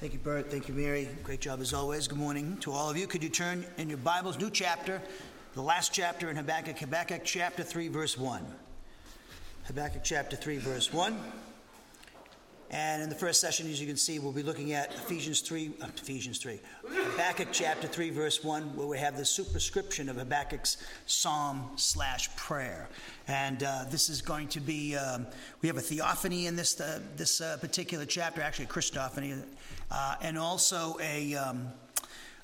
Thank 0.00 0.14
you, 0.14 0.18
Bert. 0.18 0.50
Thank 0.50 0.66
you, 0.66 0.72
Mary. 0.72 1.06
Great 1.22 1.42
job 1.42 1.60
as 1.60 1.74
always. 1.74 2.08
Good 2.08 2.16
morning 2.16 2.56
to 2.62 2.72
all 2.72 2.88
of 2.88 2.96
you. 2.96 3.06
Could 3.06 3.22
you 3.22 3.28
turn 3.28 3.66
in 3.76 3.90
your 3.90 3.98
Bibles, 3.98 4.38
new 4.38 4.48
chapter, 4.48 5.02
the 5.52 5.60
last 5.60 5.92
chapter 5.92 6.30
in 6.30 6.36
Habakkuk, 6.36 6.78
Habakkuk 6.78 7.20
chapter 7.22 7.62
3, 7.62 7.88
verse 7.88 8.16
1. 8.16 8.42
Habakkuk 9.64 10.00
chapter 10.02 10.36
3, 10.36 10.56
verse 10.56 10.90
1. 10.90 11.18
And 12.72 13.02
in 13.02 13.08
the 13.08 13.16
first 13.16 13.40
session, 13.40 13.68
as 13.68 13.80
you 13.80 13.86
can 13.88 13.96
see, 13.96 14.20
we'll 14.20 14.30
be 14.30 14.44
looking 14.44 14.74
at 14.74 14.94
Ephesians 14.94 15.40
3, 15.40 15.72
uh, 15.82 15.86
Ephesians 15.96 16.38
3, 16.38 16.60
Habakkuk 16.86 17.48
chapter 17.50 17.88
3, 17.88 18.10
verse 18.10 18.44
1, 18.44 18.76
where 18.76 18.86
we 18.86 18.96
have 18.96 19.16
the 19.16 19.24
superscription 19.24 20.08
of 20.08 20.16
Habakkuk's 20.16 20.76
psalm 21.04 21.68
slash 21.74 22.34
prayer. 22.36 22.88
And 23.26 23.64
uh, 23.64 23.86
this 23.90 24.08
is 24.08 24.22
going 24.22 24.46
to 24.48 24.60
be, 24.60 24.94
um, 24.94 25.26
we 25.62 25.66
have 25.66 25.78
a 25.78 25.82
theophany 25.82 26.46
in 26.46 26.54
this, 26.54 26.80
uh, 26.80 27.00
this 27.16 27.40
uh, 27.40 27.56
particular 27.60 28.04
chapter, 28.04 28.40
actually 28.40 28.66
a 28.66 28.68
Christophany, 28.68 29.42
uh, 29.90 30.14
and 30.22 30.38
also 30.38 30.96
a. 31.00 31.34
Um, 31.34 31.68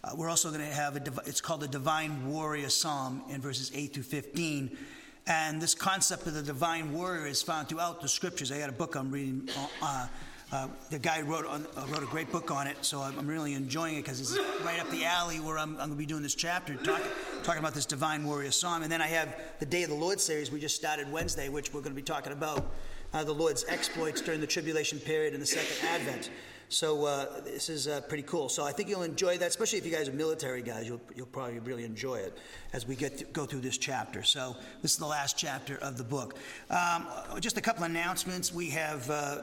uh, 0.04 0.10
we're 0.14 0.28
also 0.28 0.50
going 0.50 0.60
to 0.60 0.66
have 0.66 0.94
a, 0.94 1.02
it's 1.24 1.40
called 1.40 1.60
the 1.60 1.68
Divine 1.68 2.30
Warrior 2.30 2.68
Psalm 2.68 3.22
in 3.28 3.40
verses 3.40 3.72
8 3.74 3.94
through 3.94 4.04
15. 4.04 4.76
And 5.26 5.60
this 5.60 5.74
concept 5.74 6.26
of 6.26 6.34
the 6.34 6.42
divine 6.42 6.92
warrior 6.92 7.26
is 7.26 7.42
found 7.42 7.68
throughout 7.68 8.00
the 8.00 8.08
scriptures. 8.08 8.52
I 8.52 8.58
got 8.60 8.68
a 8.68 8.72
book 8.72 8.94
I'm 8.94 9.10
reading. 9.10 9.48
Uh, 9.82 10.06
uh, 10.52 10.68
the 10.90 10.98
guy 11.00 11.20
wrote, 11.22 11.44
on, 11.46 11.66
uh, 11.76 11.84
wrote 11.88 12.04
a 12.04 12.06
great 12.06 12.30
book 12.30 12.52
on 12.52 12.68
it, 12.68 12.76
so 12.82 13.00
I'm, 13.00 13.26
really 13.26 13.54
enjoying 13.54 13.96
it 13.96 14.02
because 14.02 14.20
it's 14.20 14.38
right 14.64 14.78
up 14.78 14.88
the 14.90 15.04
alley 15.04 15.40
where 15.40 15.58
I'm, 15.58 15.70
I'm 15.70 15.76
going 15.76 15.90
to 15.90 15.96
be 15.96 16.06
doing 16.06 16.22
this 16.22 16.36
chapter, 16.36 16.76
talk, 16.76 17.02
talking 17.42 17.58
about 17.58 17.74
this 17.74 17.86
divine 17.86 18.24
warrior 18.24 18.52
psalm. 18.52 18.84
And 18.84 18.92
then 18.92 19.02
I 19.02 19.08
have 19.08 19.36
the 19.58 19.66
Day 19.66 19.82
of 19.82 19.88
the 19.88 19.96
Lord 19.96 20.20
series 20.20 20.52
we 20.52 20.60
just 20.60 20.76
started 20.76 21.10
Wednesday, 21.10 21.48
which 21.48 21.74
we're 21.74 21.80
going 21.80 21.92
to 21.92 22.00
be 22.00 22.02
talking 22.02 22.32
about 22.32 22.72
uh, 23.12 23.24
the 23.24 23.34
Lord's 23.34 23.64
exploits 23.66 24.20
during 24.20 24.40
the 24.40 24.46
tribulation 24.46 25.00
period 25.00 25.32
and 25.32 25.42
the 25.42 25.46
second 25.46 25.88
advent. 25.88 26.30
So 26.68 27.04
uh, 27.04 27.40
this 27.42 27.68
is 27.68 27.86
uh, 27.86 28.00
pretty 28.02 28.24
cool. 28.24 28.48
So 28.48 28.64
I 28.64 28.72
think 28.72 28.88
you'll 28.88 29.02
enjoy 29.02 29.38
that, 29.38 29.46
especially 29.46 29.78
if 29.78 29.86
you 29.86 29.92
guys 29.92 30.08
are 30.08 30.12
military 30.12 30.62
guys. 30.62 30.86
You'll, 30.86 31.00
you'll 31.14 31.26
probably 31.26 31.60
really 31.60 31.84
enjoy 31.84 32.16
it 32.16 32.36
as 32.72 32.86
we 32.86 32.96
get 32.96 33.18
to 33.18 33.24
go 33.26 33.46
through 33.46 33.60
this 33.60 33.78
chapter. 33.78 34.22
So 34.24 34.56
this 34.82 34.92
is 34.92 34.98
the 34.98 35.06
last 35.06 35.38
chapter 35.38 35.76
of 35.76 35.96
the 35.96 36.02
book. 36.04 36.36
Um, 36.70 37.06
just 37.40 37.56
a 37.56 37.60
couple 37.60 37.84
announcements. 37.84 38.52
We 38.52 38.70
have 38.70 39.08
uh, 39.08 39.42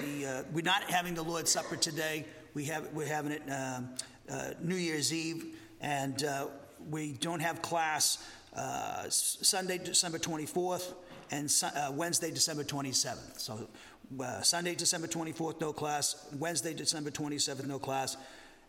the 0.00 0.26
uh, 0.26 0.42
we're 0.52 0.62
not 0.62 0.82
having 0.84 1.14
the 1.14 1.22
Lord's 1.22 1.52
Supper 1.52 1.76
today. 1.76 2.24
We 2.54 2.64
have 2.64 2.88
we're 2.92 3.06
having 3.06 3.32
it 3.32 3.42
um, 3.48 3.90
uh, 4.28 4.50
New 4.60 4.76
Year's 4.76 5.12
Eve, 5.12 5.56
and 5.80 6.24
uh, 6.24 6.48
we 6.90 7.12
don't 7.12 7.40
have 7.40 7.62
class 7.62 8.18
Sunday, 9.10 9.78
December 9.78 10.18
24th, 10.18 10.94
and 11.30 11.52
Wednesday, 11.96 12.32
December 12.32 12.64
27th. 12.64 13.38
So 13.38 13.68
uh, 14.20 14.42
Sunday, 14.42 14.74
December 14.74 15.06
24th, 15.06 15.60
no 15.60 15.72
class. 15.72 16.26
Wednesday, 16.38 16.74
December 16.74 17.10
27th, 17.10 17.66
no 17.66 17.78
class. 17.78 18.16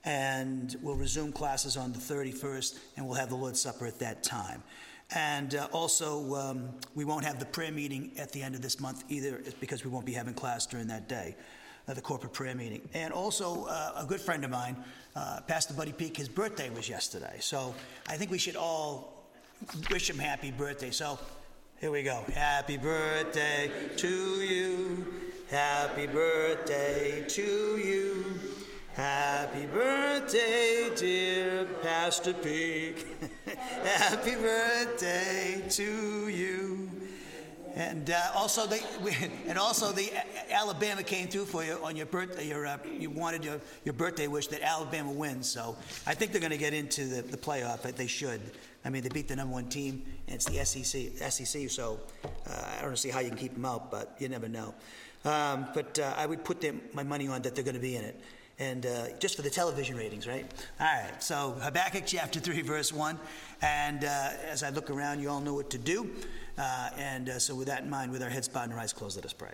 And 0.05 0.75
we'll 0.81 0.95
resume 0.95 1.31
classes 1.31 1.77
on 1.77 1.91
the 1.91 1.99
31st, 1.99 2.79
and 2.95 3.05
we'll 3.05 3.17
have 3.17 3.29
the 3.29 3.35
Lord's 3.35 3.61
Supper 3.61 3.85
at 3.85 3.99
that 3.99 4.23
time. 4.23 4.63
And 5.11 5.55
uh, 5.55 5.67
also, 5.71 6.35
um, 6.35 6.69
we 6.95 7.03
won't 7.03 7.25
have 7.25 7.39
the 7.39 7.45
prayer 7.45 7.71
meeting 7.71 8.11
at 8.17 8.31
the 8.31 8.41
end 8.41 8.55
of 8.55 8.61
this 8.61 8.79
month 8.79 9.03
either, 9.09 9.41
because 9.59 9.83
we 9.83 9.89
won't 9.89 10.05
be 10.05 10.13
having 10.13 10.33
class 10.33 10.65
during 10.65 10.87
that 10.87 11.09
day, 11.09 11.35
uh, 11.87 11.93
the 11.93 12.01
corporate 12.01 12.33
prayer 12.33 12.55
meeting. 12.55 12.87
And 12.93 13.11
also, 13.11 13.65
uh, 13.65 13.93
a 13.97 14.05
good 14.05 14.21
friend 14.21 14.43
of 14.45 14.51
mine, 14.51 14.77
uh, 15.15 15.39
Pastor 15.47 15.73
Buddy 15.73 15.93
Peak, 15.93 16.15
his 16.15 16.29
birthday 16.29 16.69
was 16.69 16.87
yesterday. 16.87 17.37
So 17.39 17.73
I 18.07 18.17
think 18.17 18.29
we 18.29 18.37
should 18.37 18.55
all 18.55 19.25
wish 19.89 20.09
him 20.09 20.19
happy 20.19 20.51
birthday. 20.51 20.91
So 20.91 21.19
here 21.79 21.91
we 21.91 22.03
go. 22.03 22.23
Happy 22.33 22.77
birthday 22.77 23.71
to 23.97 24.07
you. 24.07 25.28
Happy 25.49 26.05
birthday 26.05 27.25
to 27.27 27.41
you. 27.41 28.39
Happy 28.93 29.65
birthday, 29.65 30.91
dear 30.95 31.65
Pastor 31.81 32.33
Peak. 32.33 33.07
Happy 33.83 34.35
birthday 34.35 35.63
to 35.69 36.27
you. 36.27 36.91
And 37.75 38.11
uh, 38.11 38.19
also, 38.35 38.67
the, 38.67 38.79
and 39.47 39.57
also 39.57 39.91
the 39.91 40.11
Alabama 40.51 41.01
came 41.01 41.27
through 41.27 41.45
for 41.45 41.63
you 41.63 41.79
on 41.81 41.95
your 41.95 42.05
birthday. 42.05 42.47
Your, 42.47 42.67
uh, 42.67 42.77
you 42.85 43.09
wanted 43.09 43.43
your, 43.43 43.59
your 43.85 43.93
birthday 43.93 44.27
wish 44.27 44.47
that 44.49 44.61
Alabama 44.61 45.11
wins. 45.11 45.49
So 45.49 45.75
I 46.05 46.13
think 46.13 46.31
they're 46.31 46.41
going 46.41 46.51
to 46.51 46.57
get 46.57 46.75
into 46.75 47.05
the, 47.05 47.23
the 47.23 47.37
playoff. 47.37 47.81
They 47.81 48.05
should. 48.05 48.41
I 48.85 48.91
mean, 48.91 49.01
they 49.01 49.09
beat 49.09 49.27
the 49.27 49.35
number 49.35 49.53
one 49.53 49.67
team, 49.67 50.05
and 50.27 50.35
it's 50.35 50.45
the 50.45 50.63
SEC. 50.63 51.31
SEC 51.31 51.69
so 51.71 51.99
uh, 52.47 52.77
I 52.77 52.81
don't 52.83 52.97
see 52.99 53.09
how 53.09 53.19
you 53.19 53.29
can 53.29 53.37
keep 53.37 53.55
them 53.55 53.65
out, 53.65 53.89
but 53.89 54.15
you 54.19 54.29
never 54.29 54.47
know. 54.47 54.75
Um, 55.25 55.67
but 55.73 55.99
uh, 55.99 56.13
I 56.17 56.25
would 56.25 56.43
put 56.43 56.61
them, 56.61 56.81
my 56.93 57.03
money 57.03 57.27
on 57.27 57.41
that 57.41 57.55
they're 57.55 57.63
going 57.63 57.75
to 57.75 57.81
be 57.81 57.95
in 57.95 58.03
it. 58.03 58.19
And 58.57 58.85
uh, 58.85 59.05
just 59.19 59.35
for 59.37 59.41
the 59.41 59.49
television 59.49 59.95
ratings, 59.95 60.27
right? 60.27 60.45
All 60.79 60.85
right, 60.85 61.23
so 61.23 61.55
Habakkuk 61.61 62.03
chapter 62.05 62.39
3, 62.39 62.61
verse 62.61 62.91
1. 62.91 63.17
And 63.61 64.03
uh, 64.03 64.31
as 64.49 64.63
I 64.63 64.69
look 64.69 64.89
around, 64.89 65.21
you 65.21 65.29
all 65.29 65.39
know 65.39 65.53
what 65.53 65.69
to 65.69 65.77
do. 65.77 66.09
Uh, 66.57 66.89
and 66.97 67.29
uh, 67.29 67.39
so, 67.39 67.55
with 67.55 67.67
that 67.67 67.83
in 67.83 67.89
mind, 67.89 68.11
with 68.11 68.21
our 68.21 68.29
heads 68.29 68.49
bowed 68.49 68.63
and 68.63 68.73
our 68.73 68.79
eyes 68.79 68.91
closed, 68.91 69.15
let 69.15 69.25
us 69.25 69.31
pray. 69.31 69.53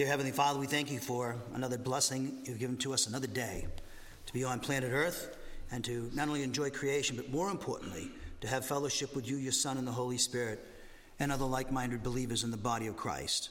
Dear 0.00 0.06
Heavenly 0.06 0.32
Father, 0.32 0.58
we 0.58 0.66
thank 0.66 0.90
you 0.90 0.98
for 0.98 1.36
another 1.52 1.76
blessing 1.76 2.38
you've 2.44 2.58
given 2.58 2.78
to 2.78 2.94
us, 2.94 3.06
another 3.06 3.26
day 3.26 3.66
to 4.24 4.32
be 4.32 4.42
on 4.44 4.58
planet 4.58 4.92
Earth 4.94 5.36
and 5.70 5.84
to 5.84 6.10
not 6.14 6.26
only 6.26 6.42
enjoy 6.42 6.70
creation, 6.70 7.16
but 7.16 7.30
more 7.30 7.50
importantly, 7.50 8.10
to 8.40 8.48
have 8.48 8.64
fellowship 8.64 9.14
with 9.14 9.28
you, 9.28 9.36
your 9.36 9.52
Son, 9.52 9.76
and 9.76 9.86
the 9.86 9.92
Holy 9.92 10.16
Spirit, 10.16 10.66
and 11.18 11.30
other 11.30 11.44
like 11.44 11.70
minded 11.70 12.02
believers 12.02 12.44
in 12.44 12.50
the 12.50 12.56
body 12.56 12.86
of 12.86 12.96
Christ. 12.96 13.50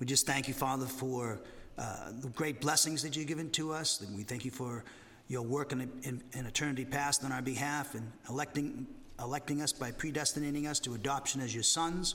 We 0.00 0.06
just 0.06 0.26
thank 0.26 0.48
you, 0.48 0.54
Father, 0.54 0.86
for 0.86 1.42
uh, 1.76 2.12
the 2.22 2.28
great 2.28 2.62
blessings 2.62 3.02
that 3.02 3.14
you've 3.14 3.28
given 3.28 3.50
to 3.50 3.74
us. 3.74 4.00
And 4.00 4.16
we 4.16 4.22
thank 4.22 4.46
you 4.46 4.50
for 4.50 4.84
your 5.28 5.42
work 5.42 5.72
in, 5.72 5.82
in, 6.04 6.22
in 6.32 6.46
eternity 6.46 6.86
past 6.86 7.22
on 7.22 7.32
our 7.32 7.42
behalf 7.42 7.94
and 7.94 8.10
electing, 8.30 8.86
electing 9.20 9.60
us 9.60 9.74
by 9.74 9.90
predestinating 9.90 10.66
us 10.66 10.80
to 10.80 10.94
adoption 10.94 11.42
as 11.42 11.52
your 11.52 11.62
sons. 11.62 12.14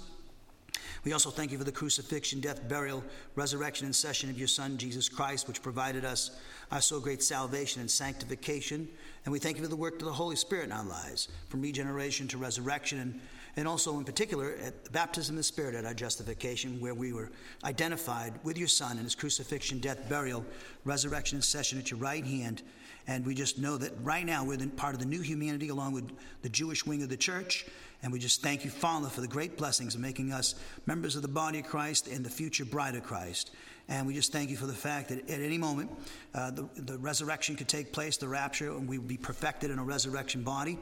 We 1.04 1.14
also 1.14 1.30
thank 1.30 1.52
you 1.52 1.58
for 1.58 1.64
the 1.64 1.72
crucifixion, 1.72 2.40
death, 2.40 2.68
burial, 2.68 3.04
resurrection, 3.36 3.86
and 3.86 3.96
session 3.96 4.30
of 4.30 4.38
your 4.38 4.48
Son, 4.48 4.78
Jesus 4.78 5.10
Christ, 5.10 5.48
which 5.48 5.62
provided 5.62 6.06
us 6.06 6.32
our 6.72 6.82
so 6.82 7.00
great 7.00 7.24
salvation 7.24 7.82
and 7.82 7.90
sanctification. 7.90 8.88
And 9.26 9.32
we 9.32 9.40
thank 9.40 9.58
you 9.58 9.64
for 9.64 9.70
the 9.70 9.76
work 9.76 9.96
of 10.00 10.06
the 10.06 10.14
Holy 10.14 10.36
Spirit 10.36 10.66
in 10.66 10.72
our 10.72 10.86
lives, 10.86 11.30
from 11.50 11.62
regeneration 11.62 12.28
to 12.30 12.38
resurrection, 12.38 13.00
and, 13.00 13.20
and 13.56 13.68
also 13.68 13.98
in 13.98 14.04
particular 14.04 14.56
at 14.64 14.84
the 14.84 14.92
baptism 14.92 15.36
of 15.36 15.38
the 15.38 15.44
Spirit 15.44 15.76
at 15.76 15.86
our 15.86 15.94
justification, 15.94 16.80
where 16.80 16.94
we 16.94 17.14
were 17.14 17.32
identified 17.64 18.34
with 18.44 18.58
your 18.58 18.68
Son 18.68 18.98
in 18.98 19.04
his 19.04 19.16
crucifixion, 19.16 19.80
death, 19.80 20.10
burial, 20.10 20.46
resurrection, 20.86 21.38
and 21.38 21.44
session 21.44 21.80
at 21.80 21.92
your 21.92 22.00
right 22.00 22.26
hand. 22.26 22.62
And 23.08 23.26
we 23.26 23.34
just 23.34 23.58
know 23.58 23.78
that 23.78 23.94
right 24.04 24.26
now 24.26 24.44
we're 24.44 24.58
part 24.68 24.94
of 24.94 25.00
the 25.00 25.06
new 25.06 25.22
humanity 25.22 25.70
along 25.70 25.94
with 25.94 26.12
the 26.42 26.50
Jewish 26.50 26.86
wing 26.86 27.04
of 27.04 27.10
the 27.10 27.18
church. 27.18 27.66
And 28.04 28.12
we 28.12 28.20
just 28.20 28.44
thank 28.44 28.64
you, 28.64 28.70
Father, 28.70 29.08
for 29.08 29.22
the 29.22 29.28
great 29.28 29.58
blessings 29.58 29.96
of 29.96 30.02
making 30.02 30.32
us 30.32 30.56
members 30.86 31.16
of 31.16 31.22
the 31.22 31.28
body 31.28 31.60
of 31.60 31.66
Christ 31.66 32.08
and 32.08 32.24
the 32.24 32.30
future 32.30 32.66
bride 32.66 32.96
of 32.96 33.04
Christ. 33.04 33.52
And 33.90 34.06
we 34.06 34.14
just 34.14 34.34
thank 34.34 34.50
you 34.50 34.58
for 34.58 34.68
the 34.68 34.74
fact 34.74 35.10
that 35.10 35.30
at 35.30 35.40
any 35.40 35.58
moment 35.58 35.90
uh, 36.36 36.52
the, 36.52 36.68
the 36.76 36.98
resurrection 36.98 37.56
could 37.56 37.70
take 37.70 37.94
place, 37.94 38.18
the 38.18 38.28
rapture, 38.28 38.72
and 38.72 38.88
we 38.88 38.98
would 38.98 39.08
be 39.08 39.18
perfected 39.18 39.72
in 39.72 39.80
a 39.80 39.84
resurrection 39.84 40.44
body. 40.44 40.78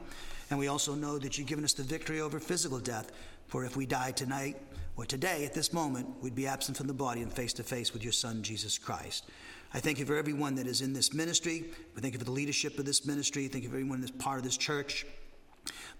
And 0.50 0.58
we 0.58 0.68
also 0.68 0.94
know 0.94 1.18
that 1.18 1.38
you've 1.38 1.46
given 1.46 1.64
us 1.64 1.72
the 1.72 1.84
victory 1.84 2.20
over 2.20 2.40
physical 2.40 2.80
death. 2.80 3.12
For 3.46 3.64
if 3.64 3.76
we 3.76 3.86
die 3.86 4.10
tonight 4.10 4.56
or 4.96 5.06
today, 5.06 5.44
at 5.44 5.54
this 5.54 5.72
moment, 5.72 6.08
we'd 6.20 6.34
be 6.34 6.48
absent 6.48 6.76
from 6.76 6.88
the 6.88 6.94
body 6.94 7.22
and 7.22 7.32
face 7.32 7.52
to 7.54 7.62
face 7.62 7.92
with 7.92 8.02
your 8.02 8.12
Son, 8.12 8.42
Jesus 8.42 8.76
Christ. 8.76 9.24
I 9.76 9.78
thank 9.78 9.98
you 9.98 10.06
for 10.06 10.16
everyone 10.16 10.54
that 10.54 10.66
is 10.66 10.80
in 10.80 10.94
this 10.94 11.12
ministry. 11.12 11.62
We 11.94 12.00
thank 12.00 12.14
you 12.14 12.18
for 12.18 12.24
the 12.24 12.30
leadership 12.30 12.78
of 12.78 12.86
this 12.86 13.04
ministry. 13.04 13.46
Thank 13.46 13.62
you 13.62 13.68
for 13.68 13.76
everyone 13.76 14.00
that's 14.00 14.10
part 14.10 14.38
of 14.38 14.42
this 14.42 14.56
church 14.56 15.04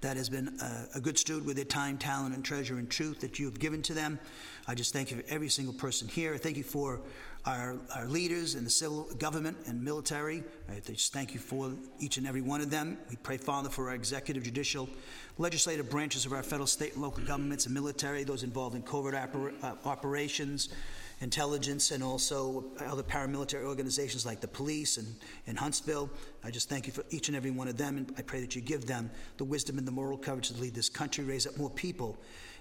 that 0.01 0.17
has 0.17 0.31
been 0.31 0.59
a, 0.63 0.97
a, 0.97 1.01
good 1.01 1.19
steward 1.19 1.45
with 1.45 1.57
their 1.57 1.67
time, 1.67 1.99
talent, 1.99 2.35
and 2.35 2.43
treasure 2.43 2.79
and 2.79 2.89
truth 2.89 3.21
that 3.21 3.39
you 3.39 3.45
have 3.45 3.59
given 3.59 3.83
to 3.83 3.93
them. 3.93 4.19
I 4.67 4.75
just 4.75 4.95
thank 4.95 5.11
you 5.11 5.19
for 5.19 5.25
every 5.29 5.51
single 5.51 5.75
person 5.75 6.09
here. 6.09 6.39
Thank 6.39 6.57
you 6.57 6.63
for 6.63 7.03
our, 7.45 7.77
our 7.95 8.07
leaders 8.07 8.55
in 8.55 8.65
the 8.65 8.71
civil 8.71 9.11
government 9.19 9.59
and 9.67 9.85
military. 9.85 10.43
I 10.71 10.81
just 10.81 11.13
thank 11.13 11.35
you 11.35 11.41
for 11.41 11.71
each 11.99 12.17
and 12.17 12.27
every 12.27 12.41
one 12.41 12.63
of 12.63 12.71
them. 12.71 12.97
We 13.11 13.17
pray, 13.17 13.37
Father, 13.37 13.69
for 13.69 13.91
our 13.91 13.95
executive, 13.95 14.43
judicial, 14.43 14.89
legislative 15.37 15.91
branches 15.91 16.25
of 16.25 16.33
our 16.33 16.43
federal, 16.43 16.67
state, 16.67 16.95
and 16.95 17.03
local 17.03 17.25
governments 17.25 17.67
and 17.67 17.75
military, 17.75 18.25
those 18.25 18.43
involved 18.43 18.75
in 18.75 18.81
covert 18.83 19.15
uh, 19.15 19.75
operations, 19.85 20.71
intelligence, 21.21 21.91
and 21.91 22.03
also 22.03 22.65
other 22.79 23.03
paramilitary 23.03 23.65
organizations 23.65 24.27
like 24.27 24.41
the 24.41 24.49
police 24.49 24.99
and, 24.99 25.07
and 25.47 25.59
Huntsville. 25.59 26.11
I 26.45 26.51
just 26.51 26.69
thank 26.69 26.87
you 26.87 26.93
for 26.93 27.05
each 27.11 27.29
and 27.29 27.37
every 27.37 27.51
one 27.51 27.69
of 27.69 27.77
them, 27.77 27.97
and 27.97 28.13
I 28.19 28.23
pray 28.23 28.41
that 28.41 28.55
you 28.55 28.61
give 28.61 28.87
them 28.87 29.11
the 29.39 29.45
wisdom 29.45 29.79
and 29.79 29.87
the 29.87 29.93
moral 29.93 30.19
courage 30.19 30.51
to 30.51 30.61
lead 30.61 30.75
this 30.75 30.89
country, 30.89 31.25
raise 31.25 31.47
up 31.47 31.57
more 31.57 31.71
people 31.71 32.19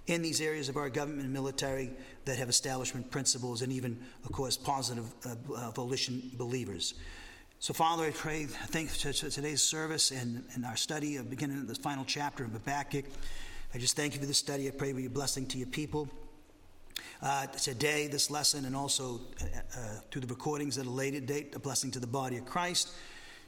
in 0.07 0.21
these 0.21 0.39
areas 0.39 0.69
of 0.69 0.77
our 0.77 0.89
government 0.89 1.23
and 1.23 1.33
military 1.33 1.91
that 2.25 2.37
have 2.37 2.47
establishment 2.47 3.09
principles 3.09 3.61
and 3.61 3.73
even, 3.73 3.99
of 4.23 4.31
course, 4.31 4.55
positive 4.55 5.05
uh, 5.25 5.35
uh, 5.55 5.71
volition 5.71 6.31
believers. 6.35 6.93
So, 7.59 7.73
Father, 7.73 8.05
I 8.05 8.11
pray, 8.11 8.45
thanks 8.45 9.01
to 9.01 9.13
today's 9.13 9.61
service 9.61 10.11
and, 10.11 10.43
and 10.53 10.65
our 10.65 10.75
study 10.75 11.15
of 11.15 11.29
beginning 11.29 11.57
of 11.57 11.67
the 11.67 11.75
final 11.75 12.05
chapter 12.05 12.43
of 12.43 12.51
Habakkuk. 12.51 13.05
I 13.73 13.77
just 13.79 13.95
thank 13.95 14.13
you 14.13 14.19
for 14.19 14.25
this 14.25 14.37
study. 14.37 14.67
I 14.67 14.71
pray 14.71 14.93
for 14.93 14.99
your 14.99 15.09
blessing 15.09 15.47
to 15.47 15.57
your 15.57 15.67
people 15.67 16.07
uh, 17.21 17.47
today, 17.47 18.07
this 18.07 18.29
lesson, 18.29 18.65
and 18.65 18.75
also 18.75 19.21
uh, 19.41 19.45
uh, 19.45 19.79
through 20.11 20.21
the 20.21 20.27
recordings 20.27 20.77
at 20.77 20.85
a 20.85 20.89
later 20.89 21.19
date, 21.19 21.55
a 21.55 21.59
blessing 21.59 21.91
to 21.91 21.99
the 21.99 22.07
body 22.07 22.37
of 22.37 22.45
Christ. 22.45 22.91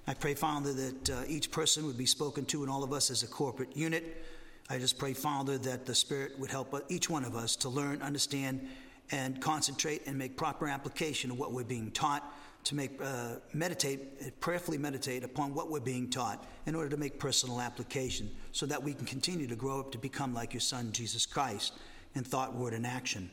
I 0.08 0.14
pray, 0.14 0.36
Father, 0.36 0.74
that 0.74 1.10
uh, 1.10 1.24
each 1.28 1.52
person 1.52 1.86
would 1.86 1.98
be 1.98 2.06
spoken 2.06 2.46
to 2.46 2.64
and 2.64 2.72
all 2.72 2.84
of 2.84 2.94
us 2.94 3.12
as 3.12 3.24
a 3.24 3.28
corporate 3.28 3.76
unit. 3.76 4.24
I 4.70 4.80
just 4.80 4.98
pray, 4.98 5.14
Father, 5.14 5.58
that 5.60 5.86
the 5.86 5.96
Spirit 5.96 6.38
would 6.40 6.52
help 6.52 6.76
each 6.90 7.10
one 7.10 7.24
of 7.26 7.36
us 7.36 7.56
to 7.58 7.70
learn, 7.70 8.02
understand, 8.02 8.68
and 9.12 9.42
concentrate 9.42 10.06
and 10.06 10.18
make 10.18 10.36
proper 10.36 10.68
application 10.68 11.32
of 11.32 11.40
what 11.40 11.54
we're 11.54 11.64
being 11.64 11.92
taught, 11.92 12.24
to 12.66 12.76
make 12.76 13.02
uh, 13.02 13.36
meditate, 13.54 14.42
prayerfully 14.42 14.78
meditate 14.78 15.24
upon 15.24 15.54
what 15.54 15.70
we're 15.70 15.80
being 15.80 16.10
taught 16.10 16.46
in 16.66 16.76
order 16.76 16.90
to 16.90 16.98
make 16.98 17.18
personal 17.18 17.62
application 17.62 18.30
so 18.52 18.66
that 18.66 18.82
we 18.82 18.94
can 18.94 19.06
continue 19.06 19.48
to 19.48 19.56
grow 19.56 19.80
up 19.80 19.92
to 19.92 19.98
become 19.98 20.34
like 20.34 20.54
your 20.54 20.60
Son, 20.60 20.92
Jesus 20.92 21.26
Christ, 21.26 21.74
in 22.16 22.26
thought, 22.26 22.54
word, 22.54 22.74
and 22.74 22.86
action. 22.86 23.30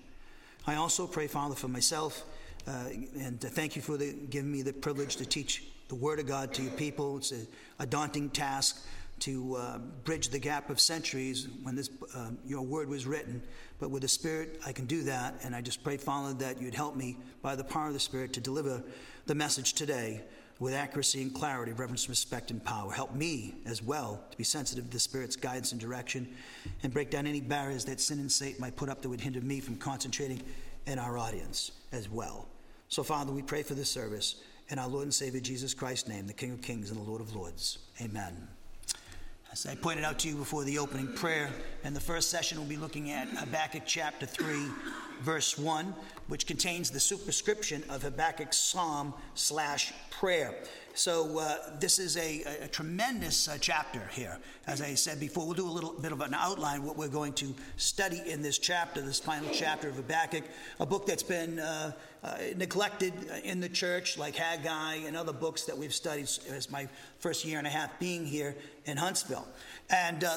I 0.67 0.77
also 0.77 1.07
pray, 1.07 1.27
Father, 1.27 1.55
for 1.55 1.69
myself, 1.69 2.25
uh, 2.67 2.87
and 3.21 3.39
thank 3.39 3.77
you 3.77 3.83
for 3.83 3.99
the, 3.99 4.15
giving 4.31 4.51
me 4.51 4.63
the 4.63 4.73
privilege 4.73 5.17
to 5.17 5.27
teach 5.27 5.63
the 5.89 5.95
Word 5.95 6.19
of 6.21 6.27
God 6.27 6.55
to 6.55 6.63
your 6.63 6.73
people. 6.73 7.19
It's 7.19 7.33
a, 7.33 7.47
a 7.81 7.87
daunting 7.87 8.31
task 8.31 8.83
to 9.21 9.57
uh, 9.57 9.79
bridge 10.05 10.31
the 10.31 10.39
gap 10.39 10.71
of 10.71 10.81
centuries 10.81 11.49
when 11.63 11.77
this 11.77 11.91
uh, 12.17 12.31
your 12.47 12.63
word 12.63 12.89
was 12.89 13.07
written. 13.07 13.43
But 13.79 13.91
with 13.91 14.03
the 14.03 14.09
Spirit, 14.09 14.59
I 14.65 14.73
can 14.73 14.87
do 14.87 15.03
that, 15.03 15.35
and 15.45 15.55
I 15.55 15.61
just 15.61 15.85
pray, 15.85 15.99
Father, 15.99 16.33
that 16.39 16.63
you'd 16.63 16.75
help 16.75 16.97
me 16.97 17.19
by 17.43 17.57
the 17.57 17.65
power 17.65 17.89
of 17.89 17.93
the 17.93 18.01
Spirit 18.01 18.33
to 18.33 18.41
deliver 18.41 18.83
the 19.27 19.35
message 19.35 19.75
today 19.75 20.23
with 20.65 20.73
accuracy 20.73 21.21
and 21.21 21.35
clarity, 21.35 21.73
reverence, 21.73 22.09
respect, 22.09 22.51
and 22.51 22.65
power. 22.65 22.91
Help 22.91 23.15
me 23.15 23.55
as 23.67 23.83
well 23.83 24.25
to 24.31 24.37
be 24.39 24.45
sensitive 24.45 24.87
to 24.87 24.91
the 24.91 24.99
Spirit's 24.99 25.37
guidance 25.37 25.73
and 25.73 25.81
direction 25.81 26.27
and 26.83 26.91
break 26.91 27.11
down 27.11 27.27
any 27.27 27.43
barriers 27.43 27.85
that 27.85 28.01
sin 28.01 28.19
and 28.19 28.33
Satan 28.33 28.63
might 28.63 28.75
put 28.75 28.89
up 28.89 29.03
that 29.03 29.11
would 29.11 29.21
hinder 29.21 29.43
me 29.43 29.61
from 29.61 29.77
concentrating 29.77 30.41
in 30.87 30.99
our 30.99 31.19
audience 31.19 31.73
as 31.93 32.09
well. 32.09 32.49
So, 32.89 33.03
Father, 33.03 33.31
we 33.31 33.43
pray 33.43 33.63
for 33.63 33.75
this 33.75 33.91
service 33.91 34.37
in 34.71 34.79
our 34.79 34.89
Lord 34.89 35.03
and 35.03 35.13
Savior 35.13 35.41
Jesus 35.41 35.75
Christ's 35.75 36.09
name, 36.09 36.27
the 36.27 36.33
King 36.33 36.53
of 36.53 36.63
Kings 36.63 36.91
and 36.91 36.99
the 36.99 37.05
Lord 37.05 37.21
of 37.21 37.37
Lords. 37.37 37.81
Amen. 38.01 38.49
As 39.55 39.67
I 39.67 39.77
pointed 39.77 40.05
out 40.05 40.19
to 40.19 40.29
you 40.29 40.35
before 40.35 40.65
the 40.65 40.79
opening 40.81 41.07
prayer, 41.07 41.49
in 41.85 41.95
the 41.95 42.01
first 42.01 42.29
session, 42.29 42.59
we'll 42.59 42.67
be 42.67 42.77
looking 42.77 43.13
at 43.13 43.29
Habakkuk 43.29 43.85
chapter 43.87 44.27
3, 44.27 44.53
verse 45.21 45.57
1, 45.57 45.95
which 46.27 46.49
contains 46.49 46.91
the 46.91 46.99
superscription 46.99 47.85
of 47.89 48.03
Habakkuk's 48.03 48.59
psalm 48.59 49.15
slash 49.37 49.93
prayer. 50.11 50.57
So, 50.95 51.39
uh, 51.39 51.57
this 51.79 52.01
is 52.01 52.17
a, 52.17 52.43
a 52.63 52.69
tremendous 52.69 53.47
uh, 53.49 53.57
chapter 53.61 54.09
here. 54.13 54.39
As 54.67 54.81
I 54.81 54.95
said 54.95 55.21
before, 55.21 55.45
we'll 55.45 55.55
do 55.55 55.69
a 55.69 55.71
little 55.71 55.93
bit 55.93 56.11
of 56.11 56.21
an 56.21 56.35
outline 56.35 56.83
what 56.83 56.97
we're 56.97 57.09
going 57.09 57.33
to 57.35 57.55
study 57.77 58.23
in 58.27 58.43
this 58.43 58.59
chapter, 58.59 59.03
this 59.03 59.21
final 59.21 59.51
chapter 59.53 59.89
of 59.89 59.97
Habakkuk, 59.97 60.45
a 60.81 60.87
book 60.87 61.07
that's 61.07 61.23
been 61.23 61.61
uh, 61.61 61.93
uh 62.23 62.37
neglected 62.57 63.13
in 63.45 63.61
the 63.61 63.69
church, 63.69 64.19
like 64.19 64.35
Haggai 64.35 65.07
and 65.07 65.17
other 65.17 65.33
books 65.33 65.65
that 65.65 65.77
we've 65.77 65.95
studied 65.95 66.29
as 66.51 66.71
my 66.71 66.89
first 67.19 67.45
year 67.45 67.59
and 67.59 67.67
a 67.67 67.71
half 67.71 67.99
being 67.99 68.25
here 68.25 68.57
in 68.87 68.97
Huntsville. 68.97 69.47
And 69.91 70.25
uh, 70.25 70.37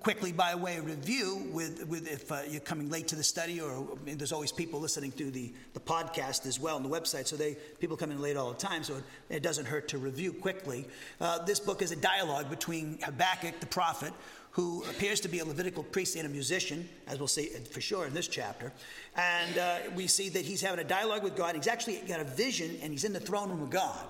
quickly, 0.00 0.32
by 0.32 0.54
way 0.54 0.78
of 0.78 0.86
review, 0.86 1.48
with, 1.52 1.86
with 1.88 2.10
if 2.10 2.32
uh, 2.32 2.40
you're 2.48 2.60
coming 2.60 2.90
late 2.90 3.08
to 3.08 3.16
the 3.16 3.22
study, 3.22 3.60
or 3.60 3.70
I 3.70 4.04
mean, 4.04 4.16
there's 4.16 4.32
always 4.32 4.50
people 4.50 4.80
listening 4.80 5.10
through 5.10 5.32
the, 5.32 5.52
the 5.74 5.80
podcast 5.80 6.46
as 6.46 6.58
well 6.58 6.76
on 6.76 6.82
the 6.82 6.88
website, 6.88 7.26
so 7.26 7.36
they 7.36 7.56
people 7.80 7.96
come 7.96 8.10
in 8.10 8.20
late 8.20 8.36
all 8.36 8.50
the 8.50 8.58
time, 8.58 8.82
so 8.82 8.96
it, 8.96 9.04
it 9.28 9.42
doesn't 9.42 9.66
hurt 9.66 9.88
to 9.88 9.98
review 9.98 10.32
quickly. 10.32 10.86
Uh, 11.20 11.44
this 11.44 11.60
book 11.60 11.82
is 11.82 11.92
a 11.92 11.96
dialogue 11.96 12.48
between 12.48 12.98
Habakkuk, 13.02 13.60
the 13.60 13.66
prophet, 13.66 14.12
who 14.58 14.82
appears 14.90 15.20
to 15.20 15.28
be 15.28 15.38
a 15.38 15.44
Levitical 15.44 15.84
priest 15.84 16.16
and 16.16 16.26
a 16.26 16.28
musician, 16.28 16.88
as 17.06 17.20
we'll 17.20 17.28
see 17.28 17.46
for 17.70 17.80
sure 17.80 18.06
in 18.06 18.12
this 18.12 18.26
chapter. 18.26 18.72
And 19.16 19.56
uh, 19.56 19.78
we 19.94 20.08
see 20.08 20.30
that 20.30 20.44
he's 20.44 20.60
having 20.60 20.80
a 20.80 20.88
dialogue 20.88 21.22
with 21.22 21.36
God. 21.36 21.54
He's 21.54 21.68
actually 21.68 22.02
got 22.08 22.18
a 22.18 22.24
vision, 22.24 22.76
and 22.82 22.90
he's 22.90 23.04
in 23.04 23.12
the 23.12 23.20
throne 23.20 23.50
room 23.50 23.62
of 23.62 23.70
God. 23.70 24.04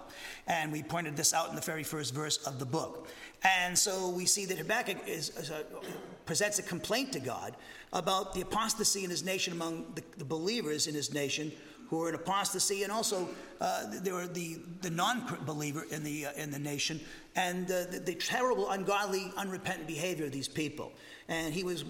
And 0.46 0.72
we 0.72 0.82
pointed 0.82 1.18
this 1.18 1.34
out 1.34 1.50
in 1.50 1.54
the 1.54 1.60
very 1.60 1.82
first 1.82 2.14
verse 2.14 2.38
of 2.46 2.58
the 2.58 2.64
book. 2.64 3.10
And 3.44 3.78
so 3.78 4.08
we 4.08 4.24
see 4.24 4.46
that 4.46 4.56
Habakkuk 4.56 5.06
is, 5.06 5.36
is 5.36 5.50
a, 5.50 5.64
presents 6.24 6.58
a 6.58 6.62
complaint 6.62 7.12
to 7.12 7.20
God 7.20 7.54
about 7.92 8.32
the 8.32 8.40
apostasy 8.40 9.04
in 9.04 9.10
his 9.10 9.22
nation 9.22 9.52
among 9.52 9.84
the, 9.96 10.02
the 10.16 10.24
believers 10.24 10.86
in 10.86 10.94
his 10.94 11.12
nation 11.12 11.52
who 11.88 12.02
are 12.02 12.08
in 12.08 12.14
apostasy, 12.14 12.82
and 12.82 12.92
also 12.92 13.28
uh, 13.60 13.84
there 14.02 14.14
were 14.14 14.26
the, 14.26 14.58
the 14.82 14.90
non-believer 14.90 15.84
in 15.90 16.04
the, 16.04 16.26
uh, 16.26 16.32
in 16.36 16.50
the 16.50 16.58
nation, 16.58 17.00
and 17.36 17.70
uh, 17.70 17.84
the, 17.90 17.98
the 17.98 18.14
terrible, 18.14 18.70
ungodly, 18.70 19.32
unrepentant 19.36 19.86
behavior 19.86 20.26
of 20.26 20.32
these 20.32 20.48
people. 20.48 20.92
And 21.28 21.52
he 21.52 21.64
was 21.64 21.84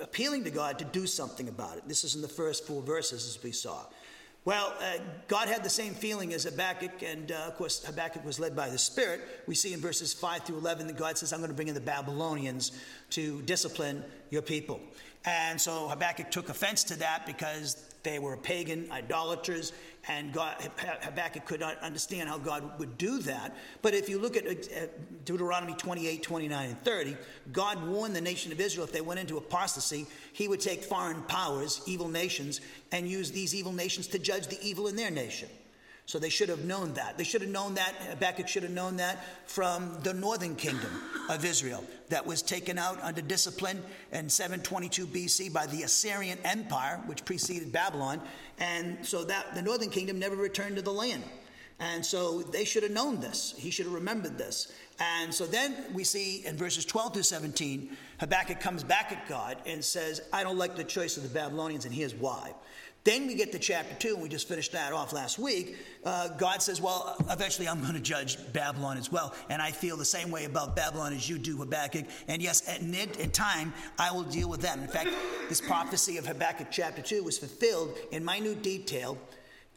appealing 0.00 0.44
to 0.44 0.50
God 0.50 0.78
to 0.78 0.84
do 0.84 1.06
something 1.06 1.48
about 1.48 1.76
it. 1.76 1.88
This 1.88 2.04
is 2.04 2.14
in 2.14 2.22
the 2.22 2.28
first 2.28 2.66
four 2.66 2.82
verses, 2.82 3.26
as 3.26 3.42
we 3.42 3.52
saw. 3.52 3.84
Well, 4.44 4.72
uh, 4.80 4.98
God 5.26 5.48
had 5.48 5.62
the 5.62 5.70
same 5.70 5.92
feeling 5.92 6.32
as 6.32 6.44
Habakkuk, 6.44 7.02
and 7.02 7.32
uh, 7.32 7.48
of 7.48 7.56
course, 7.56 7.84
Habakkuk 7.84 8.24
was 8.24 8.40
led 8.40 8.56
by 8.56 8.70
the 8.70 8.78
Spirit. 8.78 9.20
We 9.46 9.54
see 9.54 9.74
in 9.74 9.80
verses 9.80 10.14
5 10.14 10.44
through 10.44 10.58
11 10.58 10.86
that 10.86 10.96
God 10.96 11.18
says, 11.18 11.32
I'm 11.32 11.40
going 11.40 11.50
to 11.50 11.54
bring 11.54 11.68
in 11.68 11.74
the 11.74 11.80
Babylonians 11.80 12.72
to 13.10 13.42
discipline 13.42 14.02
your 14.30 14.42
people. 14.42 14.80
And 15.24 15.60
so 15.60 15.88
Habakkuk 15.88 16.30
took 16.30 16.48
offense 16.48 16.84
to 16.84 16.98
that 17.00 17.26
because 17.26 17.87
they 18.02 18.18
were 18.18 18.36
pagan 18.36 18.90
idolaters, 18.90 19.72
and 20.06 20.32
God, 20.32 20.56
Habakkuk 21.02 21.44
could 21.44 21.60
not 21.60 21.78
understand 21.78 22.28
how 22.28 22.38
God 22.38 22.78
would 22.78 22.96
do 22.96 23.18
that. 23.20 23.56
But 23.82 23.94
if 23.94 24.08
you 24.08 24.18
look 24.18 24.36
uh, 24.36 24.50
at 24.50 25.24
Deuteronomy 25.24 25.74
28, 25.74 26.22
29, 26.22 26.70
and 26.70 26.80
30, 26.82 27.16
God 27.52 27.86
warned 27.86 28.14
the 28.14 28.20
nation 28.20 28.52
of 28.52 28.60
Israel 28.60 28.84
if 28.84 28.92
they 28.92 29.00
went 29.00 29.20
into 29.20 29.36
apostasy, 29.36 30.06
he 30.32 30.48
would 30.48 30.60
take 30.60 30.84
foreign 30.84 31.22
powers, 31.22 31.80
evil 31.86 32.08
nations, 32.08 32.60
and 32.92 33.08
use 33.08 33.30
these 33.30 33.54
evil 33.54 33.72
nations 33.72 34.06
to 34.08 34.18
judge 34.18 34.46
the 34.46 34.58
evil 34.62 34.86
in 34.86 34.96
their 34.96 35.10
nation. 35.10 35.48
So 36.08 36.18
they 36.18 36.30
should 36.30 36.48
have 36.48 36.64
known 36.64 36.94
that. 36.94 37.18
They 37.18 37.24
should 37.24 37.42
have 37.42 37.50
known 37.50 37.74
that. 37.74 37.94
Habakkuk 38.08 38.48
should 38.48 38.62
have 38.62 38.72
known 38.72 38.96
that 38.96 39.22
from 39.44 39.94
the 40.02 40.14
northern 40.14 40.56
kingdom 40.56 40.90
of 41.28 41.44
Israel 41.44 41.84
that 42.08 42.26
was 42.26 42.40
taken 42.40 42.78
out 42.78 42.98
under 43.02 43.20
discipline 43.20 43.82
in 44.10 44.30
722 44.30 45.06
BC 45.06 45.52
by 45.52 45.66
the 45.66 45.82
Assyrian 45.82 46.38
Empire, 46.44 46.98
which 47.04 47.26
preceded 47.26 47.72
Babylon. 47.72 48.22
And 48.58 49.04
so 49.06 49.22
that 49.24 49.54
the 49.54 49.60
northern 49.60 49.90
kingdom 49.90 50.18
never 50.18 50.34
returned 50.34 50.76
to 50.76 50.82
the 50.82 50.94
land. 50.94 51.24
And 51.78 52.04
so 52.04 52.40
they 52.40 52.64
should 52.64 52.84
have 52.84 52.92
known 52.92 53.20
this. 53.20 53.54
He 53.58 53.70
should 53.70 53.84
have 53.84 53.94
remembered 53.94 54.38
this. 54.38 54.72
And 54.98 55.32
so 55.32 55.44
then 55.44 55.76
we 55.92 56.04
see 56.04 56.42
in 56.46 56.56
verses 56.56 56.86
12 56.86 57.12
to 57.12 57.22
17, 57.22 57.94
Habakkuk 58.18 58.60
comes 58.60 58.82
back 58.82 59.12
at 59.12 59.28
God 59.28 59.58
and 59.66 59.84
says, 59.84 60.22
I 60.32 60.42
don't 60.42 60.56
like 60.56 60.74
the 60.74 60.84
choice 60.84 61.18
of 61.18 61.22
the 61.22 61.28
Babylonians, 61.28 61.84
and 61.84 61.94
here's 61.94 62.14
why. 62.14 62.54
Then 63.08 63.26
we 63.26 63.34
get 63.34 63.52
to 63.52 63.58
chapter 63.58 63.94
2, 63.94 64.12
and 64.12 64.22
we 64.22 64.28
just 64.28 64.46
finished 64.46 64.72
that 64.72 64.92
off 64.92 65.14
last 65.14 65.38
week. 65.38 65.78
Uh, 66.04 66.28
God 66.28 66.60
says, 66.60 66.78
Well, 66.78 67.16
eventually 67.30 67.66
I'm 67.66 67.80
going 67.80 67.94
to 67.94 68.00
judge 68.00 68.36
Babylon 68.52 68.98
as 68.98 69.10
well. 69.10 69.32
And 69.48 69.62
I 69.62 69.70
feel 69.70 69.96
the 69.96 70.04
same 70.04 70.30
way 70.30 70.44
about 70.44 70.76
Babylon 70.76 71.14
as 71.14 71.26
you 71.26 71.38
do, 71.38 71.56
Habakkuk. 71.56 72.04
And 72.28 72.42
yes, 72.42 72.68
at, 72.68 72.82
in 72.82 73.30
time, 73.30 73.72
I 73.98 74.12
will 74.12 74.24
deal 74.24 74.50
with 74.50 74.60
them. 74.60 74.80
In 74.82 74.88
fact, 74.88 75.08
this 75.48 75.58
prophecy 75.58 76.18
of 76.18 76.26
Habakkuk 76.26 76.66
chapter 76.70 77.00
2 77.00 77.24
was 77.24 77.38
fulfilled 77.38 77.96
in 78.12 78.26
minute 78.26 78.62
detail 78.62 79.16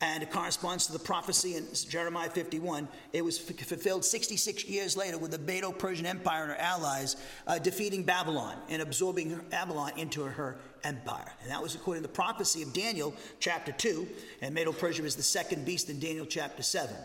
and 0.01 0.23
it 0.23 0.31
corresponds 0.31 0.87
to 0.87 0.93
the 0.93 0.99
prophecy 0.99 1.55
in 1.55 1.67
Jeremiah 1.87 2.29
51. 2.29 2.87
It 3.13 3.23
was 3.23 3.37
fulfilled 3.37 4.03
66 4.03 4.65
years 4.65 4.97
later 4.97 5.19
with 5.19 5.31
the 5.31 5.37
Medo 5.37 5.71
Persian 5.71 6.07
Empire 6.07 6.41
and 6.41 6.51
her 6.51 6.57
allies 6.57 7.15
uh, 7.45 7.59
defeating 7.59 8.03
Babylon 8.03 8.57
and 8.67 8.81
absorbing 8.81 9.39
Babylon 9.51 9.91
into 9.97 10.23
her 10.23 10.57
empire. 10.83 11.31
And 11.43 11.51
that 11.51 11.61
was 11.61 11.75
according 11.75 12.01
to 12.01 12.07
the 12.07 12.13
prophecy 12.13 12.63
of 12.63 12.73
Daniel 12.73 13.13
chapter 13.39 13.71
2, 13.71 14.07
and 14.41 14.55
Medo 14.55 14.71
Persia 14.71 15.03
was 15.03 15.15
the 15.15 15.23
second 15.23 15.65
beast 15.65 15.89
in 15.89 15.99
Daniel 15.99 16.25
chapter 16.25 16.63
7. 16.63 16.95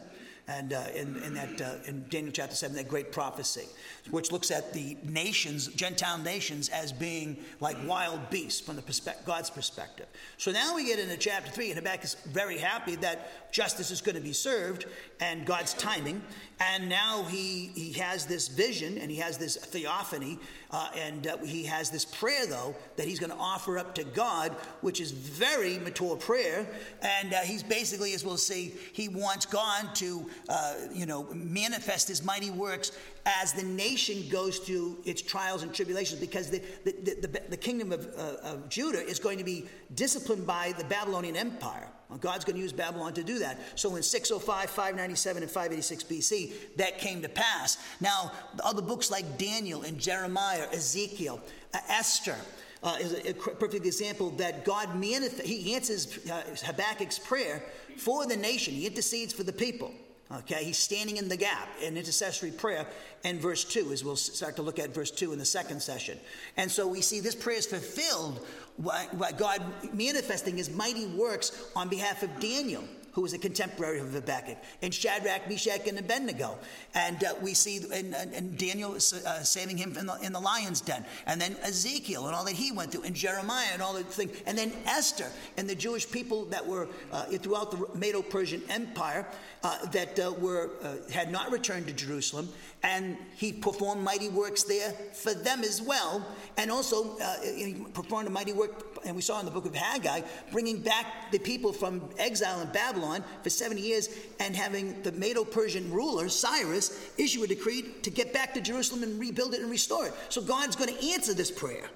And 0.48 0.72
uh, 0.72 0.84
in, 0.94 1.16
in, 1.24 1.34
that 1.34 1.60
uh, 1.60 1.74
in 1.86 2.04
Daniel 2.08 2.32
chapter 2.32 2.54
seven, 2.54 2.76
that 2.76 2.88
great 2.88 3.10
prophecy, 3.10 3.66
which 4.10 4.30
looks 4.30 4.50
at 4.50 4.72
the 4.72 4.96
nations, 5.02 5.66
Gentile 5.68 6.18
nations, 6.18 6.68
as 6.68 6.92
being 6.92 7.36
like 7.60 7.76
wild 7.86 8.30
beasts 8.30 8.60
from 8.60 8.76
the 8.76 8.82
perspe- 8.82 9.24
God's 9.24 9.50
perspective. 9.50 10.06
So 10.38 10.52
now 10.52 10.76
we 10.76 10.86
get 10.86 10.98
into 10.98 11.16
chapter 11.16 11.50
three, 11.50 11.70
and 11.70 11.76
Habakkuk 11.76 12.04
is 12.04 12.14
very 12.26 12.58
happy 12.58 12.94
that 12.96 13.52
justice 13.52 13.90
is 13.90 14.00
going 14.00 14.16
to 14.16 14.22
be 14.22 14.32
served 14.32 14.86
and 15.20 15.44
God's 15.44 15.74
timing, 15.74 16.22
and 16.60 16.88
now 16.88 17.24
he 17.24 17.72
he 17.74 17.92
has 17.92 18.26
this 18.26 18.48
vision 18.48 18.98
and 18.98 19.10
he 19.10 19.16
has 19.16 19.38
this 19.38 19.56
theophany, 19.56 20.38
uh, 20.70 20.88
and 20.96 21.26
uh, 21.26 21.36
he 21.38 21.64
has 21.64 21.90
this 21.90 22.04
prayer 22.04 22.46
though 22.46 22.74
that 22.96 23.06
he's 23.06 23.18
going 23.18 23.30
to 23.30 23.38
offer 23.38 23.78
up 23.78 23.94
to 23.96 24.04
God, 24.04 24.52
which 24.80 25.00
is 25.00 25.10
very 25.10 25.78
mature 25.78 26.16
prayer, 26.16 26.66
and 27.02 27.32
uh, 27.32 27.38
he's 27.38 27.62
basically, 27.62 28.14
as 28.14 28.24
we'll 28.24 28.36
see, 28.36 28.74
he 28.92 29.08
wants 29.08 29.46
God 29.46 29.94
to 29.96 30.28
uh, 30.48 30.74
you 30.92 31.06
know 31.06 31.26
manifest 31.32 32.08
His 32.08 32.24
mighty 32.24 32.50
works 32.50 32.92
as 33.26 33.52
the 33.52 33.64
nation 33.64 34.24
goes 34.30 34.58
through 34.58 34.98
its 35.04 35.20
trials 35.20 35.64
and 35.64 35.74
tribulations, 35.74 36.20
because 36.20 36.48
the, 36.48 36.62
the, 36.84 36.92
the, 36.92 37.42
the 37.50 37.56
kingdom 37.56 37.90
of, 37.90 38.06
uh, 38.16 38.36
of 38.42 38.68
Judah 38.68 39.04
is 39.04 39.18
going 39.18 39.36
to 39.38 39.44
be 39.44 39.66
disciplined 39.94 40.46
by 40.46 40.72
the 40.78 40.84
Babylonian 40.84 41.36
Empire. 41.36 41.88
Well, 42.08 42.18
God's 42.18 42.44
going 42.44 42.54
to 42.54 42.62
use 42.62 42.72
Babylon 42.72 43.14
to 43.14 43.24
do 43.24 43.40
that. 43.40 43.58
So 43.74 43.96
in 43.96 44.02
605, 44.02 44.70
597, 44.70 45.42
and 45.42 45.50
586 45.50 46.04
BC, 46.04 46.76
that 46.76 46.98
came 46.98 47.20
to 47.22 47.28
pass. 47.28 47.78
Now, 48.00 48.30
other 48.62 48.80
books 48.82 49.10
like 49.10 49.38
Daniel 49.38 49.82
and 49.82 49.98
Jeremiah, 49.98 50.68
Ezekiel, 50.72 51.40
uh, 51.74 51.78
Esther, 51.88 52.36
uh, 52.84 52.96
is 53.00 53.12
a, 53.12 53.30
a, 53.30 53.34
perfect 53.34 53.86
example 53.86 54.30
that 54.30 54.64
God 54.64 54.88
manif- 54.90 55.42
he 55.42 55.74
answers 55.74 56.18
uh, 56.30 56.42
Habakkuk's 56.62 57.18
prayer 57.18 57.64
for 57.96 58.26
the 58.26 58.36
nation. 58.36 58.74
He 58.74 58.86
intercedes 58.86 59.32
for 59.32 59.42
the 59.42 59.52
people. 59.52 59.92
Okay, 60.32 60.64
he's 60.64 60.78
standing 60.78 61.18
in 61.18 61.28
the 61.28 61.36
gap 61.36 61.68
in 61.80 61.96
intercessory 61.96 62.50
prayer 62.50 62.84
and 63.22 63.40
verse 63.40 63.62
2, 63.62 63.92
as 63.92 64.04
we'll 64.04 64.16
start 64.16 64.56
to 64.56 64.62
look 64.62 64.80
at 64.80 64.92
verse 64.92 65.12
2 65.12 65.32
in 65.32 65.38
the 65.38 65.44
second 65.44 65.80
session. 65.80 66.18
And 66.56 66.68
so 66.68 66.86
we 66.88 67.00
see 67.00 67.20
this 67.20 67.36
prayer 67.36 67.58
is 67.58 67.66
fulfilled 67.66 68.44
by 68.78 69.32
God 69.36 69.62
manifesting 69.94 70.56
his 70.56 70.68
mighty 70.68 71.06
works 71.06 71.70
on 71.76 71.88
behalf 71.88 72.24
of 72.24 72.40
Daniel 72.40 72.82
who 73.16 73.22
was 73.22 73.32
a 73.32 73.38
contemporary 73.38 73.98
of 73.98 74.12
Habakkuk, 74.12 74.58
and 74.82 74.92
Shadrach, 74.92 75.48
Meshach, 75.48 75.88
and 75.88 75.98
Abednego. 75.98 76.58
And 76.94 77.24
uh, 77.24 77.32
we 77.40 77.54
see 77.54 77.80
and, 77.90 78.58
Daniel 78.58 78.92
uh, 78.92 78.98
saving 79.42 79.78
him 79.78 79.96
in 79.96 80.04
the, 80.04 80.18
in 80.20 80.34
the 80.34 80.38
lion's 80.38 80.82
den, 80.82 81.02
and 81.24 81.40
then 81.40 81.56
Ezekiel 81.62 82.26
and 82.26 82.36
all 82.36 82.44
that 82.44 82.52
he 82.52 82.72
went 82.72 82.92
through, 82.92 83.04
and 83.04 83.16
Jeremiah 83.16 83.68
and 83.72 83.80
all 83.80 83.94
the 83.94 84.04
things, 84.04 84.32
and 84.44 84.58
then 84.58 84.70
Esther 84.84 85.32
and 85.56 85.66
the 85.66 85.74
Jewish 85.74 86.10
people 86.10 86.44
that 86.44 86.66
were 86.66 86.88
uh, 87.10 87.24
throughout 87.38 87.70
the 87.70 87.98
Medo-Persian 87.98 88.62
Empire 88.68 89.26
uh, 89.62 89.86
that 89.86 90.18
uh, 90.20 90.32
were 90.32 90.72
uh, 90.82 90.96
had 91.10 91.32
not 91.32 91.50
returned 91.50 91.86
to 91.86 91.94
Jerusalem, 91.94 92.50
and 92.82 93.16
he 93.34 93.50
performed 93.50 94.04
mighty 94.04 94.28
works 94.28 94.64
there 94.64 94.92
for 95.14 95.32
them 95.32 95.64
as 95.64 95.80
well, 95.80 96.22
and 96.58 96.70
also 96.70 97.16
he 97.42 97.82
performed 97.94 98.28
a 98.28 98.30
mighty 98.30 98.52
work 98.52 98.95
and 99.06 99.14
we 99.14 99.22
saw 99.22 99.38
in 99.38 99.44
the 99.44 99.50
book 99.50 99.66
of 99.66 99.74
Haggai, 99.74 100.20
bringing 100.52 100.80
back 100.80 101.30
the 101.30 101.38
people 101.38 101.72
from 101.72 102.02
exile 102.18 102.60
in 102.60 102.68
Babylon 102.68 103.24
for 103.42 103.50
70 103.50 103.80
years 103.80 104.08
and 104.40 104.54
having 104.54 105.02
the 105.02 105.12
Medo 105.12 105.44
Persian 105.44 105.90
ruler, 105.92 106.28
Cyrus, 106.28 107.10
issue 107.16 107.42
a 107.42 107.46
decree 107.46 107.82
to 108.02 108.10
get 108.10 108.32
back 108.32 108.54
to 108.54 108.60
Jerusalem 108.60 109.02
and 109.02 109.18
rebuild 109.18 109.54
it 109.54 109.60
and 109.60 109.70
restore 109.70 110.06
it. 110.06 110.14
So 110.28 110.42
God's 110.42 110.76
going 110.76 110.94
to 110.94 111.12
answer 111.12 111.34
this 111.34 111.50
prayer 111.50 111.88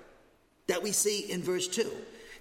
that 0.69 0.83
we 0.83 0.93
see 0.93 1.31
in 1.31 1.43
verse 1.43 1.67
2. 1.69 1.91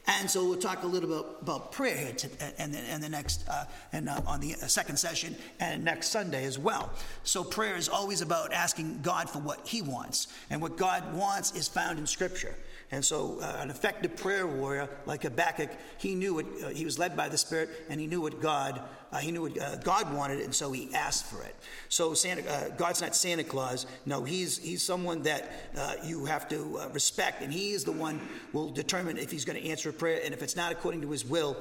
And 0.07 0.29
so 0.29 0.43
we'll 0.45 0.57
talk 0.57 0.83
a 0.83 0.87
little 0.87 1.09
bit 1.09 1.25
about 1.41 1.71
prayer 1.71 1.95
here 1.95 2.13
to, 2.13 2.29
and, 2.57 2.75
and 2.75 3.03
the 3.03 3.09
next 3.09 3.47
uh, 3.47 3.65
and 3.91 4.09
uh, 4.09 4.21
on 4.25 4.39
the 4.39 4.53
uh, 4.53 4.67
second 4.67 4.97
session 4.97 5.35
and 5.59 5.83
next 5.83 6.07
Sunday 6.07 6.45
as 6.45 6.57
well. 6.57 6.89
So 7.23 7.43
prayer 7.43 7.75
is 7.75 7.89
always 7.89 8.21
about 8.21 8.51
asking 8.51 9.01
God 9.03 9.29
for 9.29 9.39
what 9.39 9.67
He 9.67 9.81
wants, 9.81 10.27
and 10.49 10.61
what 10.61 10.77
God 10.77 11.13
wants 11.13 11.55
is 11.55 11.67
found 11.67 11.99
in 11.99 12.07
Scripture. 12.07 12.55
And 12.91 13.05
so, 13.05 13.39
uh, 13.41 13.57
an 13.59 13.69
effective 13.69 14.15
prayer 14.15 14.47
warrior 14.47 14.89
like 15.05 15.23
Habakkuk, 15.23 15.69
he 15.99 16.15
knew 16.15 16.33
what 16.35 16.45
uh, 16.63 16.69
he 16.69 16.85
was 16.85 16.97
led 16.97 17.15
by 17.15 17.29
the 17.29 17.37
Spirit, 17.37 17.69
and 17.89 17.99
he 17.99 18.07
knew 18.07 18.21
what 18.21 18.41
God 18.41 18.81
uh, 19.11 19.17
he 19.17 19.31
knew 19.31 19.41
what 19.41 19.59
uh, 19.59 19.75
God 19.77 20.13
wanted, 20.13 20.39
and 20.41 20.53
so 20.53 20.71
he 20.71 20.93
asked 20.93 21.25
for 21.25 21.41
it. 21.41 21.55
So 21.89 22.13
Santa, 22.13 22.47
uh, 22.49 22.69
God's 22.69 23.01
not 23.01 23.15
Santa 23.15 23.43
Claus. 23.43 23.87
No, 24.05 24.23
he's 24.23 24.59
he's 24.59 24.83
someone 24.83 25.23
that 25.23 25.51
uh, 25.75 25.95
you 26.03 26.25
have 26.25 26.47
to 26.49 26.79
respect, 26.93 27.41
and 27.41 27.51
he 27.51 27.71
is 27.71 27.83
the 27.83 27.91
one 27.91 28.21
will 28.53 28.69
determine 28.69 29.17
if 29.17 29.31
he's 29.31 29.45
going 29.45 29.59
to 29.59 29.67
answer 29.67 29.89
a 29.89 29.93
prayer, 29.93 30.21
and 30.23 30.33
if 30.33 30.43
it's 30.43 30.55
not 30.55 30.71
according 30.71 31.01
to 31.01 31.09
his 31.09 31.25
will, 31.25 31.57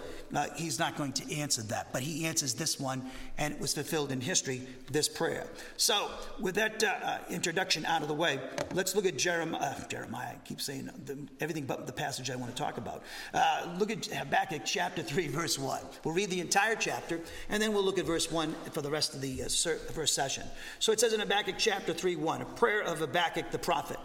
he's 0.57 0.79
not 0.79 0.97
going 0.97 1.13
to 1.13 1.35
answer 1.37 1.63
that. 1.63 1.93
But 1.93 2.03
he 2.03 2.27
answers 2.27 2.53
this 2.53 2.79
one, 2.79 3.03
and 3.39 3.55
it 3.55 3.61
was 3.61 3.73
fulfilled 3.73 4.13
in 4.13 4.21
history. 4.21 4.63
This 4.91 5.09
prayer. 5.09 5.47
So 5.77 6.11
with 6.39 6.55
that 6.57 7.27
introduction 7.31 7.85
out 7.87 8.03
of 8.03 8.09
the 8.09 8.15
way, 8.15 8.41
let's 8.75 8.95
look 8.95 9.07
at 9.07 9.17
Jeremiah. 9.17 9.75
Jeremiah, 9.89 10.35
I 10.35 10.37
keep 10.45 10.61
saying 10.61 10.91
the, 11.05 11.18
everything 11.41 11.65
but 11.65 11.87
the 11.87 11.93
passage 11.93 12.31
I 12.31 12.37
want 12.37 12.55
to 12.55 12.63
talk 12.63 12.79
about. 12.79 13.03
look 13.79 13.91
at 13.91 14.07
Habakkuk 14.07 14.63
chapter 14.65 15.03
three, 15.03 15.29
verse 15.29 15.59
one. 15.59 15.83
We'll 16.05 16.15
read 16.15 16.31
the 16.31 16.41
entire 16.41 16.75
chapter. 16.75 17.21
And 17.49 17.63
then 17.63 17.73
we'll 17.73 17.85
look 17.85 17.99
at 17.99 18.07
verse 18.07 18.31
1 18.31 18.55
for 18.73 18.83
the 18.83 18.91
rest 18.91 19.15
of 19.15 19.21
the 19.21 19.43
uh, 19.43 19.49
first 19.93 20.15
session. 20.15 20.45
So 20.79 20.93
it 20.93 21.01
says 21.01 21.13
in 21.13 21.21
Habakkuk 21.21 21.57
chapter 21.59 21.93
3 21.93 22.17
1, 22.17 22.43
a 22.43 22.45
prayer 22.45 22.83
of 22.83 22.99
Habakkuk 22.99 23.51
the 23.51 23.59
prophet. 23.59 23.99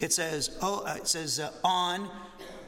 It 0.00 0.12
says, 0.12 0.56
oh, 0.62 0.84
uh, 0.84 0.94
it 0.96 1.08
says, 1.08 1.38
uh, 1.38 1.52
on 1.62 2.10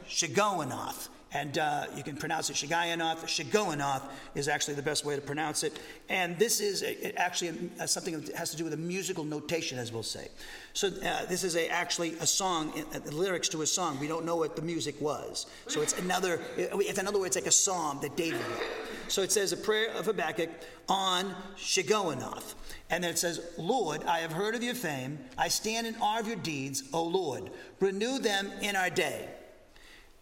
Shigionoth. 0.07 1.09
And 1.35 1.57
uh, 1.57 1.87
you 1.97 2.01
can 2.01 2.15
pronounce 2.15 2.49
it 2.49 2.55
Shigionoth. 2.55 3.25
Shigionoth 3.25 4.03
is 4.35 4.47
actually 4.47 4.75
the 4.75 4.81
best 4.81 5.03
way 5.03 5.15
to 5.17 5.21
pronounce 5.21 5.63
it. 5.63 5.77
And 6.07 6.39
this 6.39 6.61
is 6.61 6.81
a, 6.81 7.13
actually 7.19 7.49
a, 7.77 7.83
a, 7.83 7.87
something 7.89 8.21
that 8.21 8.33
has 8.35 8.51
to 8.51 8.57
do 8.57 8.63
with 8.63 8.71
a 8.71 8.77
musical 8.77 9.25
notation, 9.25 9.77
as 9.77 9.91
we'll 9.91 10.01
say. 10.01 10.29
So 10.71 10.87
uh, 10.87 11.25
this 11.25 11.43
is 11.43 11.57
a, 11.57 11.67
actually 11.67 12.13
a 12.21 12.25
song, 12.25 12.71
uh, 12.95 12.99
lyrics 13.11 13.49
to 13.49 13.63
a 13.63 13.67
song. 13.67 13.99
We 13.99 14.07
don't 14.07 14.25
know 14.25 14.37
what 14.37 14.55
the 14.55 14.61
music 14.61 14.95
was. 15.01 15.47
So 15.67 15.81
it's 15.81 15.99
another, 15.99 16.39
it's, 16.55 16.99
in 16.99 17.05
other 17.05 17.19
words, 17.19 17.35
like 17.35 17.47
a 17.47 17.51
psalm 17.51 17.99
that 18.01 18.15
David 18.15 18.39
wrote. 18.39 18.63
So 19.09 19.21
it 19.21 19.33
says 19.33 19.51
a 19.51 19.57
prayer 19.57 19.91
of 19.91 20.05
Habakkuk 20.05 20.49
on 20.87 21.35
Shigionoth. 21.57 22.55
And 22.89 23.03
then 23.03 23.11
it 23.11 23.19
says, 23.19 23.41
Lord, 23.57 24.05
I 24.05 24.19
have 24.19 24.31
heard 24.31 24.55
of 24.55 24.63
your 24.63 24.73
fame. 24.73 25.19
I 25.37 25.49
stand 25.49 25.85
in 25.85 25.97
awe 25.97 26.21
of 26.21 26.27
your 26.27 26.37
deeds, 26.37 26.83
O 26.93 27.03
Lord. 27.03 27.51
Renew 27.81 28.19
them 28.19 28.51
in 28.61 28.77
our 28.77 28.89
day. 28.89 29.27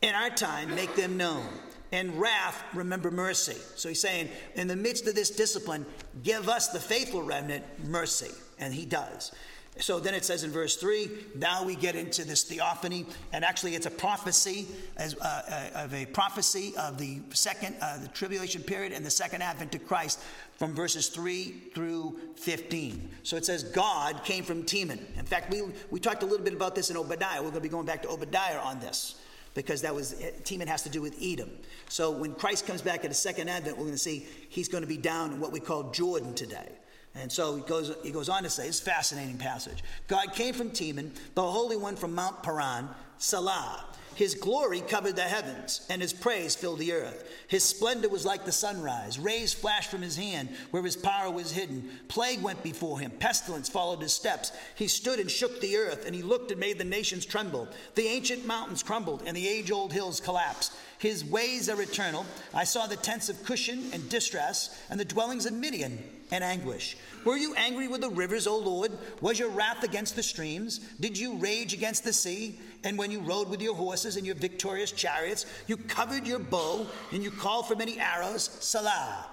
In 0.04 0.16
our 0.16 0.30
time, 0.30 0.76
make 0.76 0.96
them 0.96 1.16
known. 1.16 1.48
In 1.94 2.20
wrath, 2.20 2.62
remember 2.74 3.10
mercy. 3.10 3.56
So 3.78 3.88
he's 3.88 4.02
saying, 4.02 4.28
in 4.56 4.68
the 4.68 4.76
midst 4.76 5.08
of 5.08 5.16
this 5.16 5.30
discipline, 5.30 5.86
give 6.24 6.50
us, 6.50 6.68
the 6.68 6.80
faithful 6.80 7.24
remnant, 7.24 7.64
mercy. 7.86 8.32
And 8.60 8.74
he 8.74 8.86
does. 8.86 9.32
So 9.80 10.02
then 10.02 10.14
it 10.14 10.26
says 10.26 10.44
in 10.44 10.52
verse 10.52 10.76
3, 10.76 11.10
now 11.36 11.64
we 11.64 11.76
get 11.76 11.96
into 11.96 12.26
this 12.26 12.44
theophany, 12.44 13.06
and 13.32 13.46
actually 13.46 13.76
it's 13.76 13.86
a 13.86 13.92
prophecy 13.92 14.68
as, 14.98 15.16
uh, 15.16 15.70
uh, 15.74 15.86
of 15.86 15.94
a 15.94 16.06
prophecy 16.08 16.74
of 16.78 16.98
the 16.98 17.22
second, 17.30 17.78
uh, 17.82 17.98
the 18.00 18.10
tribulation 18.10 18.62
period 18.62 18.92
and 18.92 19.06
the 19.06 19.10
second 19.10 19.42
advent 19.42 19.74
of 19.74 19.88
Christ 19.88 20.20
from 20.58 20.76
verses 20.76 21.08
3 21.08 21.70
through 21.74 22.20
15. 22.36 23.10
So 23.24 23.38
it 23.38 23.46
says 23.46 23.64
God 23.64 24.26
came 24.26 24.44
from 24.44 24.64
Teman. 24.64 25.00
In 25.18 25.26
fact, 25.26 25.50
we, 25.50 25.62
we 25.92 26.02
talked 26.02 26.24
a 26.24 26.26
little 26.26 26.44
bit 26.44 26.54
about 26.54 26.76
this 26.76 26.90
in 26.90 26.98
Obadiah. 26.98 27.38
We're 27.38 27.52
going 27.52 27.54
to 27.54 27.62
be 27.62 27.70
going 27.70 27.86
back 27.86 28.02
to 28.02 28.10
Obadiah 28.10 28.60
on 28.60 28.82
this 28.82 29.16
because 29.54 29.82
that 29.82 29.94
was 29.94 30.14
eh, 30.22 30.32
Teman 30.44 30.68
has 30.68 30.84
to 30.84 30.90
do 30.90 31.02
with 31.02 31.18
Edom. 31.22 31.52
So 31.90 32.12
when 32.12 32.34
Christ 32.34 32.66
comes 32.66 32.82
back 32.82 33.04
at 33.04 33.10
the 33.10 33.16
second 33.16 33.50
advent, 33.50 33.78
we're 33.78 33.84
going 33.84 33.94
to 33.94 33.98
see 33.98 34.26
he's 34.50 34.68
going 34.68 34.84
to 34.84 34.88
be 34.88 34.98
down 34.98 35.34
in 35.34 35.40
what 35.40 35.52
we 35.52 35.60
call 35.60 35.92
Jordan 35.92 36.34
today. 36.34 36.70
And 37.16 37.32
so 37.32 37.56
he 37.56 37.62
goes, 37.62 37.96
he 38.04 38.12
goes 38.12 38.28
on 38.28 38.44
to 38.44 38.50
say, 38.50 38.68
it's 38.68 38.82
a 38.82 38.84
fascinating 38.84 39.38
passage. 39.38 39.84
God 40.08 40.34
came 40.34 40.54
from 40.54 40.72
Teman, 40.72 41.12
the 41.36 41.44
Holy 41.44 41.78
One 41.78 41.96
from 41.96 42.16
Mount 42.16 42.42
Paran, 42.42 42.90
Selah. 43.18 43.86
His 44.16 44.36
glory 44.36 44.82
covered 44.82 45.16
the 45.16 45.24
heavens, 45.24 45.86
and 45.90 46.02
his 46.02 46.14
praise 46.14 46.56
filled 46.56 46.80
the 46.80 46.94
earth. 46.94 47.28
His 47.48 47.64
splendor 47.64 48.10
was 48.10 48.26
like 48.26 48.46
the 48.46 48.52
sunrise. 48.52 49.18
Rays 49.18 49.54
flashed 49.54 49.90
from 49.90 50.02
his 50.02 50.16
hand 50.16 50.50
where 50.72 50.84
his 50.84 50.96
power 50.96 51.32
was 51.32 51.52
hidden. 51.52 51.90
Plague 52.08 52.42
went 52.42 52.62
before 52.64 53.00
him. 53.00 53.12
Pestilence 53.12 53.70
followed 53.70 54.02
his 54.02 54.14
steps. 54.14 54.52
He 54.76 54.88
stood 54.88 55.20
and 55.20 55.30
shook 55.30 55.60
the 55.62 55.78
earth, 55.78 56.06
and 56.06 56.16
he 56.16 56.22
looked 56.22 56.52
and 56.52 56.60
made 56.60 56.78
the 56.78 56.84
nations 56.84 57.26
tremble. 57.26 57.68
The 57.96 58.08
ancient 58.08 58.46
mountains 58.46 58.84
crumbled, 58.84 59.24
and 59.26 59.36
the 59.36 59.48
age 59.48 59.72
old 59.72 59.94
hills 59.94 60.20
collapsed. 60.20 60.74
His 61.04 61.26
ways 61.26 61.68
are 61.68 61.82
eternal. 61.82 62.26
I 62.54 62.64
saw 62.64 62.88
the 62.88 62.96
tents 62.96 63.28
of 63.28 63.44
Cushan 63.44 63.92
and 63.92 64.08
distress, 64.08 64.82
and 64.90 64.98
the 64.98 65.04
dwellings 65.04 65.46
of 65.46 65.52
Midian 65.52 66.02
and 66.32 66.46
anguish. 66.46 66.96
Were 67.26 67.36
you 67.36 67.54
angry 67.56 67.90
with 67.90 68.00
the 68.00 68.10
rivers, 68.10 68.48
O 68.48 68.58
Lord? 68.58 68.94
Was 69.20 69.38
your 69.38 69.50
wrath 69.50 69.84
against 69.84 70.16
the 70.16 70.24
streams? 70.24 70.78
Did 71.02 71.18
you 71.18 71.36
rage 71.36 71.74
against 71.74 72.06
the 72.06 72.14
sea? 72.14 72.58
And 72.86 72.98
when 72.98 73.12
you 73.12 73.20
rode 73.20 73.50
with 73.50 73.62
your 73.62 73.76
horses 73.76 74.16
and 74.16 74.26
your 74.26 74.36
victorious 74.36 74.94
chariots, 74.94 75.46
you 75.68 75.76
covered 75.76 76.26
your 76.26 76.40
bow 76.40 76.88
and 77.12 77.22
you 77.22 77.32
called 77.32 77.68
for 77.68 77.76
many 77.76 78.00
arrows, 78.00 78.50
Selah. 78.62 79.26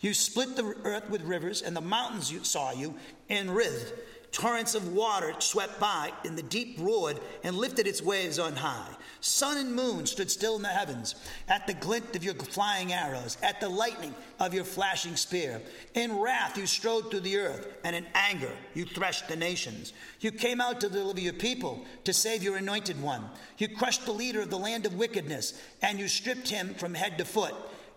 You 0.00 0.12
split 0.12 0.56
the 0.56 0.76
earth 0.84 1.08
with 1.08 1.22
rivers, 1.22 1.62
and 1.62 1.74
the 1.74 1.80
mountains 1.80 2.30
you 2.30 2.44
saw 2.44 2.72
you, 2.72 2.96
in 3.30 3.48
Rith. 3.48 3.92
Torrents 4.34 4.74
of 4.74 4.92
water 4.92 5.32
swept 5.38 5.78
by, 5.78 6.10
and 6.24 6.36
the 6.36 6.42
deep 6.42 6.76
roared 6.80 7.20
and 7.44 7.54
lifted 7.54 7.86
its 7.86 8.02
waves 8.02 8.40
on 8.40 8.56
high. 8.56 8.90
Sun 9.20 9.58
and 9.58 9.72
moon 9.72 10.06
stood 10.06 10.28
still 10.28 10.56
in 10.56 10.62
the 10.62 10.68
heavens 10.68 11.14
at 11.48 11.68
the 11.68 11.74
glint 11.74 12.16
of 12.16 12.24
your 12.24 12.34
flying 12.34 12.92
arrows, 12.92 13.38
at 13.44 13.60
the 13.60 13.68
lightning 13.68 14.12
of 14.40 14.52
your 14.52 14.64
flashing 14.64 15.14
spear. 15.14 15.62
In 15.94 16.18
wrath 16.18 16.58
you 16.58 16.66
strode 16.66 17.12
through 17.12 17.20
the 17.20 17.36
earth, 17.38 17.74
and 17.84 17.94
in 17.94 18.06
anger 18.12 18.50
you 18.74 18.86
threshed 18.86 19.28
the 19.28 19.36
nations. 19.36 19.92
You 20.18 20.32
came 20.32 20.60
out 20.60 20.80
to 20.80 20.88
deliver 20.88 21.20
your 21.20 21.32
people, 21.32 21.84
to 22.02 22.12
save 22.12 22.42
your 22.42 22.56
anointed 22.56 23.00
one. 23.00 23.26
You 23.58 23.68
crushed 23.68 24.04
the 24.04 24.10
leader 24.10 24.40
of 24.40 24.50
the 24.50 24.58
land 24.58 24.84
of 24.84 24.94
wickedness, 24.94 25.62
and 25.80 25.96
you 25.96 26.08
stripped 26.08 26.48
him 26.48 26.74
from 26.74 26.94
head 26.94 27.18
to 27.18 27.24
foot. 27.24 27.54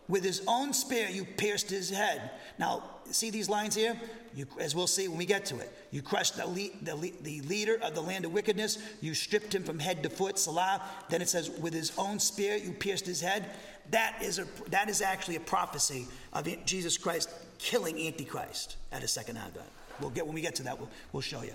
With 0.08 0.24
his 0.24 0.44
own 0.48 0.72
spear, 0.72 1.10
you 1.10 1.25
pierced 1.25 1.72
his 1.72 1.89
head. 1.89 2.29
Now, 2.60 2.84
see 3.10 3.32
these 3.32 3.50
lines 3.50 3.74
here? 3.74 4.00
You, 4.38 4.46
as 4.60 4.75
we'll 4.75 4.86
see 4.86 5.08
when 5.08 5.17
we 5.17 5.25
get 5.25 5.46
to 5.46 5.58
it. 5.58 5.75
You 5.89 6.03
crushed 6.03 6.38
the, 6.38 6.72
the, 6.84 7.12
the 7.24 7.41
leader 7.41 7.79
of 7.82 7.96
the 7.96 8.01
land 8.01 8.24
of 8.24 8.32
wickedness. 8.32 8.77
You 9.01 9.15
stripped 9.15 9.56
him 9.56 9.63
from 9.63 9.79
head 9.79 10.03
to 10.03 10.12
foot, 10.12 10.38
Selah. 10.38 10.79
Then 11.10 11.24
it 11.24 11.27
says, 11.27 11.50
with 11.50 11.74
his 11.74 11.91
own 11.98 12.20
spear, 12.20 12.56
you 12.56 12.72
pierced 12.72 13.08
his 13.08 13.20
head. 13.20 13.50
That 13.89 14.22
is, 14.22 14.38
a, 14.38 14.46
that 14.70 14.89
is 14.89 15.01
actually 15.01 15.38
a 15.38 15.39
prophecy 15.39 16.06
of 16.34 16.48
Jesus 16.67 17.00
Christ 17.00 17.32
killing 17.58 18.00
Antichrist 18.00 18.75
at 18.91 19.03
a 19.03 19.08
second 19.08 19.38
advent. 19.38 19.65
We'll 20.00 20.10
get 20.10 20.25
when 20.25 20.36
we 20.36 20.42
get 20.42 20.56
to 20.56 20.63
that. 20.63 20.80
We'll, 20.80 20.89
we'll 21.12 21.22
show 21.22 21.42
you. 21.42 21.54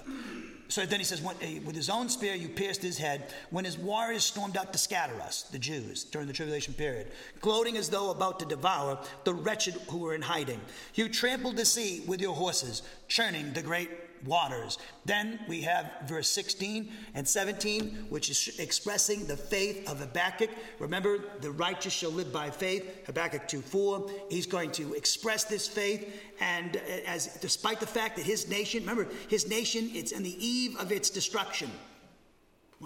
So 0.69 0.87
then 0.87 1.01
he 1.01 1.05
says, 1.05 1.23
eh, 1.43 1.59
with 1.67 1.77
his 1.77 1.91
own 1.91 2.09
spear 2.09 2.35
you 2.35 2.49
pierced 2.49 2.83
his 2.83 2.97
head 2.97 3.31
when 3.51 3.67
his 3.67 3.77
warriors 3.77 4.25
stormed 4.25 4.57
out 4.57 4.73
to 4.73 4.79
scatter 4.79 5.21
us, 5.21 5.43
the 5.43 5.59
Jews, 5.59 6.05
during 6.05 6.27
the 6.27 6.33
tribulation 6.33 6.73
period, 6.73 7.09
gloating 7.43 7.77
as 7.77 7.91
though 7.91 8.11
about 8.11 8.39
to 8.41 8.47
devour 8.47 8.99
the 9.25 9.35
wretched 9.35 9.75
who 9.91 9.99
were 9.99 10.15
in 10.15 10.23
hiding. 10.23 10.61
You 10.95 11.11
trampled 11.11 11.57
the 11.57 11.67
sea 11.67 12.03
with 12.07 12.23
your 12.23 12.35
horses, 12.35 12.83
churning 13.09 13.53
the 13.53 13.61
great 13.61 13.91
waters. 14.25 14.79
Then 15.05 15.41
we 15.49 15.63
have 15.63 15.93
verse 16.07 16.29
16 16.29 16.91
and 17.15 17.27
17, 17.27 18.07
which 18.09 18.31
is 18.31 18.59
expressing 18.59 19.27
the 19.27 19.37
faith 19.37 19.89
of 19.91 19.99
Habakkuk. 19.99 20.51
Remember, 20.79 21.19
the 21.41 21.51
righteous 21.51 21.93
shall 21.93 22.11
live 22.11 22.33
by 22.33 22.51
faith, 22.51 23.07
Habakkuk 23.07 23.49
2 23.49 23.61
4. 23.61 24.11
He's 24.31 24.47
going 24.47 24.71
to 24.73 24.95
express 24.95 25.45
this 25.45 25.69
faith, 25.69 26.21
and 26.41 26.77
uh, 26.77 26.81
as 27.07 27.39
despite 27.41 27.81
the 27.81 27.87
fact 27.87 28.17
that 28.17 28.25
his 28.25 28.49
nation, 28.49 28.81
remember, 28.81 29.09
his 29.29 29.49
nation, 29.49 29.91
it's 29.95 30.13
in 30.13 30.23
the 30.23 30.47
eve 30.47 30.77
of 30.79 30.93
its 30.93 31.11
destruction. 31.11 31.71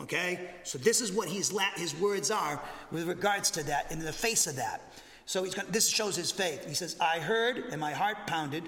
Okay? 0.00 0.50
So 0.62 0.78
this 0.78 1.00
is 1.00 1.12
what 1.12 1.28
his, 1.28 1.56
his 1.76 1.94
words 1.96 2.30
are 2.30 2.62
with 2.90 3.08
regards 3.08 3.50
to 3.52 3.62
that, 3.64 3.90
in 3.90 3.98
the 3.98 4.12
face 4.12 4.46
of 4.46 4.56
that. 4.56 4.92
So 5.24 5.42
he's 5.42 5.54
going, 5.54 5.68
this 5.70 5.88
shows 5.88 6.16
his 6.16 6.30
faith. 6.30 6.66
He 6.66 6.74
says, 6.74 6.96
I 7.00 7.18
heard, 7.18 7.64
and 7.70 7.80
my 7.80 7.92
heart 7.92 8.26
pounded. 8.26 8.64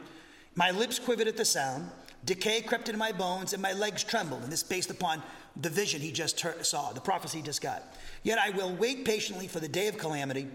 My 0.54 0.72
lips 0.72 0.98
quivered 0.98 1.28
at 1.28 1.37
the 1.37 1.44
sound. 1.44 1.90
Decay 2.28 2.61
crept 2.61 2.90
into 2.90 2.99
my 2.99 3.11
bones 3.11 3.54
and 3.54 3.62
my 3.62 3.73
legs 3.73 4.04
trembled. 4.04 4.42
And 4.42 4.52
this 4.52 4.62
based 4.62 4.90
upon 4.90 5.23
the 5.56 5.70
vision 5.70 6.02
he 6.02 6.12
just 6.12 6.38
saw, 6.61 6.92
the 6.92 7.00
prophecy 7.00 7.38
he 7.38 7.42
just 7.42 7.62
got. 7.62 7.82
Yet 8.23 8.38
I 8.38 8.50
will 8.50 8.70
wait 8.75 9.06
patiently 9.06 9.49
for 9.49 9.61
the 9.61 9.68
day 9.68 9.88
of 9.88 9.97
calamity 9.97 10.47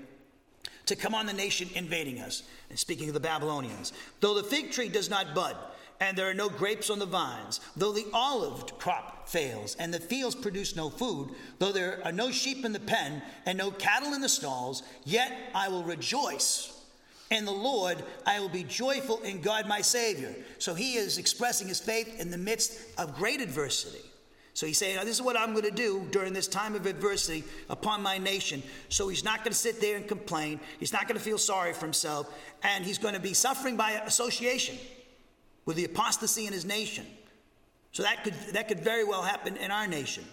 to 0.85 0.95
come 0.95 1.15
on 1.15 1.25
the 1.25 1.33
nation 1.33 1.67
invading 1.73 2.19
us. 2.19 2.43
And 2.69 2.77
speaking 2.77 3.07
of 3.07 3.15
the 3.15 3.19
Babylonians, 3.19 3.91
though 4.19 4.35
the 4.35 4.43
fig 4.43 4.71
tree 4.71 4.87
does 4.87 5.09
not 5.09 5.33
bud, 5.33 5.57
and 5.99 6.15
there 6.15 6.29
are 6.29 6.35
no 6.35 6.47
grapes 6.47 6.91
on 6.91 6.99
the 6.99 7.07
vines, 7.07 7.59
though 7.75 7.91
the 7.91 8.05
olive 8.13 8.77
crop 8.77 9.27
fails, 9.27 9.75
and 9.79 9.91
the 9.91 9.99
fields 9.99 10.35
produce 10.35 10.75
no 10.75 10.91
food, 10.91 11.31
though 11.57 11.71
there 11.71 12.01
are 12.05 12.11
no 12.11 12.29
sheep 12.29 12.65
in 12.65 12.73
the 12.73 12.79
pen, 12.79 13.23
and 13.47 13.57
no 13.57 13.71
cattle 13.71 14.13
in 14.13 14.21
the 14.21 14.29
stalls, 14.29 14.83
yet 15.05 15.31
I 15.55 15.69
will 15.69 15.83
rejoice 15.83 16.72
in 17.33 17.45
the 17.45 17.51
Lord, 17.51 18.03
I 18.25 18.39
will 18.39 18.49
be 18.49 18.63
joyful 18.63 19.19
in 19.21 19.41
God 19.41 19.67
my 19.67 19.81
Savior. 19.81 20.33
So 20.59 20.73
he 20.73 20.93
is 20.93 21.17
expressing 21.17 21.67
his 21.67 21.79
faith 21.79 22.19
in 22.19 22.31
the 22.31 22.37
midst 22.37 22.79
of 22.97 23.15
great 23.15 23.41
adversity. 23.41 24.01
So 24.53 24.67
he's 24.67 24.77
saying, 24.77 24.97
This 24.99 25.15
is 25.15 25.21
what 25.21 25.35
I'm 25.35 25.51
going 25.51 25.65
to 25.65 25.71
do 25.71 26.07
during 26.11 26.31
this 26.31 26.47
time 26.47 26.75
of 26.75 26.85
adversity 26.85 27.43
upon 27.69 28.03
my 28.03 28.17
nation. 28.17 28.61
So 28.89 29.07
he's 29.07 29.23
not 29.23 29.39
going 29.39 29.51
to 29.51 29.57
sit 29.57 29.81
there 29.81 29.97
and 29.97 30.07
complain. 30.07 30.59
He's 30.79 30.93
not 30.93 31.07
going 31.07 31.17
to 31.17 31.23
feel 31.23 31.39
sorry 31.39 31.73
for 31.73 31.85
himself. 31.85 32.31
And 32.61 32.85
he's 32.85 32.99
going 32.99 33.15
to 33.15 33.19
be 33.19 33.33
suffering 33.33 33.75
by 33.75 33.91
association 33.91 34.77
with 35.65 35.77
the 35.77 35.85
apostasy 35.85 36.45
in 36.45 36.53
his 36.53 36.65
nation. 36.65 37.05
So 37.93 38.03
that 38.03 38.23
could, 38.23 38.33
that 38.53 38.67
could 38.67 38.79
very 38.79 39.03
well 39.03 39.23
happen 39.23 39.57
in 39.57 39.71
our 39.71 39.87
nation. 39.87 40.23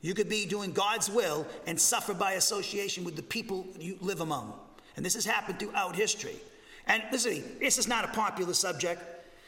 You 0.00 0.12
could 0.12 0.28
be 0.28 0.44
doing 0.44 0.72
God's 0.72 1.08
will 1.08 1.46
and 1.66 1.80
suffer 1.80 2.12
by 2.12 2.32
association 2.32 3.04
with 3.04 3.16
the 3.16 3.22
people 3.22 3.66
you 3.78 3.96
live 4.02 4.20
among. 4.20 4.52
And 4.96 5.04
this 5.04 5.14
has 5.14 5.24
happened 5.24 5.58
throughout 5.58 5.96
history. 5.96 6.36
And 6.86 7.02
listen, 7.10 7.42
this 7.60 7.78
is 7.78 7.88
not 7.88 8.04
a 8.04 8.08
popular 8.08 8.54
subject. 8.54 9.02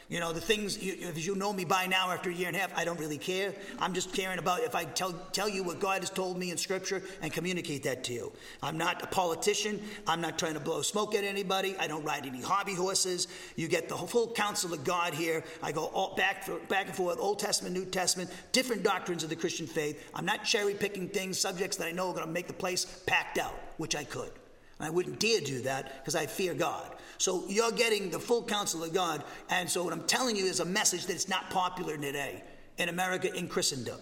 You 0.09 0.21
know, 0.21 0.31
the 0.31 0.39
things, 0.39 0.81
you, 0.81 0.95
if 1.01 1.25
you 1.25 1.35
know 1.35 1.51
me 1.51 1.65
by 1.65 1.85
now 1.85 2.11
after 2.11 2.29
a 2.29 2.33
year 2.33 2.47
and 2.47 2.55
a 2.55 2.59
half, 2.59 2.71
I 2.77 2.85
don't 2.85 2.97
really 2.97 3.17
care. 3.17 3.53
I'm 3.77 3.93
just 3.93 4.13
caring 4.13 4.39
about 4.39 4.61
if 4.61 4.73
I 4.73 4.85
tell, 4.85 5.11
tell 5.33 5.49
you 5.49 5.63
what 5.63 5.81
God 5.81 5.99
has 5.99 6.09
told 6.09 6.39
me 6.39 6.49
in 6.49 6.57
Scripture 6.57 7.03
and 7.21 7.31
communicate 7.33 7.83
that 7.83 8.05
to 8.05 8.13
you. 8.13 8.31
I'm 8.63 8.77
not 8.77 9.03
a 9.03 9.07
politician. 9.07 9.81
I'm 10.07 10.21
not 10.21 10.39
trying 10.39 10.53
to 10.53 10.61
blow 10.61 10.81
smoke 10.81 11.13
at 11.13 11.25
anybody. 11.25 11.75
I 11.77 11.87
don't 11.87 12.05
ride 12.05 12.25
any 12.25 12.41
hobby 12.41 12.73
horses. 12.73 13.27
You 13.57 13.67
get 13.67 13.89
the 13.89 13.97
full 13.97 14.31
counsel 14.31 14.73
of 14.73 14.85
God 14.85 15.13
here. 15.13 15.43
I 15.61 15.73
go 15.73 15.87
all 15.87 16.15
back, 16.15 16.45
for, 16.45 16.57
back 16.69 16.85
and 16.85 16.95
forth, 16.95 17.17
Old 17.19 17.39
Testament, 17.39 17.75
New 17.75 17.85
Testament, 17.85 18.31
different 18.53 18.83
doctrines 18.83 19.23
of 19.25 19.29
the 19.29 19.35
Christian 19.35 19.67
faith. 19.67 20.09
I'm 20.15 20.25
not 20.25 20.45
cherry 20.45 20.73
picking 20.73 21.09
things, 21.09 21.37
subjects 21.37 21.75
that 21.77 21.87
I 21.87 21.91
know 21.91 22.11
are 22.11 22.13
going 22.13 22.25
to 22.25 22.31
make 22.31 22.47
the 22.47 22.53
place 22.53 22.85
packed 23.07 23.37
out, 23.37 23.59
which 23.75 23.93
I 23.93 24.05
could. 24.05 24.31
I 24.79 24.89
wouldn't 24.89 25.19
dare 25.19 25.41
do 25.41 25.61
that 25.63 25.99
because 25.99 26.15
I 26.15 26.25
fear 26.25 26.53
God. 26.53 26.95
So 27.17 27.43
you're 27.47 27.71
getting 27.71 28.09
the 28.09 28.19
full 28.19 28.43
counsel 28.43 28.83
of 28.83 28.93
God. 28.93 29.23
And 29.49 29.69
so 29.69 29.83
what 29.83 29.93
I'm 29.93 30.03
telling 30.03 30.35
you 30.35 30.45
is 30.45 30.59
a 30.59 30.65
message 30.65 31.07
that's 31.07 31.27
not 31.27 31.49
popular 31.49 31.97
today 31.97 32.43
in 32.77 32.89
America, 32.89 33.33
in 33.35 33.47
Christendom. 33.47 33.99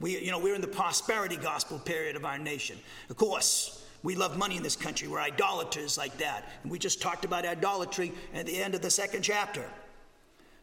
We, 0.00 0.18
you 0.18 0.30
know, 0.30 0.38
we're 0.38 0.54
in 0.54 0.60
the 0.60 0.68
prosperity 0.68 1.36
gospel 1.36 1.78
period 1.78 2.14
of 2.14 2.24
our 2.24 2.38
nation. 2.38 2.78
Of 3.08 3.16
course, 3.16 3.86
we 4.02 4.14
love 4.14 4.36
money 4.36 4.56
in 4.56 4.62
this 4.62 4.76
country. 4.76 5.08
We're 5.08 5.18
idolaters 5.18 5.98
like 5.98 6.18
that. 6.18 6.48
And 6.62 6.70
we 6.70 6.78
just 6.78 7.00
talked 7.02 7.24
about 7.24 7.44
idolatry 7.44 8.12
at 8.34 8.46
the 8.46 8.62
end 8.62 8.74
of 8.74 8.82
the 8.82 8.90
second 8.90 9.22
chapter. 9.22 9.64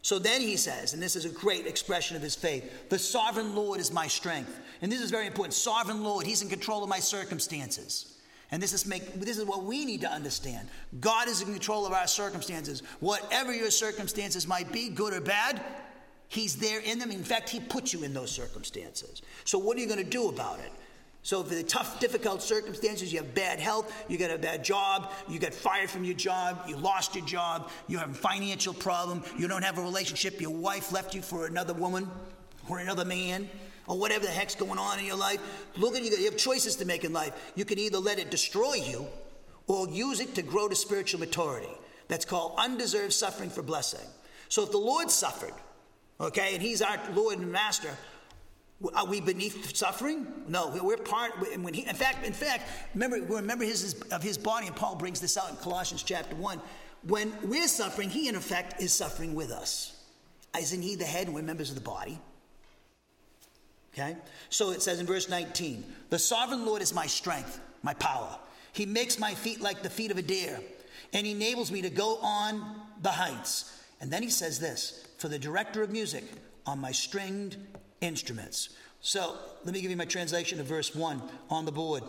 So 0.03 0.19
then 0.19 0.39
he 0.39 0.55
says, 0.55 0.93
and 0.93 1.01
this 1.01 1.15
is 1.15 1.25
a 1.25 1.29
great 1.29 1.65
expression 1.65 2.15
of 2.15 2.21
his 2.21 2.35
faith 2.35 2.89
the 2.89 2.99
sovereign 2.99 3.55
Lord 3.55 3.79
is 3.79 3.91
my 3.91 4.07
strength. 4.07 4.59
And 4.81 4.91
this 4.91 5.01
is 5.01 5.09
very 5.09 5.25
important. 5.25 5.55
Sovereign 5.55 6.03
Lord, 6.03 6.27
he's 6.27 6.43
in 6.43 6.49
control 6.49 6.83
of 6.83 6.89
my 6.89 6.99
circumstances. 6.99 8.14
And 8.51 8.61
this 8.61 8.73
is, 8.73 8.85
make, 8.85 9.13
this 9.19 9.37
is 9.37 9.45
what 9.45 9.63
we 9.63 9.85
need 9.85 10.01
to 10.01 10.09
understand. 10.09 10.67
God 10.99 11.27
is 11.27 11.41
in 11.41 11.51
control 11.51 11.85
of 11.85 11.93
our 11.93 12.07
circumstances. 12.07 12.83
Whatever 12.99 13.53
your 13.53 13.71
circumstances 13.71 14.47
might 14.47 14.71
be, 14.71 14.89
good 14.89 15.13
or 15.13 15.21
bad, 15.21 15.61
He's 16.27 16.55
there 16.55 16.79
in 16.79 16.99
them. 16.99 17.11
In 17.11 17.23
fact, 17.23 17.49
He 17.49 17.59
put 17.59 17.93
you 17.93 18.03
in 18.03 18.13
those 18.13 18.31
circumstances. 18.31 19.21
So, 19.43 19.57
what 19.57 19.77
are 19.77 19.79
you 19.79 19.87
going 19.87 20.03
to 20.03 20.09
do 20.09 20.29
about 20.29 20.59
it? 20.59 20.71
So, 21.25 21.43
for 21.43 21.55
the 21.55 21.63
tough, 21.63 21.99
difficult 21.99 22.41
circumstances, 22.43 23.11
you 23.11 23.19
have 23.19 23.33
bad 23.33 23.59
health, 23.59 23.91
you 24.07 24.17
got 24.17 24.29
a 24.29 24.37
bad 24.37 24.63
job, 24.63 25.11
you 25.27 25.39
got 25.39 25.53
fired 25.55 25.89
from 25.89 26.03
your 26.03 26.13
job, 26.13 26.63
you 26.67 26.77
lost 26.77 27.15
your 27.15 27.25
job, 27.25 27.71
you 27.87 27.97
have 27.97 28.11
a 28.11 28.13
financial 28.13 28.75
problem, 28.75 29.23
you 29.37 29.47
don't 29.47 29.63
have 29.63 29.79
a 29.79 29.81
relationship, 29.81 30.39
your 30.39 30.51
wife 30.51 30.91
left 30.91 31.15
you 31.15 31.23
for 31.23 31.47
another 31.47 31.73
woman 31.73 32.07
or 32.69 32.77
another 32.77 33.05
man, 33.05 33.49
or 33.87 33.97
whatever 33.97 34.25
the 34.25 34.31
heck's 34.31 34.55
going 34.55 34.79
on 34.79 34.99
in 34.99 35.05
your 35.05 35.17
life. 35.17 35.39
Look 35.77 35.95
at 35.95 36.03
you, 36.03 36.11
you 36.11 36.25
have 36.25 36.37
choices 36.37 36.75
to 36.77 36.85
make 36.85 37.03
in 37.03 37.13
life. 37.13 37.33
You 37.55 37.65
can 37.65 37.79
either 37.79 37.99
let 37.99 38.19
it 38.19 38.31
destroy 38.31 38.75
you 38.75 39.07
or 39.67 39.87
use 39.89 40.19
it 40.19 40.35
to 40.35 40.41
grow 40.41 40.67
to 40.67 40.75
spiritual 40.75 41.19
maturity. 41.19 41.69
That's 42.07 42.25
called 42.25 42.53
undeserved 42.57 43.13
suffering 43.13 43.49
for 43.49 43.61
blessing. 43.61 44.07
So 44.49 44.63
if 44.63 44.71
the 44.71 44.77
Lord 44.77 45.09
suffered, 45.09 45.53
okay, 46.19 46.53
and 46.53 46.61
He's 46.61 46.81
our 46.81 46.99
Lord 47.13 47.39
and 47.39 47.51
Master, 47.51 47.89
are 48.93 49.05
we 49.05 49.21
beneath 49.21 49.75
suffering? 49.75 50.27
No, 50.47 50.77
we're 50.81 50.97
part. 50.97 51.31
When 51.39 51.73
he, 51.73 51.87
in 51.87 51.95
fact, 51.95 52.25
in 52.25 52.33
fact, 52.33 52.69
remember, 52.93 53.21
remember 53.21 53.63
his, 53.63 54.01
of 54.11 54.21
his 54.21 54.37
body, 54.37 54.67
and 54.67 54.75
Paul 54.75 54.95
brings 54.95 55.21
this 55.21 55.37
out 55.37 55.49
in 55.49 55.55
Colossians 55.55 56.03
chapter 56.03 56.35
one. 56.35 56.59
When 57.03 57.33
we're 57.43 57.67
suffering, 57.67 58.09
he 58.09 58.27
in 58.27 58.35
effect 58.35 58.81
is 58.81 58.93
suffering 58.93 59.33
with 59.33 59.51
us. 59.51 60.03
Isn't 60.59 60.81
he 60.81 60.95
the 60.95 61.05
head? 61.05 61.27
And 61.27 61.35
we're 61.35 61.41
members 61.41 61.69
of 61.69 61.75
the 61.75 61.81
body. 61.81 62.19
Okay? 63.97 64.17
So 64.49 64.71
it 64.71 64.81
says 64.81 64.99
in 64.99 65.05
verse 65.05 65.29
19 65.29 65.83
The 66.09 66.19
sovereign 66.19 66.65
Lord 66.65 66.81
is 66.81 66.93
my 66.93 67.07
strength, 67.07 67.59
my 67.81 67.93
power. 67.93 68.37
He 68.73 68.85
makes 68.85 69.17
my 69.17 69.33
feet 69.33 69.61
like 69.61 69.83
the 69.83 69.89
feet 69.89 70.11
of 70.11 70.17
a 70.17 70.21
deer, 70.21 70.59
and 71.13 71.25
he 71.25 71.31
enables 71.31 71.71
me 71.71 71.81
to 71.81 71.89
go 71.89 72.17
on 72.17 72.81
the 73.01 73.11
heights. 73.11 73.71
And 74.01 74.11
then 74.11 74.21
he 74.21 74.29
says 74.29 74.59
this 74.59 75.07
for 75.17 75.29
the 75.29 75.39
director 75.39 75.81
of 75.81 75.91
music 75.91 76.25
on 76.65 76.79
my 76.79 76.91
stringed 76.91 77.55
instruments. 78.01 78.69
So 78.99 79.37
let 79.63 79.73
me 79.73 79.81
give 79.81 79.91
you 79.91 79.97
my 79.97 80.05
translation 80.05 80.59
of 80.59 80.65
verse 80.65 80.93
1 80.93 81.21
on 81.49 81.65
the 81.65 81.71
board. 81.71 82.03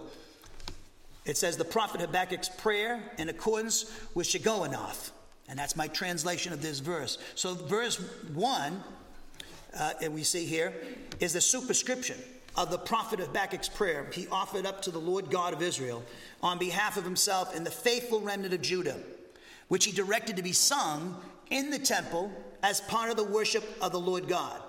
It 1.25 1.37
says, 1.37 1.57
The 1.57 1.65
prophet 1.65 2.01
Habakkuk's 2.01 2.49
prayer 2.49 3.03
in 3.19 3.29
accordance 3.29 3.93
with 4.15 4.27
Shigionoth. 4.27 5.11
And 5.49 5.59
that's 5.59 5.77
my 5.77 5.87
translation 5.89 6.53
of 6.53 6.63
this 6.63 6.81
verse. 6.81 7.19
So, 7.37 7.55
verse 7.55 8.01
1 8.35 8.83
uh, 9.79 9.93
and 10.03 10.15
we 10.15 10.23
see 10.23 10.45
here, 10.45 10.73
is 11.21 11.33
the 11.33 11.41
superscription 11.41 12.17
of 12.57 12.71
the 12.71 12.79
prophet 12.79 13.21
of 13.21 13.29
Habakkuk's 13.29 13.69
prayer 13.69 14.07
he 14.13 14.27
offered 14.29 14.67
up 14.67 14.81
to 14.83 14.91
the 14.91 14.99
Lord 14.99 15.31
God 15.31 15.53
of 15.53 15.63
Israel 15.63 16.03
on 16.43 16.59
behalf 16.59 16.97
of 16.97 17.05
himself 17.05 17.55
and 17.55 17.67
the 17.67 17.71
faithful 17.71 18.21
remnant 18.21 18.55
of 18.55 18.63
Judah, 18.63 18.99
which 19.69 19.85
he 19.85 19.93
directed 19.93 20.37
to 20.37 20.43
be 20.43 20.53
sung 20.53 21.21
in 21.51 21.71
the 21.71 21.79
temple 21.79 22.33
as 22.63 22.81
part 22.83 23.11
of 23.11 23.17
the 23.17 23.25
worship 23.25 23.65
of 23.81 23.93
the 23.93 24.01
Lord 24.01 24.27
God. 24.29 24.61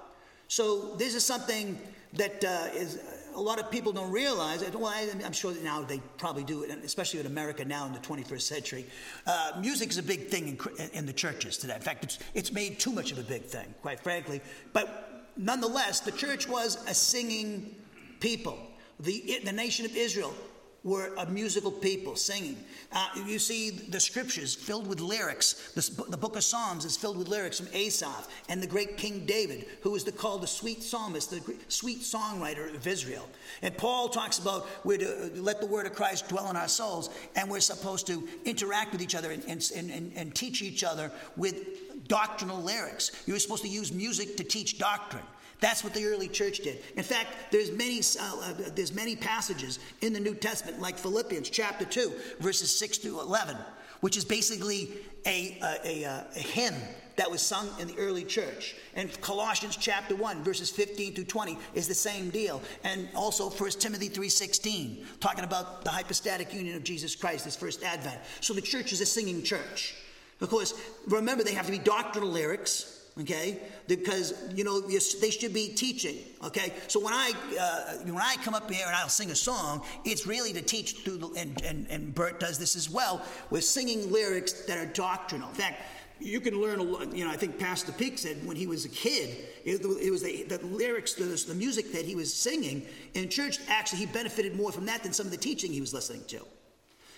So 0.47 0.95
this 0.95 1.15
is 1.15 1.23
something 1.23 1.79
that 2.13 2.43
uh, 2.43 2.67
is 2.73 2.99
a 3.37 3.41
lot 3.41 3.59
of 3.59 3.69
people 3.69 3.93
don't 3.93 4.11
realize. 4.11 4.63
it. 4.63 4.75
Well, 4.75 4.87
I, 4.87 5.01
am 5.23 5.31
sure 5.31 5.53
now 5.63 5.83
they 5.83 6.01
probably 6.17 6.43
do, 6.43 6.63
especially 6.83 7.19
in 7.19 7.27
America 7.27 7.63
now 7.63 7.85
in 7.85 7.93
the 7.93 7.99
21st 7.99 8.41
century. 8.41 8.85
Uh, 9.27 9.51
music 9.61 9.89
is 9.91 9.99
a 9.99 10.03
big 10.03 10.27
thing 10.27 10.57
in, 10.79 10.89
in, 10.89 11.05
the 11.05 11.13
churches 11.13 11.55
today. 11.55 11.75
In 11.75 11.81
fact, 11.81 12.03
it's, 12.03 12.19
it's 12.33 12.51
made 12.51 12.79
too 12.79 12.91
much 12.91 13.11
of 13.11 13.19
a 13.19 13.23
big 13.23 13.43
thing, 13.43 13.73
quite 13.83 13.99
frankly. 13.99 14.41
But 14.73 15.27
nonetheless, 15.37 15.99
the 15.99 16.11
church 16.11 16.49
was 16.49 16.83
a 16.87 16.95
singing 16.95 17.75
people. 18.19 18.57
The, 18.99 19.39
the 19.45 19.51
nation 19.51 19.85
of 19.85 19.95
Israel 19.95 20.33
were 20.83 21.13
a 21.17 21.25
musical 21.25 21.71
people 21.71 22.15
singing. 22.15 22.57
Uh, 22.91 23.07
you 23.25 23.39
see 23.39 23.69
the 23.69 23.99
scriptures 23.99 24.55
filled 24.55 24.87
with 24.87 25.01
lyrics. 25.01 25.71
The, 25.73 26.05
the, 26.09 26.17
book 26.17 26.35
of 26.35 26.43
Psalms 26.43 26.85
is 26.85 26.95
filled 26.95 27.17
with 27.17 27.27
lyrics 27.27 27.59
from 27.59 27.67
Asaph 27.73 28.27
and 28.47 28.61
the 28.61 28.67
great 28.67 28.95
King 28.95 29.25
David, 29.25 29.65
who 29.81 29.95
is 29.95 30.03
the, 30.03 30.11
called 30.11 30.43
the 30.43 30.47
sweet 30.47 30.81
psalmist, 30.81 31.31
the 31.31 31.55
sweet 31.67 32.01
songwriter 32.01 32.73
of 32.73 32.87
Israel. 32.87 33.27
And 33.61 33.77
Paul 33.77 34.07
talks 34.09 34.39
about 34.39 34.67
we're 34.85 34.97
to 34.99 35.31
let 35.35 35.59
the 35.59 35.67
word 35.67 35.85
of 35.85 35.93
Christ 35.93 36.29
dwell 36.29 36.49
in 36.49 36.55
our 36.55 36.69
souls, 36.69 37.09
and 37.35 37.49
we're 37.49 37.59
supposed 37.59 38.07
to 38.07 38.27
interact 38.45 38.91
with 38.91 39.01
each 39.01 39.15
other 39.15 39.31
and, 39.31 39.43
and, 39.47 39.71
and, 39.75 40.11
and 40.15 40.35
teach 40.35 40.61
each 40.61 40.83
other 40.83 41.11
with 41.35 42.07
doctrinal 42.07 42.61
lyrics. 42.61 43.11
You're 43.25 43.39
supposed 43.39 43.63
to 43.63 43.69
use 43.69 43.91
music 43.91 44.37
to 44.37 44.43
teach 44.43 44.77
doctrine. 44.77 45.25
That's 45.59 45.83
what 45.83 45.93
the 45.93 46.05
early 46.05 46.27
church 46.27 46.59
did. 46.59 46.83
In 46.95 47.03
fact, 47.03 47.29
there's 47.51 47.71
many, 47.71 47.99
uh, 47.99 48.39
uh, 48.41 48.53
there's 48.75 48.93
many 48.93 49.15
passages 49.15 49.79
in 50.01 50.13
the 50.13 50.19
New 50.19 50.35
Testament, 50.35 50.79
like 50.79 50.97
Philippians 50.97 51.49
chapter 51.49 51.85
2, 51.85 52.13
verses 52.39 52.77
6 52.77 52.99
through 52.99 53.19
11, 53.21 53.57
which 54.01 54.17
is 54.17 54.23
basically 54.23 54.91
a, 55.25 55.57
a, 55.63 56.03
a, 56.03 56.25
a 56.35 56.39
hymn 56.39 56.75
that 57.15 57.29
was 57.29 57.41
sung 57.41 57.67
in 57.79 57.87
the 57.87 57.97
early 57.97 58.23
church. 58.23 58.75
And 58.95 59.19
Colossians 59.21 59.75
chapter 59.75 60.15
1 60.15 60.43
verses 60.43 60.69
15 60.69 61.15
to 61.15 61.23
20 61.23 61.57
is 61.73 61.87
the 61.87 61.95
same 61.95 62.29
deal. 62.29 62.61
And 62.83 63.09
also 63.15 63.49
1 63.49 63.71
Timothy 63.71 64.07
3:16 64.07 65.03
talking 65.19 65.43
about 65.43 65.83
the 65.83 65.89
hypostatic 65.89 66.53
union 66.53 66.75
of 66.75 66.83
Jesus 66.83 67.15
Christ 67.15 67.45
his 67.45 67.55
first 67.55 67.83
advent. 67.83 68.19
So 68.39 68.53
the 68.53 68.61
church 68.61 68.93
is 68.93 69.01
a 69.01 69.05
singing 69.05 69.41
church. 69.41 69.95
Of 70.39 70.49
course, 70.49 70.75
remember 71.07 71.43
they 71.43 71.55
have 71.55 71.65
to 71.65 71.71
be 71.71 71.79
doctrinal 71.79 72.29
lyrics 72.29 72.96
okay? 73.19 73.59
Because 73.87 74.33
you 74.53 74.63
know 74.63 74.81
they 74.81 75.29
should 75.29 75.53
be 75.53 75.69
teaching 75.69 76.17
okay? 76.43 76.73
So 76.87 76.99
when 76.99 77.13
i 77.13 77.31
uh, 77.59 78.03
when 78.03 78.17
i 78.21 78.35
come 78.43 78.53
up 78.53 78.69
here 78.69 78.85
and 78.85 78.95
i'll 78.95 79.09
sing 79.09 79.31
a 79.31 79.35
song 79.35 79.83
it's 80.05 80.27
really 80.27 80.53
to 80.53 80.61
teach 80.61 80.97
through 80.97 81.17
the, 81.17 81.27
and, 81.37 81.61
and, 81.63 81.87
and 81.89 82.13
bert 82.13 82.39
does 82.39 82.59
this 82.59 82.75
as 82.75 82.89
well 82.89 83.21
with 83.49 83.63
singing 83.63 84.11
lyrics 84.11 84.53
that 84.65 84.77
are 84.77 84.85
doctrinal. 84.85 85.49
In 85.49 85.55
fact 85.55 85.81
you 86.19 86.39
can 86.39 86.59
learn 86.59 86.79
a 86.79 86.83
lot 86.83 87.15
you 87.15 87.23
know 87.23 87.31
i 87.31 87.37
think 87.37 87.59
pastor 87.59 87.91
peak 87.91 88.17
said 88.17 88.37
when 88.45 88.57
he 88.57 88.67
was 88.67 88.85
a 88.85 88.89
kid 88.89 89.37
it, 89.65 89.81
it 90.01 90.11
was 90.11 90.23
the, 90.23 90.43
the 90.43 90.57
lyrics 90.65 91.13
the, 91.13 91.23
the 91.47 91.53
music 91.53 91.91
that 91.91 92.05
he 92.05 92.15
was 92.15 92.33
singing 92.33 92.85
in 93.13 93.29
church 93.29 93.59
actually 93.67 93.99
he 93.99 94.05
benefited 94.07 94.55
more 94.55 94.71
from 94.71 94.85
that 94.85 95.03
than 95.03 95.13
some 95.13 95.25
of 95.25 95.31
the 95.31 95.37
teaching 95.37 95.71
he 95.71 95.81
was 95.81 95.93
listening 95.93 96.23
to. 96.27 96.45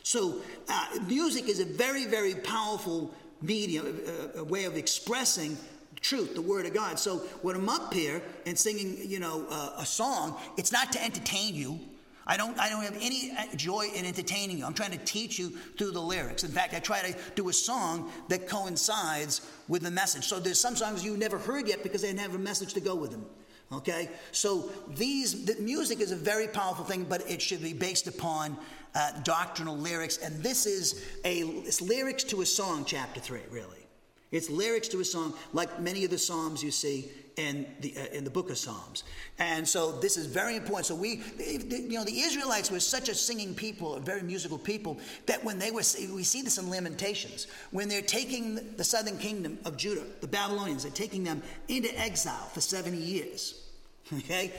So 0.04 0.42
uh, 0.68 0.88
music 1.08 1.48
is 1.48 1.60
a 1.60 1.66
very 1.66 2.06
very 2.06 2.36
powerful 2.36 3.14
medium 3.42 4.00
a, 4.36 4.40
a 4.40 4.44
way 4.44 4.66
of 4.66 4.76
expressing 4.76 5.58
truth, 6.02 6.36
the 6.36 6.42
Word 6.42 6.66
of 6.66 6.74
God. 6.74 7.00
So 7.00 7.18
when 7.42 7.56
I'm 7.56 7.70
up 7.70 7.94
here 7.94 8.22
and 8.46 8.58
singing, 8.58 8.98
you 9.04 9.20
know, 9.20 9.46
uh, 9.50 9.74
a 9.78 9.86
song, 9.86 10.38
it's 10.58 10.72
not 10.72 10.92
to 10.94 11.04
entertain 11.04 11.56
you. 11.56 11.80
I 12.26 12.38
don't, 12.38 12.58
I 12.60 12.70
don't 12.70 12.84
have 12.84 12.96
any 13.02 13.32
uh, 13.32 13.56
joy 13.56 13.88
in 13.96 14.06
entertaining 14.06 14.60
you. 14.60 14.66
I'm 14.66 14.76
trying 14.76 14.92
to 14.92 15.00
teach 15.00 15.40
you 15.40 15.50
through 15.50 15.92
the 15.92 16.02
lyrics. 16.02 16.44
In 16.44 16.52
fact, 16.52 16.76
I 16.76 16.80
try 16.80 17.02
to 17.02 17.18
do 17.34 17.50
a 17.50 17.54
song 17.54 18.12
that 18.28 18.48
coincides 18.48 19.42
with 19.68 19.82
the 19.82 19.90
message. 19.90 20.26
So 20.26 20.40
there's 20.40 20.60
some 20.60 20.76
songs 20.76 21.04
you 21.04 21.18
never 21.18 21.40
heard 21.40 21.68
yet 21.68 21.82
because 21.82 22.04
they 22.04 22.10
didn't 22.10 22.20
have 22.20 22.36
a 22.36 22.40
message 22.40 22.76
to 22.76 22.82
go 22.82 22.94
with 22.94 23.10
them. 23.10 23.26
Okay? 23.72 24.10
So 24.32 24.72
these, 24.96 25.46
the 25.46 25.60
music 25.62 26.02
is 26.02 26.12
a 26.12 26.16
very 26.16 26.48
powerful 26.48 26.86
thing, 26.86 27.04
but 27.04 27.28
it 27.30 27.42
should 27.42 27.64
be 27.64 27.74
based 27.74 28.08
upon 28.08 28.58
uh, 28.94 29.12
doctrinal 29.24 29.78
lyrics. 29.78 30.18
And 30.18 30.44
this 30.44 30.68
is 30.68 31.06
a, 31.26 31.44
lyrics 31.82 32.24
to 32.26 32.42
a 32.42 32.46
song, 32.46 32.86
chapter 32.86 33.20
3, 33.20 33.40
really. 33.50 33.89
It's 34.32 34.50
lyrics 34.50 34.88
to 34.90 35.00
a 35.00 35.06
song, 35.06 35.34
like 35.54 35.80
many 35.80 36.04
of 36.06 36.12
the 36.12 36.18
psalms 36.18 36.64
you 36.64 36.70
see 36.70 37.10
in 37.36 37.66
the 37.80 37.96
uh, 37.98 38.06
in 38.18 38.24
the 38.24 38.30
book 38.30 38.52
of 38.52 38.58
Psalms. 38.58 39.04
And 39.40 39.68
so 39.68 39.94
this 39.94 40.18
is 40.18 40.28
very 40.28 40.56
important. 40.56 40.86
So 40.86 40.96
we, 40.96 41.24
you 41.40 41.98
know, 41.98 42.04
the 42.04 42.20
Israelites 42.20 42.70
were 42.70 42.80
such 42.80 43.10
a 43.10 43.16
singing 43.16 43.56
people, 43.56 43.96
a 43.96 44.00
very 44.00 44.22
musical 44.22 44.60
people, 44.60 45.00
that 45.26 45.44
when 45.44 45.58
they 45.58 45.72
were, 45.72 45.82
we 46.14 46.24
see 46.24 46.42
this 46.44 46.58
in 46.60 46.70
Lamentations, 46.70 47.48
when 47.72 47.88
they're 47.88 48.02
taking 48.02 48.76
the 48.76 48.84
southern 48.84 49.18
kingdom 49.18 49.58
of 49.66 49.78
Judah, 49.78 50.04
the 50.22 50.28
Babylonians, 50.28 50.84
they're 50.84 50.92
taking 50.92 51.24
them 51.24 51.42
into 51.68 51.98
exile 52.00 52.50
for 52.54 52.62
70 52.62 52.98
years. 52.98 53.66
Okay, 54.12 54.52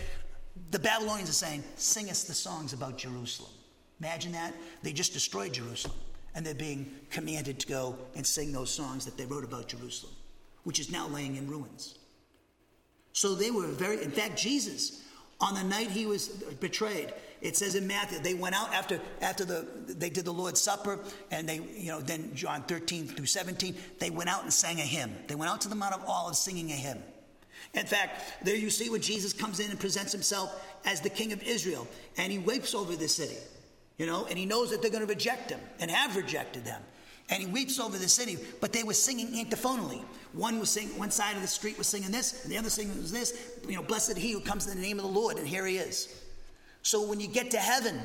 the 0.70 0.78
Babylonians 0.78 1.28
are 1.28 1.32
saying, 1.32 1.64
"Sing 1.74 2.08
us 2.08 2.22
the 2.22 2.34
songs 2.34 2.72
about 2.72 2.96
Jerusalem." 2.96 3.50
Imagine 3.98 4.30
that 4.32 4.54
they 4.84 4.92
just 4.92 5.12
destroyed 5.12 5.52
Jerusalem 5.52 5.96
and 6.34 6.44
they're 6.44 6.54
being 6.54 6.90
commanded 7.10 7.58
to 7.60 7.66
go 7.66 7.96
and 8.14 8.26
sing 8.26 8.52
those 8.52 8.70
songs 8.70 9.04
that 9.04 9.16
they 9.16 9.26
wrote 9.26 9.44
about 9.44 9.68
Jerusalem, 9.68 10.12
which 10.64 10.78
is 10.78 10.90
now 10.90 11.08
laying 11.08 11.36
in 11.36 11.48
ruins. 11.48 11.98
So 13.12 13.34
they 13.34 13.50
were 13.50 13.66
very, 13.66 14.02
in 14.02 14.10
fact, 14.10 14.38
Jesus, 14.38 15.02
on 15.40 15.54
the 15.54 15.64
night 15.64 15.90
he 15.90 16.06
was 16.06 16.28
betrayed, 16.28 17.12
it 17.40 17.56
says 17.56 17.74
in 17.74 17.86
Matthew, 17.86 18.18
they 18.18 18.34
went 18.34 18.54
out 18.54 18.72
after 18.74 19.00
after 19.22 19.44
the 19.44 19.66
they 19.88 20.10
did 20.10 20.26
the 20.26 20.32
Lord's 20.32 20.60
Supper, 20.60 20.98
and 21.30 21.48
they, 21.48 21.60
you 21.74 21.88
know, 21.88 22.00
then 22.00 22.34
John 22.34 22.62
13 22.62 23.08
through 23.08 23.26
17, 23.26 23.74
they 23.98 24.10
went 24.10 24.28
out 24.28 24.42
and 24.42 24.52
sang 24.52 24.78
a 24.78 24.82
hymn. 24.82 25.14
They 25.26 25.34
went 25.34 25.50
out 25.50 25.62
to 25.62 25.68
the 25.68 25.74
Mount 25.74 25.94
of 25.94 26.04
Olives 26.06 26.38
singing 26.38 26.70
a 26.70 26.74
hymn. 26.74 27.02
In 27.72 27.86
fact, 27.86 28.44
there 28.44 28.56
you 28.56 28.68
see 28.68 28.90
when 28.90 29.00
Jesus 29.00 29.32
comes 29.32 29.60
in 29.60 29.70
and 29.70 29.80
presents 29.80 30.12
himself 30.12 30.62
as 30.84 31.00
the 31.00 31.10
King 31.10 31.32
of 31.32 31.42
Israel, 31.42 31.86
and 32.18 32.30
he 32.30 32.38
weeps 32.38 32.74
over 32.74 32.94
the 32.94 33.08
city 33.08 33.36
you 34.00 34.06
know, 34.06 34.24
and 34.30 34.38
he 34.38 34.46
knows 34.46 34.70
that 34.70 34.80
they're 34.80 34.90
going 34.90 35.06
to 35.06 35.12
reject 35.12 35.50
him 35.50 35.60
and 35.78 35.90
have 35.90 36.16
rejected 36.16 36.64
them. 36.64 36.80
And 37.28 37.42
he 37.42 37.46
weeps 37.46 37.78
over 37.78 37.98
the 37.98 38.08
city, 38.08 38.38
but 38.58 38.72
they 38.72 38.82
were 38.82 38.94
singing 38.94 39.38
antiphonally. 39.38 40.00
One 40.32 40.58
was 40.58 40.70
singing, 40.70 40.98
one 40.98 41.10
side 41.10 41.36
of 41.36 41.42
the 41.42 41.48
street 41.48 41.76
was 41.76 41.86
singing 41.86 42.10
this, 42.10 42.42
and 42.42 42.50
the 42.50 42.56
other 42.56 42.70
singing 42.70 42.96
was 42.96 43.12
this. 43.12 43.52
You 43.68 43.76
know, 43.76 43.82
blessed 43.82 44.16
he 44.16 44.32
who 44.32 44.40
comes 44.40 44.66
in 44.66 44.74
the 44.74 44.82
name 44.82 44.98
of 44.98 45.04
the 45.04 45.10
Lord, 45.10 45.36
and 45.36 45.46
here 45.46 45.66
he 45.66 45.76
is. 45.76 46.18
So 46.80 47.06
when 47.06 47.20
you 47.20 47.28
get 47.28 47.50
to 47.50 47.58
heaven, 47.58 48.00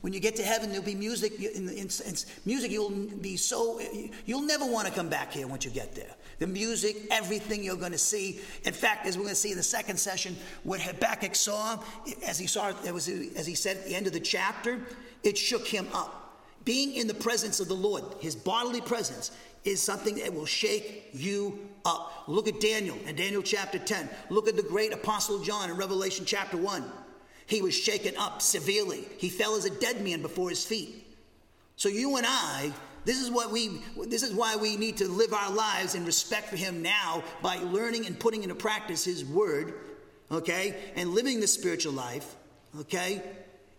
when 0.00 0.14
you 0.14 0.18
get 0.18 0.34
to 0.36 0.42
heaven, 0.42 0.70
there'll 0.70 0.82
be 0.82 0.94
music. 0.94 1.38
In, 1.38 1.68
in, 1.68 1.76
in, 1.76 2.16
music, 2.46 2.70
you'll 2.70 2.90
be 2.90 3.36
so 3.36 3.80
you'll 4.24 4.40
never 4.40 4.64
want 4.64 4.88
to 4.88 4.94
come 4.94 5.10
back 5.10 5.30
here 5.30 5.46
once 5.46 5.66
you 5.66 5.70
get 5.70 5.94
there. 5.94 6.14
The 6.38 6.46
music, 6.46 6.96
everything 7.10 7.62
you're 7.62 7.76
going 7.76 7.92
to 7.92 7.98
see. 7.98 8.40
In 8.64 8.72
fact, 8.72 9.06
as 9.06 9.18
we're 9.18 9.24
going 9.24 9.34
to 9.34 9.40
see 9.40 9.50
in 9.50 9.58
the 9.58 9.62
second 9.62 9.98
session, 9.98 10.36
what 10.62 10.80
Habakkuk 10.80 11.34
saw, 11.34 11.82
as 12.26 12.38
he 12.38 12.46
saw, 12.46 12.72
it 12.86 12.94
was 12.94 13.08
as 13.08 13.46
he 13.46 13.54
said 13.54 13.76
at 13.76 13.84
the 13.84 13.94
end 13.94 14.06
of 14.06 14.14
the 14.14 14.20
chapter, 14.20 14.80
it 15.22 15.36
shook 15.36 15.66
him 15.66 15.86
up. 15.92 16.14
Being 16.64 16.94
in 16.94 17.06
the 17.06 17.14
presence 17.14 17.60
of 17.60 17.68
the 17.68 17.74
Lord, 17.74 18.04
his 18.20 18.36
bodily 18.36 18.80
presence, 18.80 19.30
is 19.64 19.82
something 19.82 20.16
that 20.16 20.32
will 20.32 20.46
shake 20.46 21.08
you 21.12 21.58
up. 21.84 22.24
Look 22.26 22.48
at 22.48 22.60
Daniel 22.60 22.96
in 23.06 23.16
Daniel 23.16 23.42
chapter 23.42 23.78
10. 23.78 24.08
Look 24.30 24.48
at 24.48 24.56
the 24.56 24.62
great 24.62 24.92
apostle 24.92 25.42
John 25.42 25.70
in 25.70 25.76
Revelation 25.76 26.24
chapter 26.24 26.56
1. 26.56 26.84
He 27.46 27.62
was 27.62 27.74
shaken 27.74 28.14
up 28.16 28.42
severely. 28.42 29.06
He 29.16 29.30
fell 29.30 29.54
as 29.54 29.64
a 29.64 29.70
dead 29.70 30.02
man 30.04 30.20
before 30.22 30.50
his 30.50 30.64
feet. 30.64 31.06
So 31.76 31.88
you 31.88 32.16
and 32.16 32.26
I, 32.28 32.72
this 33.04 33.18
is 33.20 33.30
what 33.30 33.50
we 33.50 33.80
this 34.06 34.22
is 34.22 34.34
why 34.34 34.56
we 34.56 34.76
need 34.76 34.98
to 34.98 35.08
live 35.08 35.32
our 35.32 35.50
lives 35.50 35.94
in 35.94 36.04
respect 36.04 36.48
for 36.48 36.56
him 36.56 36.82
now 36.82 37.22
by 37.40 37.56
learning 37.56 38.04
and 38.04 38.18
putting 38.18 38.42
into 38.42 38.54
practice 38.54 39.04
his 39.04 39.24
word, 39.24 39.74
okay? 40.30 40.76
And 40.94 41.10
living 41.10 41.40
the 41.40 41.46
spiritual 41.46 41.94
life, 41.94 42.36
okay? 42.80 43.22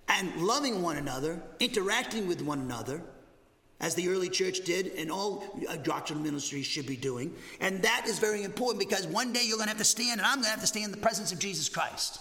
And 0.09 0.35
loving 0.41 0.81
one 0.81 0.97
another, 0.97 1.41
interacting 1.59 2.27
with 2.27 2.41
one 2.41 2.59
another, 2.59 3.01
as 3.79 3.95
the 3.95 4.09
early 4.09 4.27
church 4.27 4.61
did 4.65 4.87
and 4.97 5.09
all 5.09 5.43
uh, 5.69 5.77
doctrinal 5.77 6.21
ministries 6.21 6.65
should 6.65 6.85
be 6.85 6.97
doing. 6.97 7.33
And 7.61 7.81
that 7.83 8.05
is 8.07 8.19
very 8.19 8.43
important 8.43 8.79
because 8.79 9.07
one 9.07 9.31
day 9.31 9.43
you're 9.45 9.57
going 9.57 9.67
to 9.67 9.69
have 9.69 9.77
to 9.77 9.85
stand, 9.85 10.19
and 10.19 10.27
I'm 10.27 10.35
going 10.35 10.45
to 10.45 10.49
have 10.49 10.61
to 10.61 10.67
stand 10.67 10.85
in 10.85 10.91
the 10.91 10.97
presence 10.97 11.31
of 11.31 11.39
Jesus 11.39 11.69
Christ. 11.69 12.19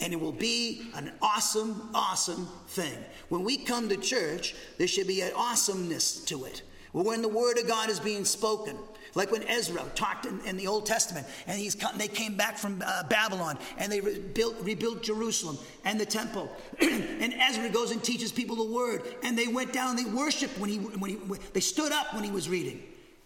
And 0.00 0.12
it 0.12 0.20
will 0.20 0.32
be 0.32 0.90
an 0.94 1.12
awesome, 1.22 1.90
awesome 1.94 2.46
thing. 2.68 2.98
When 3.30 3.42
we 3.42 3.56
come 3.56 3.88
to 3.88 3.96
church, 3.96 4.54
there 4.76 4.86
should 4.86 5.08
be 5.08 5.22
an 5.22 5.32
awesomeness 5.34 6.24
to 6.26 6.44
it. 6.44 6.62
When 6.92 7.22
the 7.22 7.28
Word 7.28 7.58
of 7.58 7.66
God 7.66 7.90
is 7.90 8.00
being 8.00 8.24
spoken, 8.24 8.76
like 9.18 9.32
when 9.32 9.42
Ezra 9.48 9.82
talked 9.96 10.26
in, 10.26 10.40
in 10.42 10.56
the 10.56 10.68
Old 10.68 10.86
Testament, 10.86 11.26
and 11.48 11.58
he's 11.58 11.74
come, 11.74 11.98
they 11.98 12.06
came 12.06 12.36
back 12.36 12.56
from 12.56 12.80
uh, 12.86 13.02
Babylon, 13.02 13.58
and 13.76 13.90
they 13.90 14.00
rebuilt, 14.00 14.54
rebuilt 14.60 15.02
Jerusalem 15.02 15.58
and 15.84 15.98
the 15.98 16.06
temple. 16.06 16.48
and 16.80 17.34
Ezra 17.34 17.68
goes 17.68 17.90
and 17.90 18.02
teaches 18.02 18.30
people 18.30 18.54
the 18.54 18.72
word, 18.72 19.02
and 19.24 19.36
they 19.36 19.48
went 19.48 19.72
down 19.72 19.98
and 19.98 19.98
they 19.98 20.08
worshipped 20.08 20.56
when 20.60 20.70
he, 20.70 20.76
when 20.78 21.10
he 21.10 21.16
when, 21.16 21.40
they 21.52 21.58
stood 21.58 21.90
up 21.90 22.14
when 22.14 22.22
he 22.22 22.30
was 22.30 22.48
reading. 22.48 22.80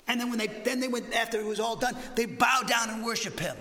And 0.08 0.18
then 0.18 0.30
when 0.30 0.38
they 0.38 0.46
then 0.46 0.80
they 0.80 0.88
went 0.88 1.12
after 1.14 1.38
it 1.38 1.44
was 1.44 1.60
all 1.60 1.76
done, 1.76 1.94
they 2.16 2.24
bowed 2.24 2.68
down 2.68 2.88
and 2.88 3.04
worship 3.04 3.38
him. 3.38 3.56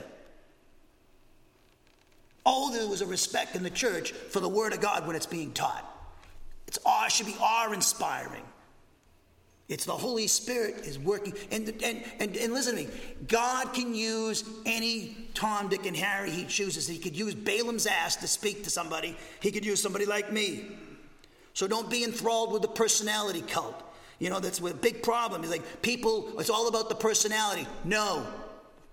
Oh, 2.45 2.71
there 2.71 2.87
was 2.87 3.01
a 3.01 3.05
respect 3.05 3.57
in 3.57 3.63
the 3.63 3.69
church 3.69 4.13
for 4.13 4.39
the 4.39 4.49
word 4.49 4.71
of 4.71 4.79
God 4.79 5.05
when 5.05 5.17
it's 5.17 5.25
being 5.25 5.51
taught. 5.51 5.85
It's 6.65 6.79
awe, 6.85 7.09
should 7.09 7.25
be 7.25 7.35
awe 7.41 7.73
inspiring. 7.73 8.43
It's 9.71 9.85
the 9.85 9.93
Holy 9.93 10.27
Spirit 10.27 10.85
is 10.85 10.99
working. 10.99 11.33
And, 11.49 11.69
and, 11.81 12.03
and, 12.19 12.35
and 12.35 12.53
listen 12.53 12.75
to 12.75 12.83
me 12.83 12.89
God 13.27 13.73
can 13.73 13.95
use 13.95 14.43
any 14.65 15.15
Tom, 15.33 15.69
Dick, 15.69 15.85
and 15.85 15.95
Harry 15.95 16.29
he 16.29 16.43
chooses. 16.43 16.87
He 16.87 16.97
could 16.97 17.15
use 17.15 17.33
Balaam's 17.33 17.87
ass 17.87 18.17
to 18.17 18.27
speak 18.27 18.65
to 18.65 18.69
somebody, 18.69 19.17
he 19.39 19.49
could 19.49 19.65
use 19.65 19.81
somebody 19.81 20.05
like 20.05 20.31
me. 20.31 20.65
So 21.53 21.67
don't 21.67 21.89
be 21.89 22.03
enthralled 22.03 22.51
with 22.51 22.61
the 22.61 22.67
personality 22.67 23.41
cult. 23.41 23.81
You 24.19 24.29
know, 24.29 24.39
that's 24.39 24.59
a 24.59 24.73
big 24.73 25.03
problem. 25.03 25.41
It's 25.41 25.51
like 25.51 25.81
people, 25.81 26.39
it's 26.39 26.49
all 26.49 26.67
about 26.67 26.89
the 26.89 26.95
personality. 26.95 27.65
No, 27.83 28.27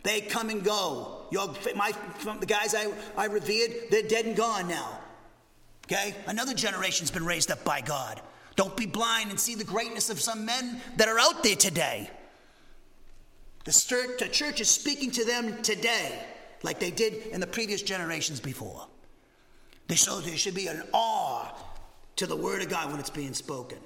they 0.04 0.20
come 0.20 0.48
and 0.48 0.64
go. 0.64 1.26
Your, 1.30 1.54
my, 1.76 1.92
the 2.40 2.46
guys 2.46 2.74
I, 2.74 2.92
I 3.16 3.26
revered, 3.26 3.90
they're 3.90 4.02
dead 4.02 4.26
and 4.26 4.36
gone 4.36 4.68
now. 4.68 4.98
Okay? 5.86 6.14
Another 6.26 6.54
generation's 6.54 7.10
been 7.10 7.26
raised 7.26 7.50
up 7.50 7.64
by 7.64 7.80
God. 7.80 8.20
Don't 8.58 8.76
be 8.76 8.86
blind 8.86 9.30
and 9.30 9.38
see 9.38 9.54
the 9.54 9.62
greatness 9.62 10.10
of 10.10 10.20
some 10.20 10.44
men 10.44 10.80
that 10.96 11.06
are 11.06 11.16
out 11.16 11.44
there 11.44 11.54
today. 11.54 12.10
The 13.62 14.28
church 14.32 14.60
is 14.60 14.68
speaking 14.68 15.12
to 15.12 15.24
them 15.24 15.62
today 15.62 16.18
like 16.64 16.80
they 16.80 16.90
did 16.90 17.28
in 17.28 17.38
the 17.38 17.46
previous 17.46 17.82
generations 17.82 18.40
before. 18.40 18.84
So 19.94 20.18
there 20.18 20.36
should 20.36 20.56
be 20.56 20.66
an 20.66 20.82
awe 20.92 21.54
to 22.16 22.26
the 22.26 22.34
Word 22.34 22.60
of 22.60 22.68
God 22.68 22.90
when 22.90 22.98
it's 22.98 23.10
being 23.10 23.32
spoken. 23.32 23.78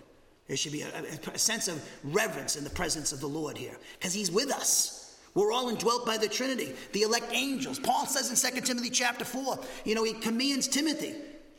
There 0.49 0.57
should 0.57 0.73
be 0.73 0.81
a, 0.81 1.05
a 1.35 1.39
sense 1.39 1.69
of 1.69 1.87
reverence 2.03 2.57
in 2.57 2.65
the 2.65 2.71
presence 2.71 3.13
of 3.13 3.21
the 3.21 3.29
Lord 3.29 3.59
here 3.59 3.77
because 3.99 4.15
He's 4.15 4.31
with 4.31 4.51
us. 4.51 5.19
We're 5.35 5.53
all 5.53 5.69
indwelt 5.69 6.07
by 6.07 6.17
the 6.17 6.29
Trinity, 6.29 6.75
the 6.93 7.03
elect 7.03 7.27
angels. 7.33 7.79
Paul 7.79 8.07
says 8.07 8.31
in 8.31 8.53
2 8.53 8.61
Timothy 8.63 8.89
chapter 8.89 9.27
4, 9.27 9.59
you 9.85 9.95
know, 9.95 10.05
he 10.05 10.15
commands 10.15 10.67
Timothy 10.67 11.15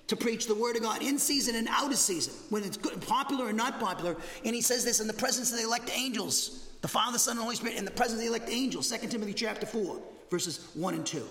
to 0.07 0.15
preach 0.15 0.47
the 0.47 0.55
word 0.55 0.75
of 0.75 0.81
God 0.81 1.01
in 1.01 1.17
season 1.17 1.55
and 1.55 1.67
out 1.69 1.91
of 1.91 1.97
season, 1.97 2.33
when 2.49 2.63
it's 2.63 2.77
good, 2.77 3.01
popular 3.01 3.45
or 3.45 3.53
not 3.53 3.79
popular. 3.79 4.15
And 4.43 4.53
he 4.53 4.61
says 4.61 4.83
this 4.83 4.99
in 4.99 5.07
the 5.07 5.13
presence 5.13 5.51
of 5.51 5.57
the 5.57 5.63
elect 5.63 5.89
angels, 5.95 6.69
the 6.81 6.87
Father, 6.87 7.17
Son, 7.17 7.37
and 7.37 7.43
Holy 7.43 7.55
Spirit, 7.55 7.77
in 7.77 7.85
the 7.85 7.91
presence 7.91 8.19
of 8.19 8.25
the 8.25 8.27
elect 8.27 8.49
angels, 8.49 8.91
2 8.91 9.07
Timothy 9.07 9.33
chapter 9.33 9.65
4, 9.65 10.01
verses 10.29 10.67
1 10.73 10.93
and 10.93 11.05
2. 11.05 11.25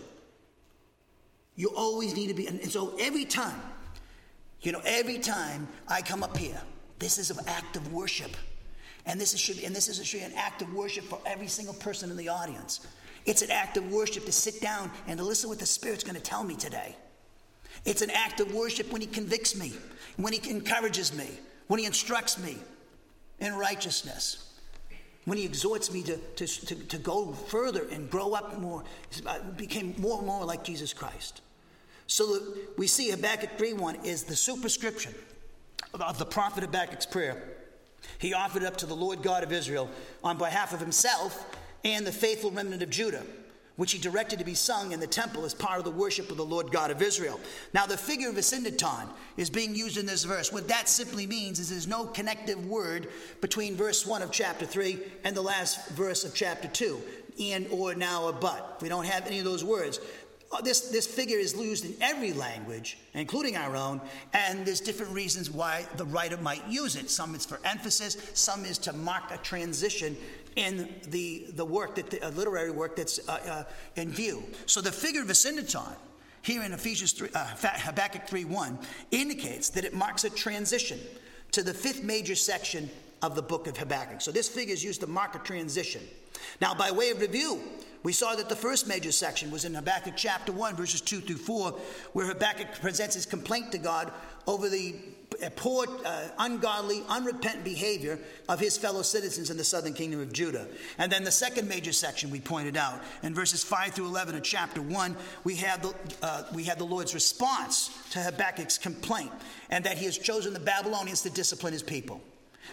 You 1.57 1.69
always 1.77 2.15
need 2.15 2.29
to 2.29 2.35
be, 2.35 2.47
and 2.47 2.71
so 2.71 2.97
every 2.99 3.27
time, 3.27 3.61
you 4.63 4.73
know, 4.73 4.81
every 4.85 5.19
time 5.19 5.69
I 5.87 6.01
come 6.01 6.23
up 6.23 6.37
here, 6.37 6.61
this 6.99 7.19
is 7.19 7.31
an 7.31 7.45
act 7.47 7.77
of 7.77 7.93
worship. 7.93 8.31
And 9.05 9.21
this 9.21 9.35
is, 9.35 9.41
should 9.41 9.59
be, 9.59 9.65
and 9.65 9.75
this 9.75 9.89
is 9.89 10.05
should 10.07 10.21
be 10.21 10.25
an 10.25 10.33
act 10.37 10.63
of 10.63 10.73
worship 10.73 11.05
for 11.05 11.21
every 11.27 11.49
single 11.49 11.75
person 11.75 12.11
in 12.11 12.17
the 12.17 12.29
audience. 12.29 12.87
It's 13.27 13.43
an 13.43 13.51
act 13.51 13.77
of 13.77 13.93
worship 13.93 14.25
to 14.25 14.33
sit 14.33 14.61
down 14.61 14.91
and 15.07 15.19
to 15.19 15.25
listen 15.25 15.49
what 15.49 15.59
the 15.59 15.67
Spirit's 15.67 16.05
going 16.05 16.15
to 16.15 16.23
tell 16.23 16.45
me 16.45 16.55
today. 16.55 16.97
It's 17.85 18.03
an 18.03 18.11
act 18.11 18.41
of 18.41 18.55
worship 18.55 18.93
when 18.93 19.01
He 19.01 19.07
convicts 19.07 19.57
me, 19.57 19.73
when 20.17 20.33
He 20.33 20.51
encourages 20.51 21.15
me, 21.15 21.29
when 21.67 21.81
He 21.81 21.87
instructs 21.87 22.39
me 22.39 22.59
in 23.41 23.55
righteousness, 23.55 24.55
when 25.25 25.39
He 25.39 25.45
exhorts 25.45 25.93
me 25.93 26.03
to, 26.03 26.17
to, 26.17 26.47
to, 26.47 26.75
to 26.75 26.99
go 26.99 27.33
further 27.33 27.87
and 27.91 28.11
grow 28.11 28.35
up 28.35 28.59
more, 28.61 28.85
became 29.57 29.95
more 29.99 30.19
and 30.19 30.27
more 30.27 30.45
like 30.45 30.65
Jesus 30.65 30.93
Christ. 30.93 31.41
So 32.07 32.39
we 32.77 32.87
see 32.87 33.11
Habakkuk 33.11 33.57
3.1 33.59 34.05
is 34.05 34.25
the 34.25 34.37
superscription 34.37 35.15
of 35.95 36.19
the 36.19 36.27
prophet 36.27 36.63
Habakkuk's 36.63 37.07
prayer. 37.07 37.43
He 38.19 38.35
offered 38.35 38.65
up 38.65 38.77
to 38.79 38.87
the 38.87 38.97
Lord 38.97 39.23
God 39.23 39.43
of 39.43 39.53
Israel 39.53 39.89
on 40.23 40.37
behalf 40.39 40.73
of 40.73 40.81
himself 40.81 41.57
and 41.85 42.07
the 42.07 42.13
faithful 42.13 42.51
remnant 42.51 42.83
of 42.83 42.91
Judah 42.91 43.23
which 43.77 43.93
he 43.93 43.99
directed 43.99 44.39
to 44.39 44.45
be 44.45 44.55
sung 44.55 44.93
in 44.93 45.01
the 45.01 45.07
temple 45.07 45.45
as 45.45 45.55
part 45.55 45.79
of 45.79 45.85
the 45.85 45.91
worship 45.91 46.31
of 46.31 46.37
the 46.37 46.45
Lord 46.45 46.71
God 46.71 46.91
of 46.91 47.01
Israel. 47.01 47.41
Now, 47.73 47.87
the 47.87 47.97
figure 47.97 48.29
of 48.29 48.37
asyndeton 48.37 49.09
is 49.37 49.51
being 49.51 49.75
used 49.75 49.97
in 49.97 50.07
this 50.07 50.25
verse. 50.25 50.53
What 50.53 50.69
that 50.69 50.89
simply 50.89 51.27
means 51.27 51.59
is 51.59 51.71
there's 51.71 51.87
no 51.87 52.05
connective 52.05 52.67
word 52.67 53.09
between 53.41 53.75
verse 53.75 54.07
1 54.07 54.23
of 54.23 54.31
chapter 54.31 54.67
3 54.67 54.99
and 55.25 55.35
the 55.35 55.43
last 55.43 55.89
verse 55.91 56.25
of 56.25 56.35
chapter 56.35 56.69
2, 56.69 57.01
and, 57.41 57.67
or, 57.71 57.95
now, 57.95 58.25
or, 58.25 58.33
but. 58.33 58.79
We 58.83 58.89
don't 58.89 59.07
have 59.07 59.27
any 59.27 59.39
of 59.39 59.45
those 59.45 59.65
words. 59.65 60.01
Uh, 60.53 60.61
this, 60.61 60.91
this 60.91 61.07
figure 61.07 61.39
is 61.39 61.55
used 61.57 61.87
in 61.87 61.95
every 62.03 62.35
language, 62.35 62.99
including 63.15 63.57
our 63.57 63.75
own, 63.75 64.03
and 64.35 64.67
there's 64.67 64.81
different 64.81 65.13
reasons 65.13 65.51
why 65.51 65.87
the 65.97 66.05
writer 66.05 66.37
might 66.37 66.67
use 66.69 66.95
it. 66.95 67.09
Some 67.09 67.35
is 67.35 67.47
for 67.47 67.59
emphasis, 67.65 68.19
some 68.35 68.67
is 68.67 68.77
to 68.79 68.93
mark 68.93 69.31
a 69.31 69.39
transition 69.39 70.15
in 70.57 70.89
the, 71.09 71.47
the 71.55 71.65
work, 71.65 71.95
that 71.97 72.11
the 72.11 72.23
uh, 72.23 72.31
literary 72.31 72.71
work 72.71 72.97
that's 72.97 73.27
uh, 73.29 73.33
uh, 73.33 74.01
in 74.01 74.11
view. 74.11 74.43
So 74.67 74.81
the 74.81 74.93
figure 74.93 75.23
of 75.23 75.29
asyndeton 75.29 75.95
here 76.43 76.63
in 76.63 76.73
Ephesians 76.73 77.13
3, 77.13 77.29
uh, 77.35 77.47
Habakkuk 77.57 78.27
3.1 78.27 78.85
indicates 79.11 79.71
that 79.71 79.85
it 79.85 79.95
marks 79.95 80.25
a 80.25 80.31
transition 80.31 80.99
to 81.53 81.63
the 81.63 81.73
fifth 81.73 82.03
major 82.03 82.35
section 82.35 82.91
of 83.23 83.37
the 83.37 83.43
book 83.43 83.67
of 83.67 83.77
Habakkuk. 83.77 84.21
So 84.21 84.33
this 84.33 84.49
figure 84.49 84.75
is 84.75 84.83
used 84.83 85.01
to 85.01 85.07
mark 85.07 85.35
a 85.35 85.39
transition. 85.39 86.03
Now, 86.61 86.75
by 86.75 86.91
way 86.91 87.11
of 87.11 87.21
review, 87.21 87.61
we 88.03 88.13
saw 88.13 88.35
that 88.35 88.49
the 88.49 88.57
first 88.57 88.89
major 88.89 89.13
section 89.13 89.51
was 89.53 89.65
in 89.65 89.75
Habakkuk 89.75 90.15
chapter 90.17 90.51
1, 90.51 90.75
verses 90.75 91.01
2 91.01 91.21
through 91.21 91.37
4, 91.37 91.71
where 92.13 92.27
Habakkuk 92.27 92.81
presents 92.81 93.15
his 93.15 93.27
complaint 93.27 93.71
to 93.73 93.79
God 93.79 94.13
over 94.49 94.69
the 94.69 94.97
poor, 95.51 95.87
uh, 96.05 96.29
ungodly, 96.39 97.03
unrepentant 97.09 97.65
behavior 97.65 98.19
of 98.49 98.61
his 98.61 98.77
fellow 98.77 99.03
citizens 99.03 99.51
in 99.51 99.57
the 99.57 99.65
southern 99.65 99.95
kingdom 99.95 100.21
of 100.21 100.33
Judah. 100.33 100.67
And 100.99 101.11
then 101.11 101.25
the 101.25 101.33
second 101.33 101.69
major 101.69 101.93
section 101.93 102.31
we 102.31 102.41
pointed 102.41 102.77
out 102.77 103.03
in 103.23 103.35
verses 103.35 103.63
5 103.63 103.93
through 103.93 104.07
11 104.07 104.37
of 104.37 104.43
chapter 104.43 104.81
1, 104.81 105.17
we 105.45 105.57
have 105.57 105.83
the, 105.83 105.95
uh, 106.23 106.45
we 106.53 106.65
have 106.65 106.79
the 106.79 106.85
Lord's 106.85 107.15
response 107.15 107.91
to 108.11 108.21
Habakkuk's 108.21 108.79
complaint 108.79 109.33
and 109.71 109.85
that 109.85 109.99
he 109.99 110.05
has 110.05 110.19
chosen 110.19 110.53
the 110.53 110.61
Babylonians 110.61 111.23
to 111.23 111.31
discipline 111.31 111.73
his 111.73 111.83
people. 111.83 112.21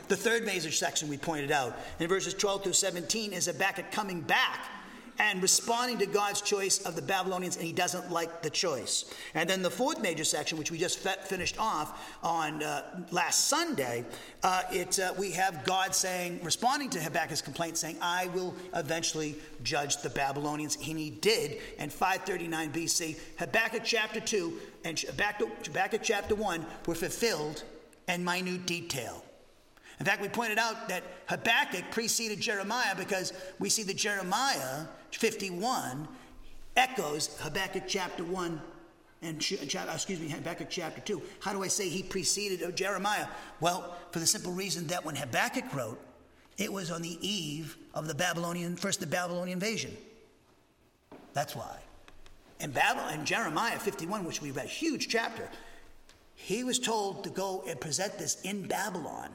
The 0.08 0.16
third 0.16 0.46
major 0.46 0.72
section 0.72 1.10
we 1.10 1.18
pointed 1.18 1.52
out 1.52 1.78
in 2.00 2.08
verses 2.08 2.34
12 2.34 2.64
through 2.64 2.74
17 2.74 3.34
is 3.34 3.46
Habakkuk 3.46 3.92
coming 3.92 4.22
back 4.22 4.68
and 5.20 5.42
responding 5.42 5.98
to 5.98 6.06
God's 6.06 6.42
choice 6.42 6.80
of 6.80 6.96
the 6.96 7.02
Babylonians, 7.02 7.58
and 7.58 7.66
he 7.66 7.74
doesn't 7.74 8.10
like 8.10 8.42
the 8.42 8.50
choice. 8.50 9.14
And 9.34 9.50
then 9.50 9.62
the 9.62 9.70
fourth 9.70 10.02
major 10.02 10.24
section, 10.24 10.58
which 10.58 10.72
we 10.72 10.78
just 10.78 11.00
finished 11.00 11.60
off 11.60 12.18
on 12.24 12.64
uh, 12.64 13.04
last 13.12 13.48
Sunday, 13.48 14.06
uh, 14.44 14.64
it, 14.72 14.98
uh, 14.98 15.14
we 15.18 15.32
have 15.32 15.66
God 15.66 15.94
saying, 15.94 16.40
responding 16.42 16.90
to 16.92 17.00
Habakkuk's 17.02 17.42
complaint, 17.42 17.78
saying, 17.78 17.98
I 18.02 18.28
will 18.28 18.56
eventually 18.74 19.36
judge 19.62 19.98
the 19.98 20.10
Babylonians. 20.10 20.78
And 20.78 20.98
he 20.98 21.10
did 21.10 21.58
in 21.78 21.90
539 21.90 22.72
BC. 22.72 23.20
Habakkuk 23.38 23.82
chapter 23.84 24.22
2 24.22 24.54
and 24.86 24.98
Habakkuk, 25.00 25.50
Habakkuk 25.66 26.02
chapter 26.02 26.36
1 26.36 26.66
were 26.86 26.96
fulfilled 26.96 27.64
in 28.08 28.24
minute 28.24 28.66
detail. 28.66 29.24
In 30.00 30.06
fact, 30.06 30.22
we 30.22 30.30
pointed 30.30 30.58
out 30.58 30.88
that 30.90 31.04
Habakkuk 31.28 31.92
preceded 31.92 32.40
Jeremiah 32.40 32.96
because 32.96 33.34
we 33.60 33.70
see 33.70 33.84
that 33.84 33.98
Jeremiah 33.98 34.86
51 35.12 36.08
echoes 36.78 37.38
Habakkuk 37.42 37.84
chapter 37.88 38.24
1 38.24 38.62
and 39.22 39.36
excuse 39.36 40.20
me, 40.20 40.30
Habakkuk 40.30 40.68
chapter 40.70 41.02
2. 41.02 41.22
How 41.42 41.52
do 41.52 41.62
I 41.62 41.68
say 41.68 41.90
he 41.90 42.04
preceded 42.04 42.74
Jeremiah? 42.76 43.28
Well, 43.60 43.98
for 44.12 44.20
the 44.20 44.28
simple 44.28 44.54
reason 44.54 44.88
that 44.88 45.04
when 45.04 45.16
Habakkuk 45.16 45.74
wrote, 45.74 46.00
it 46.58 46.72
was 46.72 46.90
on 46.90 47.02
the 47.02 47.18
eve 47.22 47.78
of 47.94 48.08
the 48.08 48.16
Babylonian, 48.16 48.78
first 48.78 49.02
the 49.02 49.08
Babylonian 49.08 49.58
invasion. 49.58 49.96
That's 51.34 51.56
why. 51.56 51.80
In, 52.60 52.72
Babylon, 52.72 53.14
in 53.14 53.26
Jeremiah 53.26 53.78
51, 53.78 54.24
which 54.26 54.42
we 54.42 54.52
read, 54.52 54.68
huge 54.68 55.10
chapter, 55.10 55.50
he 56.36 56.64
was 56.64 56.80
told 56.80 57.24
to 57.26 57.30
go 57.30 57.64
and 57.68 57.80
present 57.80 58.18
this 58.18 58.42
in 58.42 58.68
Babylon, 58.68 59.30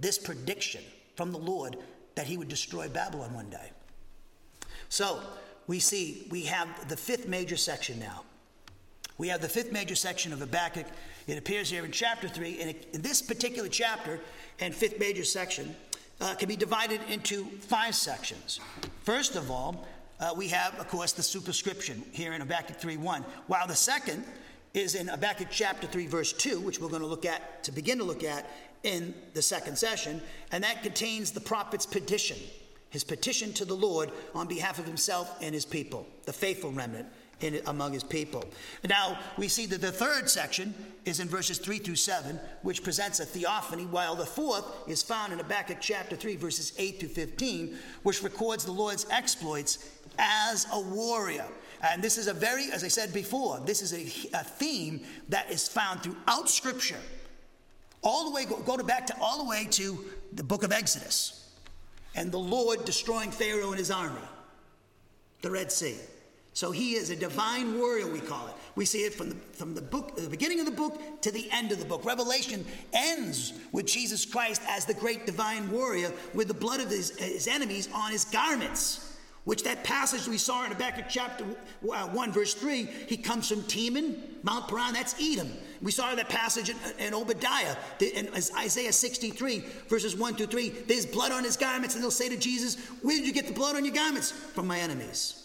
this 0.00 0.18
prediction 0.18 0.82
from 1.16 1.32
the 1.32 1.38
Lord 1.38 1.76
that 2.14 2.26
he 2.26 2.36
would 2.36 2.48
destroy 2.48 2.88
Babylon 2.88 3.34
one 3.34 3.50
day. 3.50 3.70
So 4.88 5.20
we 5.66 5.78
see 5.78 6.26
we 6.30 6.42
have 6.44 6.88
the 6.88 6.96
fifth 6.96 7.28
major 7.28 7.56
section 7.56 7.98
now. 7.98 8.24
We 9.18 9.28
have 9.28 9.40
the 9.40 9.48
fifth 9.48 9.70
major 9.70 9.94
section 9.94 10.32
of 10.32 10.40
Habakkuk. 10.40 10.86
It 11.26 11.38
appears 11.38 11.70
here 11.70 11.84
in 11.84 11.92
chapter 11.92 12.26
3. 12.26 12.60
And 12.60 12.74
in 12.92 13.02
this 13.02 13.20
particular 13.20 13.68
chapter 13.68 14.18
and 14.60 14.74
fifth 14.74 14.98
major 14.98 15.24
section 15.24 15.76
uh, 16.20 16.34
can 16.34 16.48
be 16.48 16.56
divided 16.56 17.00
into 17.08 17.44
five 17.44 17.94
sections. 17.94 18.60
First 19.02 19.36
of 19.36 19.50
all, 19.50 19.86
uh, 20.18 20.32
we 20.36 20.48
have, 20.48 20.78
of 20.78 20.88
course, 20.88 21.12
the 21.12 21.22
superscription 21.22 22.02
here 22.12 22.32
in 22.32 22.40
Habakkuk 22.40 22.80
3.1, 22.80 23.22
while 23.46 23.66
the 23.66 23.74
second 23.74 24.24
is 24.74 24.94
in 24.94 25.08
Habakkuk 25.08 25.48
chapter 25.50 25.86
3, 25.86 26.06
verse 26.06 26.32
2, 26.32 26.60
which 26.60 26.80
we're 26.80 26.88
going 26.88 27.02
to 27.02 27.08
look 27.08 27.24
at, 27.24 27.64
to 27.64 27.72
begin 27.72 27.98
to 27.98 28.04
look 28.04 28.22
at 28.22 28.46
in 28.82 29.14
the 29.34 29.42
second 29.42 29.76
session, 29.76 30.20
and 30.52 30.64
that 30.64 30.82
contains 30.82 31.30
the 31.30 31.40
prophet's 31.40 31.86
petition 31.86 32.38
his 32.90 33.04
petition 33.04 33.52
to 33.54 33.64
the 33.64 33.74
Lord 33.74 34.10
on 34.34 34.48
behalf 34.48 34.78
of 34.78 34.84
himself 34.84 35.36
and 35.40 35.54
his 35.54 35.64
people, 35.64 36.06
the 36.24 36.32
faithful 36.32 36.72
remnant 36.72 37.06
in, 37.40 37.60
among 37.66 37.92
his 37.92 38.02
people. 38.04 38.44
Now, 38.86 39.18
we 39.38 39.48
see 39.48 39.64
that 39.66 39.80
the 39.80 39.92
third 39.92 40.28
section 40.28 40.74
is 41.04 41.20
in 41.20 41.28
verses 41.28 41.58
3 41.58 41.78
through 41.78 41.96
7, 41.96 42.38
which 42.62 42.82
presents 42.82 43.20
a 43.20 43.24
theophany, 43.24 43.86
while 43.86 44.14
the 44.16 44.26
fourth 44.26 44.66
is 44.88 45.02
found 45.02 45.32
in 45.32 45.38
Habakkuk 45.38 45.78
chapter 45.80 46.16
3, 46.16 46.36
verses 46.36 46.72
8 46.76 47.00
through 47.00 47.08
15, 47.10 47.78
which 48.02 48.22
records 48.22 48.64
the 48.64 48.72
Lord's 48.72 49.06
exploits 49.10 49.88
as 50.18 50.66
a 50.72 50.80
warrior. 50.80 51.46
And 51.88 52.02
this 52.02 52.18
is 52.18 52.26
a 52.26 52.34
very, 52.34 52.70
as 52.72 52.84
I 52.84 52.88
said 52.88 53.14
before, 53.14 53.60
this 53.64 53.80
is 53.80 53.94
a, 53.94 54.02
a 54.36 54.44
theme 54.44 55.00
that 55.30 55.50
is 55.50 55.66
found 55.66 56.02
throughout 56.02 56.50
Scripture 56.50 56.98
All 58.02 58.28
the 58.28 58.34
way, 58.34 58.44
go, 58.44 58.56
go 58.56 58.76
to 58.76 58.84
back 58.84 59.06
to 59.08 59.16
all 59.20 59.38
the 59.38 59.48
way 59.48 59.66
to 59.70 60.04
the 60.32 60.42
book 60.42 60.62
of 60.62 60.72
Exodus 60.72 61.50
and 62.14 62.32
the 62.32 62.38
Lord 62.38 62.84
destroying 62.84 63.30
Pharaoh 63.30 63.70
and 63.70 63.78
his 63.78 63.90
army, 63.90 64.20
the 65.42 65.50
Red 65.50 65.70
Sea. 65.70 65.96
So 66.52 66.72
he 66.72 66.94
is 66.94 67.10
a 67.10 67.16
divine 67.16 67.78
warrior, 67.78 68.06
we 68.06 68.20
call 68.20 68.48
it. 68.48 68.54
We 68.74 68.84
see 68.84 69.04
it 69.04 69.14
from 69.14 69.30
the, 69.30 69.34
from 69.52 69.74
the 69.74 69.82
book, 69.82 70.16
the 70.16 70.28
beginning 70.28 70.60
of 70.60 70.66
the 70.66 70.72
book 70.72 71.22
to 71.22 71.30
the 71.30 71.48
end 71.50 71.70
of 71.70 71.78
the 71.78 71.84
book. 71.84 72.04
Revelation 72.04 72.64
ends 72.92 73.52
with 73.72 73.86
Jesus 73.86 74.24
Christ 74.24 74.62
as 74.68 74.84
the 74.84 74.94
great 74.94 75.26
divine 75.26 75.70
warrior 75.70 76.12
with 76.34 76.48
the 76.48 76.54
blood 76.54 76.80
of 76.80 76.90
his, 76.90 77.16
his 77.18 77.46
enemies 77.46 77.88
on 77.94 78.10
his 78.10 78.24
garments. 78.24 79.09
Which 79.50 79.64
that 79.64 79.82
passage 79.82 80.28
we 80.28 80.38
saw 80.38 80.62
in 80.62 80.70
the 80.70 80.76
back 80.76 80.96
of 81.00 81.06
chapter 81.08 81.44
uh, 81.92 82.06
1, 82.06 82.30
verse 82.30 82.54
3, 82.54 82.84
he 82.84 83.16
comes 83.16 83.48
from 83.48 83.62
Teman, 83.62 84.16
Mount 84.44 84.68
Paran, 84.68 84.92
that's 84.92 85.16
Edom. 85.20 85.50
We 85.82 85.90
saw 85.90 86.14
that 86.14 86.28
passage 86.28 86.68
in, 86.70 86.76
in 87.00 87.14
Obadiah, 87.14 87.74
in 87.98 88.28
Isaiah 88.32 88.92
63, 88.92 89.64
verses 89.88 90.14
1 90.14 90.36
through 90.36 90.46
3. 90.46 90.68
There's 90.86 91.04
blood 91.04 91.32
on 91.32 91.42
his 91.42 91.56
garments, 91.56 91.96
and 91.96 92.04
they'll 92.04 92.12
say 92.12 92.28
to 92.28 92.36
Jesus, 92.36 92.76
Where 93.02 93.16
did 93.18 93.26
you 93.26 93.32
get 93.32 93.48
the 93.48 93.52
blood 93.52 93.74
on 93.74 93.84
your 93.84 93.92
garments? 93.92 94.30
From 94.30 94.68
my 94.68 94.78
enemies. 94.78 95.42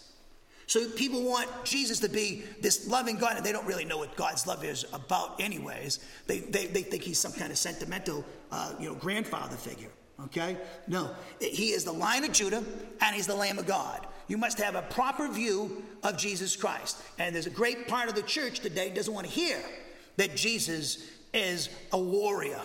So 0.68 0.88
people 0.90 1.24
want 1.24 1.48
Jesus 1.64 1.98
to 1.98 2.08
be 2.08 2.44
this 2.60 2.86
loving 2.86 3.16
God, 3.16 3.36
and 3.36 3.44
they 3.44 3.50
don't 3.50 3.66
really 3.66 3.84
know 3.84 3.98
what 3.98 4.14
God's 4.14 4.46
love 4.46 4.64
is 4.64 4.84
about, 4.92 5.40
anyways. 5.40 5.98
They, 6.28 6.38
they, 6.38 6.66
they 6.66 6.82
think 6.82 7.02
he's 7.02 7.18
some 7.18 7.32
kind 7.32 7.50
of 7.50 7.58
sentimental, 7.58 8.24
uh, 8.52 8.74
you 8.78 8.88
know, 8.88 8.94
grandfather 8.94 9.56
figure. 9.56 9.90
Okay? 10.24 10.56
No, 10.88 11.10
he 11.40 11.72
is 11.72 11.84
the 11.84 11.92
Lion 11.92 12.24
of 12.24 12.32
Judah, 12.32 12.64
and 13.00 13.14
he's 13.14 13.26
the 13.26 13.34
Lamb 13.34 13.58
of 13.58 13.66
God. 13.66 14.06
You 14.28 14.38
must 14.38 14.58
have 14.58 14.74
a 14.74 14.82
proper 14.82 15.28
view 15.28 15.82
of 16.02 16.16
Jesus 16.16 16.56
Christ. 16.56 17.00
And 17.18 17.34
there's 17.34 17.46
a 17.46 17.50
great 17.50 17.86
part 17.86 18.08
of 18.08 18.14
the 18.14 18.22
church 18.22 18.60
today 18.60 18.90
doesn't 18.90 19.12
want 19.12 19.26
to 19.26 19.32
hear 19.32 19.58
that 20.16 20.34
Jesus 20.34 21.10
is 21.32 21.68
a 21.92 21.98
warrior. 21.98 22.60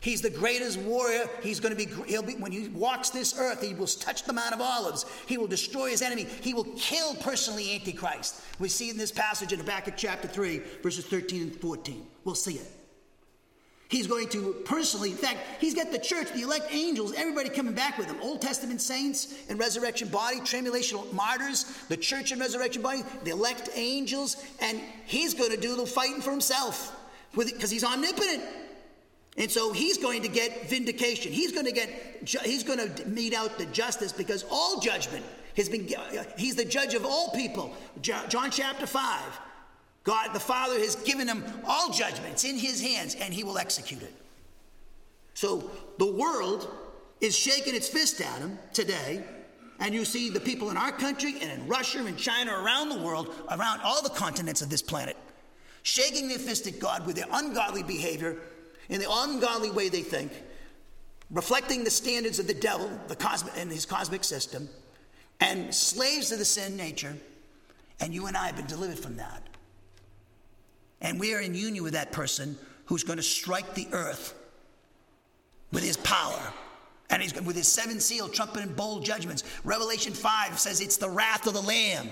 He's 0.00 0.20
the 0.20 0.30
greatest 0.30 0.78
warrior. 0.80 1.28
He's 1.42 1.60
going 1.60 1.74
to 1.74 1.86
be, 1.86 1.90
he'll 2.06 2.22
be, 2.22 2.34
when 2.34 2.52
he 2.52 2.68
walks 2.68 3.08
this 3.08 3.38
earth, 3.38 3.62
he 3.62 3.74
will 3.74 3.86
touch 3.86 4.24
the 4.24 4.34
Mount 4.34 4.52
of 4.52 4.60
Olives. 4.60 5.06
He 5.26 5.38
will 5.38 5.46
destroy 5.46 5.88
his 5.88 6.02
enemy. 6.02 6.26
He 6.42 6.52
will 6.52 6.66
kill 6.76 7.14
personally 7.16 7.74
Antichrist. 7.74 8.42
We 8.58 8.68
see 8.68 8.90
in 8.90 8.98
this 8.98 9.10
passage 9.10 9.52
in 9.52 9.58
the 9.58 9.64
back 9.64 9.88
of 9.88 9.96
chapter 9.96 10.28
3, 10.28 10.60
verses 10.82 11.06
13 11.06 11.42
and 11.42 11.56
14. 11.56 12.06
We'll 12.24 12.34
see 12.34 12.56
it. 12.56 12.70
He's 13.94 14.08
going 14.08 14.28
to 14.30 14.56
personally, 14.64 15.12
in 15.12 15.16
fact, 15.16 15.38
he's 15.60 15.72
got 15.72 15.92
the 15.92 16.00
church, 16.00 16.32
the 16.32 16.42
elect 16.42 16.66
angels, 16.72 17.14
everybody 17.16 17.48
coming 17.48 17.74
back 17.74 17.96
with 17.96 18.08
him. 18.08 18.16
Old 18.20 18.42
Testament 18.42 18.80
saints 18.80 19.32
and 19.48 19.56
resurrection 19.56 20.08
body, 20.08 20.40
tribulational 20.40 21.12
martyrs, 21.12 21.62
the 21.88 21.96
church 21.96 22.32
and 22.32 22.40
resurrection 22.40 22.82
body, 22.82 23.04
the 23.22 23.30
elect 23.30 23.70
angels, 23.76 24.44
and 24.60 24.80
he's 25.06 25.32
going 25.32 25.52
to 25.52 25.56
do 25.56 25.76
the 25.76 25.86
fighting 25.86 26.20
for 26.20 26.32
himself 26.32 26.92
because 27.36 27.70
he's 27.70 27.84
omnipotent. 27.84 28.42
And 29.36 29.48
so 29.48 29.72
he's 29.72 29.96
going 29.96 30.22
to 30.22 30.28
get 30.28 30.68
vindication. 30.68 31.30
He's 31.30 31.52
going 31.52 31.66
to 31.66 31.72
get, 31.72 31.88
he's 32.42 32.64
going 32.64 32.80
to 32.80 33.06
mete 33.06 33.32
out 33.32 33.58
the 33.58 33.66
justice 33.66 34.12
because 34.12 34.44
all 34.50 34.80
judgment 34.80 35.24
has 35.56 35.68
been, 35.68 35.88
uh, 35.96 36.24
he's 36.36 36.56
the 36.56 36.64
judge 36.64 36.94
of 36.94 37.06
all 37.06 37.30
people. 37.30 37.72
John 38.02 38.50
chapter 38.50 38.88
5. 38.88 39.22
God 40.04 40.34
the 40.34 40.40
Father 40.40 40.78
has 40.78 40.96
given 40.96 41.26
him 41.26 41.42
all 41.66 41.90
judgments 41.90 42.44
in 42.44 42.56
his 42.56 42.80
hands 42.80 43.16
and 43.18 43.32
he 43.32 43.42
will 43.42 43.58
execute 43.58 44.02
it. 44.02 44.14
So 45.32 45.70
the 45.98 46.06
world 46.06 46.68
is 47.20 47.36
shaking 47.36 47.74
its 47.74 47.88
fist 47.88 48.20
at 48.20 48.38
him 48.38 48.58
today. 48.72 49.24
And 49.80 49.92
you 49.92 50.04
see 50.04 50.30
the 50.30 50.40
people 50.40 50.70
in 50.70 50.76
our 50.76 50.92
country 50.92 51.34
and 51.40 51.50
in 51.50 51.66
Russia 51.66 52.04
and 52.04 52.16
China, 52.16 52.52
around 52.52 52.90
the 52.90 53.00
world, 53.00 53.34
around 53.50 53.80
all 53.82 54.02
the 54.02 54.10
continents 54.10 54.62
of 54.62 54.70
this 54.70 54.82
planet, 54.82 55.16
shaking 55.82 56.28
their 56.28 56.38
fist 56.38 56.66
at 56.68 56.78
God 56.78 57.04
with 57.06 57.16
their 57.16 57.26
ungodly 57.32 57.82
behavior 57.82 58.36
in 58.88 59.00
the 59.00 59.08
ungodly 59.10 59.70
way 59.70 59.88
they 59.88 60.02
think, 60.02 60.30
reflecting 61.30 61.82
the 61.82 61.90
standards 61.90 62.38
of 62.38 62.46
the 62.46 62.54
devil 62.54 62.88
the 63.08 63.16
cosmic, 63.16 63.52
and 63.56 63.70
his 63.70 63.84
cosmic 63.84 64.22
system, 64.22 64.68
and 65.40 65.74
slaves 65.74 66.28
to 66.28 66.36
the 66.36 66.44
sin 66.44 66.76
nature. 66.76 67.16
And 68.00 68.14
you 68.14 68.26
and 68.26 68.36
I 68.36 68.46
have 68.46 68.56
been 68.56 68.66
delivered 68.66 68.98
from 68.98 69.16
that. 69.16 69.42
And 71.04 71.20
we 71.20 71.34
are 71.34 71.40
in 71.40 71.54
union 71.54 71.84
with 71.84 71.92
that 71.92 72.12
person 72.12 72.56
who's 72.86 73.04
going 73.04 73.18
to 73.18 73.22
strike 73.22 73.74
the 73.74 73.86
earth 73.92 74.34
with 75.70 75.84
his 75.84 75.98
power. 75.98 76.52
And 77.10 77.22
he's 77.22 77.34
with 77.42 77.54
his 77.54 77.68
seven 77.68 78.00
seal, 78.00 78.26
trumpet, 78.28 78.62
and 78.62 78.74
bowl 78.74 79.00
judgments. 79.00 79.44
Revelation 79.64 80.14
5 80.14 80.58
says 80.58 80.80
it's 80.80 80.96
the 80.96 81.10
wrath 81.10 81.46
of 81.46 81.52
the 81.52 81.60
Lamb. 81.60 82.08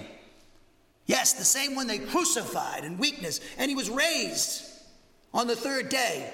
Yes, 1.07 1.33
the 1.33 1.45
same 1.45 1.75
one 1.75 1.87
they 1.87 1.99
crucified 1.99 2.85
in 2.85 2.99
weakness, 2.99 3.41
and 3.57 3.71
he 3.71 3.75
was 3.75 3.91
raised 3.91 4.63
on 5.35 5.47
the 5.47 5.57
third 5.57 5.89
day 5.89 6.31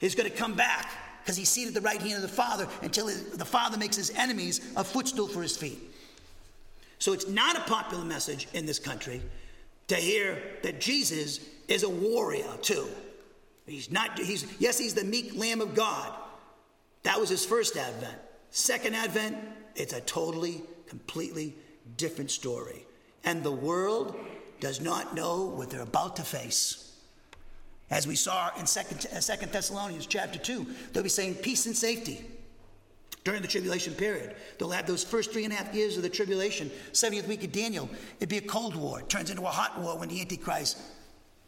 is 0.00 0.14
going 0.14 0.30
to 0.30 0.36
come 0.36 0.54
back 0.54 0.90
because 1.22 1.36
he's 1.38 1.48
seated 1.48 1.68
at 1.68 1.82
the 1.82 1.88
right 1.88 2.00
hand 2.00 2.16
of 2.16 2.22
the 2.22 2.28
Father 2.28 2.68
until 2.82 3.06
the 3.06 3.44
Father 3.46 3.78
makes 3.78 3.96
his 3.96 4.10
enemies 4.10 4.60
a 4.76 4.84
footstool 4.84 5.26
for 5.26 5.40
his 5.40 5.56
feet. 5.56 5.80
So 6.98 7.14
it's 7.14 7.28
not 7.28 7.56
a 7.56 7.60
popular 7.60 8.04
message 8.04 8.46
in 8.52 8.66
this 8.66 8.78
country 8.78 9.22
to 9.88 9.96
hear 9.96 10.38
that 10.62 10.80
Jesus 10.80 11.40
is 11.68 11.82
a 11.82 11.88
warrior 11.88 12.56
too. 12.62 12.88
He's 13.66 13.90
not, 13.90 14.18
he's, 14.18 14.46
yes, 14.58 14.78
he's 14.78 14.94
the 14.94 15.04
meek 15.04 15.36
Lamb 15.36 15.60
of 15.60 15.74
God. 15.74 16.12
That 17.02 17.18
was 17.18 17.28
his 17.28 17.44
first 17.44 17.76
advent. 17.76 18.16
Second 18.50 18.94
advent, 18.94 19.36
it's 19.74 19.92
a 19.92 20.00
totally, 20.02 20.62
completely 20.86 21.54
different 21.96 22.30
story. 22.30 22.86
And 23.24 23.42
the 23.42 23.52
world 23.52 24.16
does 24.60 24.80
not 24.80 25.14
know 25.14 25.44
what 25.44 25.70
they're 25.70 25.80
about 25.80 26.16
to 26.16 26.22
face. 26.22 26.92
As 27.90 28.06
we 28.06 28.16
saw 28.16 28.50
in 28.58 28.66
Second, 28.66 29.06
uh, 29.12 29.46
Thessalonians 29.52 30.06
chapter 30.06 30.38
2, 30.38 30.66
they'll 30.92 31.02
be 31.02 31.08
saying 31.08 31.36
peace 31.36 31.66
and 31.66 31.76
safety 31.76 32.24
during 33.24 33.42
the 33.42 33.48
tribulation 33.48 33.94
period. 33.94 34.34
They'll 34.58 34.70
have 34.70 34.86
those 34.86 35.04
first 35.04 35.32
three 35.32 35.44
and 35.44 35.52
a 35.52 35.56
half 35.56 35.74
years 35.74 35.96
of 35.96 36.02
the 36.02 36.08
tribulation, 36.08 36.70
70th 36.92 37.26
week 37.26 37.44
of 37.44 37.52
Daniel. 37.52 37.88
It'd 38.18 38.28
be 38.28 38.38
a 38.38 38.42
cold 38.42 38.76
war. 38.76 39.00
It 39.00 39.08
turns 39.08 39.30
into 39.30 39.42
a 39.42 39.46
hot 39.46 39.80
war 39.80 39.98
when 39.98 40.08
the 40.08 40.20
Antichrist 40.20 40.78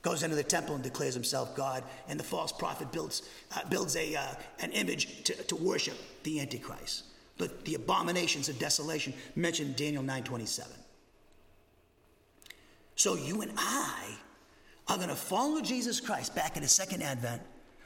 goes 0.06 0.22
into 0.22 0.36
the 0.36 0.44
temple 0.44 0.76
and 0.76 0.84
declares 0.84 1.14
himself 1.14 1.56
God, 1.56 1.82
and 2.08 2.18
the 2.18 2.24
false 2.24 2.52
prophet 2.52 2.92
builds, 2.92 3.22
uh, 3.56 3.68
builds 3.68 3.96
a, 3.96 4.14
uh, 4.14 4.34
an 4.60 4.70
image 4.70 5.24
to, 5.24 5.34
to 5.34 5.56
worship 5.56 5.96
the 6.22 6.38
Antichrist. 6.38 7.06
The, 7.38 7.50
the 7.64 7.74
abominations 7.74 8.48
of 8.48 8.56
desolation 8.60 9.12
mentioned 9.34 9.70
in 9.70 9.74
Daniel 9.74 10.04
9.27. 10.04 10.68
So 12.94 13.16
you 13.16 13.42
and 13.42 13.50
I 13.56 14.16
are 14.86 14.96
going 14.96 15.08
to 15.08 15.16
follow 15.16 15.60
Jesus 15.60 15.98
Christ 15.98 16.36
back 16.36 16.56
in 16.56 16.62
the 16.62 16.68
second 16.68 17.02
advent. 17.02 17.42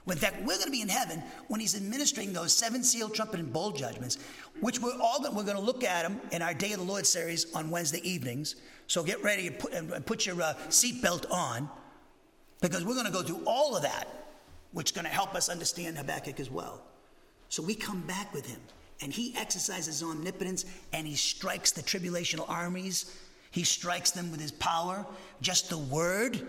In 0.06 0.18
fact, 0.18 0.40
we're 0.40 0.56
going 0.56 0.66
to 0.66 0.70
be 0.70 0.82
in 0.82 0.88
heaven 0.88 1.22
when 1.48 1.58
he's 1.60 1.74
administering 1.74 2.34
those 2.34 2.52
seven 2.52 2.84
seal, 2.84 3.08
trumpet, 3.08 3.40
and 3.40 3.50
bowl 3.50 3.70
judgments, 3.70 4.18
which 4.60 4.78
we're 4.78 4.98
all 5.00 5.22
going, 5.22 5.34
we're 5.34 5.44
going 5.44 5.56
to 5.56 5.62
look 5.62 5.84
at 5.84 6.02
them 6.02 6.20
in 6.32 6.42
our 6.42 6.52
Day 6.52 6.72
of 6.72 6.80
the 6.80 6.84
Lord 6.84 7.06
series 7.06 7.50
on 7.54 7.70
Wednesday 7.70 8.00
evenings. 8.06 8.56
So 8.88 9.02
get 9.02 9.22
ready 9.22 9.46
and 9.46 9.58
put, 9.58 9.72
and 9.72 10.04
put 10.04 10.26
your 10.26 10.42
uh, 10.42 10.54
seatbelt 10.68 11.30
on, 11.30 11.70
because 12.60 12.84
we're 12.84 12.94
going 12.94 13.06
to 13.06 13.12
go 13.12 13.22
through 13.22 13.42
all 13.46 13.76
of 13.76 13.82
that, 13.82 14.06
which 14.72 14.90
is 14.90 14.92
going 14.92 15.06
to 15.06 15.10
help 15.10 15.34
us 15.34 15.48
understand 15.48 15.96
Habakkuk 15.96 16.40
as 16.40 16.50
well. 16.50 16.82
So 17.48 17.62
we 17.62 17.74
come 17.74 18.02
back 18.02 18.32
with 18.32 18.46
him, 18.46 18.60
and 19.00 19.12
he 19.12 19.34
exercises 19.36 20.02
omnipotence, 20.02 20.64
and 20.92 21.06
he 21.06 21.14
strikes 21.14 21.72
the 21.72 21.82
tribulational 21.82 22.48
armies. 22.48 23.16
He 23.50 23.64
strikes 23.64 24.12
them 24.12 24.30
with 24.30 24.40
his 24.40 24.52
power. 24.52 25.04
Just 25.40 25.70
the 25.70 25.78
word 25.78 26.46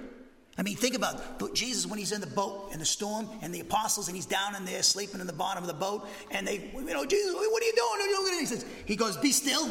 I 0.57 0.63
mean, 0.63 0.75
think 0.75 0.95
about 0.95 1.53
Jesus 1.55 1.87
when 1.87 1.97
he's 1.97 2.11
in 2.11 2.19
the 2.19 2.27
boat 2.27 2.69
in 2.73 2.79
the 2.79 2.85
storm 2.85 3.29
and 3.41 3.53
the 3.55 3.61
apostles 3.61 4.07
and 4.07 4.15
he's 4.15 4.25
down 4.25 4.55
in 4.55 4.65
there 4.65 4.83
sleeping 4.83 5.21
in 5.21 5.27
the 5.27 5.33
bottom 5.33 5.63
of 5.63 5.67
the 5.67 5.73
boat 5.73 6.07
and 6.29 6.45
they, 6.45 6.71
you 6.73 6.93
know, 6.93 7.05
Jesus, 7.05 7.33
what 7.33 7.63
are 7.63 7.65
you 7.65 7.73
doing? 7.73 8.39
He 8.39 8.45
says, 8.45 8.65
he 8.85 8.95
goes, 8.95 9.15
be 9.17 9.31
still. 9.31 9.69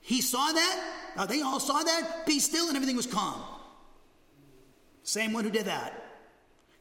He 0.00 0.20
saw 0.20 0.52
that. 0.52 0.94
Uh, 1.16 1.26
they 1.26 1.42
all 1.42 1.58
saw 1.58 1.82
that. 1.82 2.26
Be 2.26 2.38
still 2.38 2.68
and 2.68 2.76
everything 2.76 2.96
was 2.96 3.06
calm. 3.06 3.42
Same 5.04 5.32
one 5.32 5.44
who 5.44 5.50
did 5.50 5.66
that. 5.66 6.02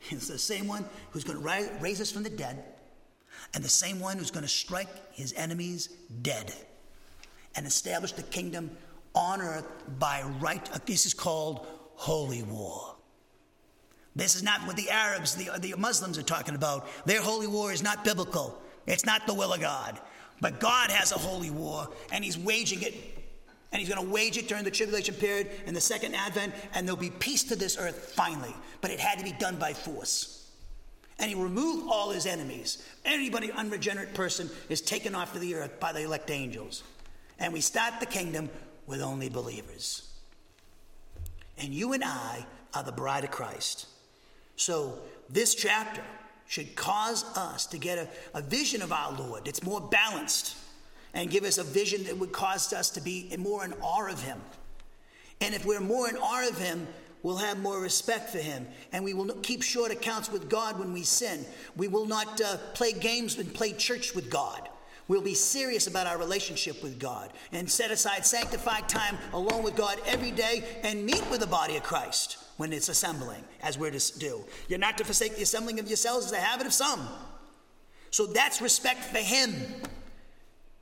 It's 0.09 0.27
the 0.27 0.39
same 0.39 0.67
one 0.67 0.85
who's 1.11 1.23
going 1.23 1.39
to 1.41 1.69
raise 1.79 2.01
us 2.01 2.11
from 2.11 2.23
the 2.23 2.29
dead 2.29 2.63
and 3.53 3.63
the 3.63 3.69
same 3.69 3.99
one 3.99 4.17
who's 4.17 4.31
going 4.31 4.43
to 4.43 4.49
strike 4.49 4.87
his 5.13 5.33
enemies 5.33 5.89
dead 6.21 6.53
and 7.55 7.67
establish 7.67 8.13
the 8.13 8.23
kingdom 8.23 8.71
on 9.13 9.41
earth 9.41 9.67
by 9.99 10.23
right. 10.39 10.67
This 10.85 11.05
is 11.05 11.13
called 11.13 11.65
holy 11.95 12.43
war. 12.43 12.95
This 14.15 14.35
is 14.35 14.43
not 14.43 14.61
what 14.67 14.75
the 14.75 14.89
Arabs, 14.89 15.35
the, 15.35 15.49
the 15.59 15.75
Muslims 15.77 16.17
are 16.17 16.23
talking 16.23 16.55
about. 16.55 16.87
Their 17.05 17.21
holy 17.21 17.47
war 17.47 17.71
is 17.71 17.81
not 17.81 18.03
biblical, 18.03 18.61
it's 18.85 19.05
not 19.05 19.25
the 19.27 19.33
will 19.33 19.53
of 19.53 19.61
God. 19.61 19.99
But 20.41 20.59
God 20.59 20.91
has 20.91 21.11
a 21.11 21.17
holy 21.17 21.51
war, 21.51 21.87
and 22.11 22.23
He's 22.23 22.37
waging 22.37 22.81
it. 22.81 22.93
And 23.73 23.79
He's 23.79 23.89
going 23.89 24.05
to 24.05 24.13
wage 24.13 24.37
it 24.37 24.47
during 24.47 24.63
the 24.63 24.71
tribulation 24.71 25.15
period 25.15 25.49
and 25.65 25.75
the 25.75 25.81
second 25.81 26.13
advent, 26.13 26.53
and 26.75 26.87
there'll 26.87 26.95
be 26.95 27.09
peace 27.09 27.43
to 27.45 27.55
this 27.55 27.77
earth 27.77 28.13
finally. 28.15 28.55
But 28.81 28.91
it 28.91 28.99
had 28.99 29.17
to 29.17 29.25
be 29.25 29.33
done 29.33 29.57
by 29.57 29.73
force. 29.73 30.49
And 31.19 31.29
He 31.29 31.35
removed 31.35 31.87
all 31.91 32.11
His 32.11 32.27
enemies. 32.27 32.87
Anybody, 33.03 33.51
unregenerate 33.51 34.13
person, 34.13 34.49
is 34.69 34.79
taken 34.79 35.15
off 35.15 35.33
of 35.33 35.41
the 35.41 35.55
earth 35.55 35.79
by 35.79 35.91
the 35.91 36.03
elect 36.03 36.29
angels. 36.29 36.83
And 37.39 37.51
we 37.51 37.61
start 37.61 37.99
the 37.99 38.05
kingdom 38.05 38.49
with 38.85 39.01
only 39.01 39.27
believers. 39.27 40.07
And 41.57 41.73
you 41.73 41.93
and 41.93 42.03
I 42.03 42.45
are 42.75 42.83
the 42.83 42.91
bride 42.91 43.23
of 43.23 43.31
Christ. 43.31 43.87
So 44.55 44.99
this 45.29 45.55
chapter 45.55 46.03
should 46.47 46.75
cause 46.75 47.23
us 47.35 47.65
to 47.67 47.79
get 47.79 47.97
a, 47.97 48.37
a 48.37 48.41
vision 48.41 48.83
of 48.83 48.91
our 48.91 49.13
Lord 49.13 49.45
that's 49.45 49.63
more 49.63 49.81
balanced 49.81 50.57
and 51.13 51.29
give 51.29 51.43
us 51.43 51.57
a 51.57 51.63
vision 51.63 52.03
that 52.05 52.17
would 52.17 52.31
cause 52.31 52.73
us 52.73 52.89
to 52.91 53.01
be 53.01 53.33
more 53.37 53.63
in 53.63 53.73
awe 53.81 54.09
of 54.09 54.21
Him. 54.21 54.41
And 55.41 55.53
if 55.53 55.65
we're 55.65 55.79
more 55.79 56.09
in 56.09 56.17
awe 56.17 56.47
of 56.47 56.57
Him, 56.57 56.87
we'll 57.21 57.37
have 57.37 57.59
more 57.59 57.79
respect 57.79 58.29
for 58.29 58.39
Him. 58.39 58.67
And 58.91 59.03
we 59.03 59.13
will 59.13 59.33
keep 59.35 59.61
short 59.61 59.91
accounts 59.91 60.31
with 60.31 60.49
God 60.49 60.79
when 60.79 60.93
we 60.93 61.03
sin. 61.03 61.45
We 61.75 61.87
will 61.87 62.05
not 62.05 62.39
uh, 62.41 62.57
play 62.73 62.93
games 62.93 63.37
and 63.37 63.53
play 63.53 63.73
church 63.73 64.15
with 64.15 64.29
God. 64.29 64.69
We'll 65.07 65.21
be 65.21 65.33
serious 65.33 65.87
about 65.87 66.07
our 66.07 66.17
relationship 66.17 66.81
with 66.81 66.97
God 66.97 67.31
and 67.51 67.69
set 67.69 67.91
aside 67.91 68.25
sanctified 68.25 68.87
time 68.87 69.17
alone 69.33 69.61
with 69.61 69.75
God 69.75 69.99
every 70.05 70.31
day 70.31 70.63
and 70.83 71.05
meet 71.05 71.29
with 71.29 71.41
the 71.41 71.47
body 71.47 71.75
of 71.75 71.83
Christ 71.83 72.37
when 72.57 72.71
it's 72.71 72.87
assembling, 72.87 73.43
as 73.61 73.77
we're 73.77 73.91
to 73.91 74.19
do. 74.19 74.45
You're 74.69 74.79
not 74.79 74.97
to 74.99 75.03
forsake 75.03 75.35
the 75.35 75.43
assembling 75.43 75.79
of 75.79 75.87
yourselves 75.87 76.25
as 76.25 76.31
the 76.31 76.37
habit 76.37 76.65
of 76.65 76.73
some. 76.73 77.05
So 78.11 78.27
that's 78.27 78.61
respect 78.61 79.03
for 79.03 79.17
Him. 79.17 79.53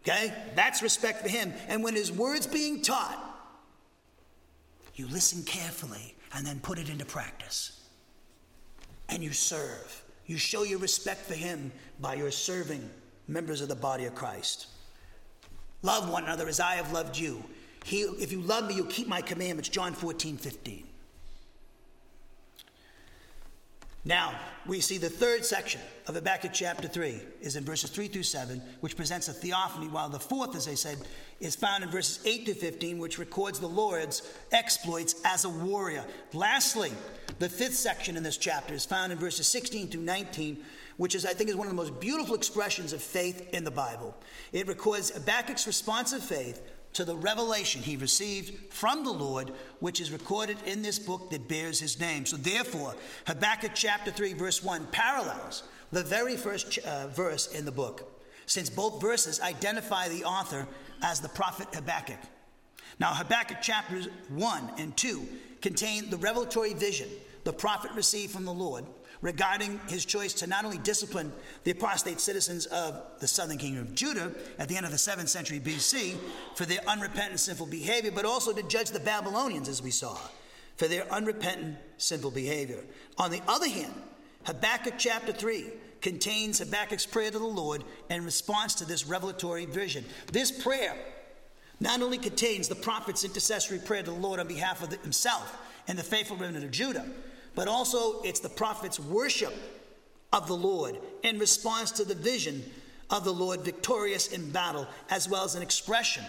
Okay? 0.03 0.33
That's 0.55 0.81
respect 0.81 1.21
for 1.21 1.29
Him. 1.29 1.53
And 1.67 1.83
when 1.83 1.95
His 1.95 2.11
word's 2.11 2.47
being 2.47 2.81
taught, 2.81 3.17
you 4.95 5.07
listen 5.07 5.43
carefully 5.43 6.15
and 6.33 6.45
then 6.45 6.59
put 6.59 6.79
it 6.79 6.89
into 6.89 7.05
practice. 7.05 7.79
And 9.09 9.23
you 9.23 9.31
serve. 9.31 10.03
You 10.25 10.37
show 10.37 10.63
your 10.63 10.79
respect 10.79 11.21
for 11.21 11.33
Him 11.33 11.71
by 11.99 12.15
your 12.15 12.31
serving 12.31 12.89
members 13.27 13.61
of 13.61 13.67
the 13.67 13.75
body 13.75 14.05
of 14.05 14.15
Christ. 14.15 14.67
Love 15.81 16.09
one 16.09 16.23
another 16.23 16.47
as 16.47 16.59
I 16.59 16.75
have 16.75 16.91
loved 16.91 17.17
you. 17.17 17.43
He, 17.83 18.01
if 18.01 18.31
you 18.31 18.41
love 18.41 18.67
me, 18.67 18.75
you'll 18.75 18.85
keep 18.85 19.07
my 19.07 19.21
commandments. 19.21 19.69
John 19.69 19.93
14, 19.93 20.37
15. 20.37 20.83
Now, 24.03 24.33
we 24.65 24.79
see 24.79 24.97
the 24.97 25.09
third 25.09 25.45
section 25.45 25.79
of 26.07 26.15
Habakkuk 26.15 26.51
chapter 26.53 26.87
3 26.87 27.21
is 27.39 27.55
in 27.55 27.63
verses 27.63 27.91
3 27.91 28.07
through 28.07 28.23
7, 28.23 28.59
which 28.79 28.95
presents 28.95 29.27
a 29.27 29.33
theophany, 29.33 29.87
while 29.89 30.09
the 30.09 30.19
fourth, 30.19 30.55
as 30.55 30.67
I 30.67 30.73
said, 30.73 30.97
is 31.39 31.55
found 31.55 31.83
in 31.83 31.89
verses 31.91 32.19
8 32.25 32.47
to 32.47 32.55
15, 32.55 32.97
which 32.97 33.19
records 33.19 33.59
the 33.59 33.67
Lord's 33.67 34.23
exploits 34.51 35.21
as 35.23 35.45
a 35.45 35.49
warrior. 35.49 36.03
Lastly, 36.33 36.91
the 37.37 37.47
fifth 37.47 37.75
section 37.75 38.17
in 38.17 38.23
this 38.23 38.37
chapter 38.37 38.73
is 38.73 38.85
found 38.85 39.11
in 39.11 39.19
verses 39.19 39.45
16 39.47 39.89
through 39.89 40.01
19, 40.01 40.57
which 40.97 41.13
is, 41.13 41.23
I 41.23 41.33
think, 41.33 41.51
is 41.51 41.55
one 41.55 41.67
of 41.67 41.71
the 41.71 41.81
most 41.81 41.99
beautiful 41.99 42.33
expressions 42.33 42.93
of 42.93 43.03
faith 43.03 43.53
in 43.53 43.63
the 43.63 43.71
Bible. 43.71 44.15
It 44.51 44.67
records 44.67 45.11
Habakkuk's 45.11 45.67
response 45.67 46.11
of 46.11 46.23
faith 46.23 46.59
to 46.93 47.05
the 47.05 47.15
revelation 47.15 47.81
he 47.81 47.95
received 47.95 48.73
from 48.73 49.03
the 49.03 49.11
Lord, 49.11 49.51
which 49.79 50.01
is 50.01 50.11
recorded 50.11 50.57
in 50.65 50.81
this 50.81 50.99
book 50.99 51.29
that 51.29 51.47
bears 51.47 51.79
his 51.79 51.99
name. 51.99 52.25
So, 52.25 52.37
therefore, 52.37 52.95
Habakkuk 53.27 53.71
chapter 53.73 54.11
3, 54.11 54.33
verse 54.33 54.63
1 54.63 54.87
parallels 54.91 55.63
the 55.91 56.03
very 56.03 56.37
first 56.37 56.77
uh, 56.79 57.07
verse 57.07 57.47
in 57.47 57.65
the 57.65 57.71
book, 57.71 58.23
since 58.45 58.69
both 58.69 59.01
verses 59.01 59.41
identify 59.41 60.07
the 60.07 60.23
author 60.23 60.67
as 61.01 61.19
the 61.19 61.29
prophet 61.29 61.67
Habakkuk. 61.73 62.19
Now, 62.99 63.13
Habakkuk 63.13 63.61
chapters 63.61 64.07
1 64.29 64.71
and 64.77 64.95
2 64.95 65.27
contain 65.61 66.09
the 66.09 66.17
revelatory 66.17 66.73
vision 66.73 67.09
the 67.43 67.53
prophet 67.53 67.91
received 67.93 68.31
from 68.31 68.45
the 68.45 68.53
Lord 68.53 68.85
regarding 69.21 69.79
his 69.87 70.03
choice 70.03 70.33
to 70.33 70.47
not 70.47 70.65
only 70.65 70.79
discipline 70.79 71.31
the 71.63 71.71
apostate 71.71 72.19
citizens 72.19 72.65
of 72.67 73.01
the 73.19 73.27
southern 73.27 73.57
kingdom 73.57 73.83
of 73.83 73.95
Judah 73.95 74.31
at 74.57 74.67
the 74.67 74.75
end 74.75 74.85
of 74.85 74.91
the 74.91 74.97
7th 74.97 75.29
century 75.29 75.59
BC 75.59 76.15
for 76.55 76.65
their 76.65 76.79
unrepentant 76.87 77.39
sinful 77.39 77.67
behavior, 77.67 78.11
but 78.11 78.25
also 78.25 78.51
to 78.51 78.63
judge 78.63 78.89
the 78.89 78.99
Babylonians, 78.99 79.69
as 79.69 79.81
we 79.81 79.91
saw, 79.91 80.17
for 80.77 80.87
their 80.87 81.11
unrepentant 81.11 81.77
sinful 81.97 82.31
behavior. 82.31 82.83
On 83.17 83.29
the 83.29 83.41
other 83.47 83.69
hand, 83.69 83.93
Habakkuk 84.45 84.95
chapter 84.97 85.31
3 85.31 85.65
contains 86.01 86.57
Habakkuk's 86.57 87.05
prayer 87.05 87.29
to 87.29 87.37
the 87.37 87.45
Lord 87.45 87.83
in 88.09 88.25
response 88.25 88.73
to 88.75 88.85
this 88.85 89.05
revelatory 89.05 89.67
vision. 89.67 90.03
This 90.31 90.51
prayer 90.51 90.95
not 91.79 92.01
only 92.01 92.17
contains 92.17 92.67
the 92.67 92.75
prophet's 92.75 93.23
intercessory 93.23 93.79
prayer 93.79 94.01
to 94.01 94.11
the 94.11 94.17
Lord 94.17 94.39
on 94.39 94.47
behalf 94.47 94.81
of 94.81 94.91
himself 95.01 95.55
and 95.87 95.97
the 95.97 96.03
faithful 96.03 96.37
remnant 96.37 96.65
of 96.65 96.71
Judah, 96.71 97.05
but 97.55 97.67
also 97.67 98.21
it's 98.21 98.39
the 98.39 98.49
prophet's 98.49 98.99
worship 98.99 99.53
of 100.33 100.47
the 100.47 100.55
Lord 100.55 100.97
in 101.23 101.39
response 101.39 101.91
to 101.91 102.05
the 102.05 102.15
vision 102.15 102.63
of 103.09 103.25
the 103.25 103.33
Lord 103.33 103.61
victorious 103.61 104.27
in 104.31 104.51
battle, 104.51 104.87
as 105.09 105.27
well 105.27 105.43
as 105.43 105.55
an 105.55 105.61
expression 105.61 106.23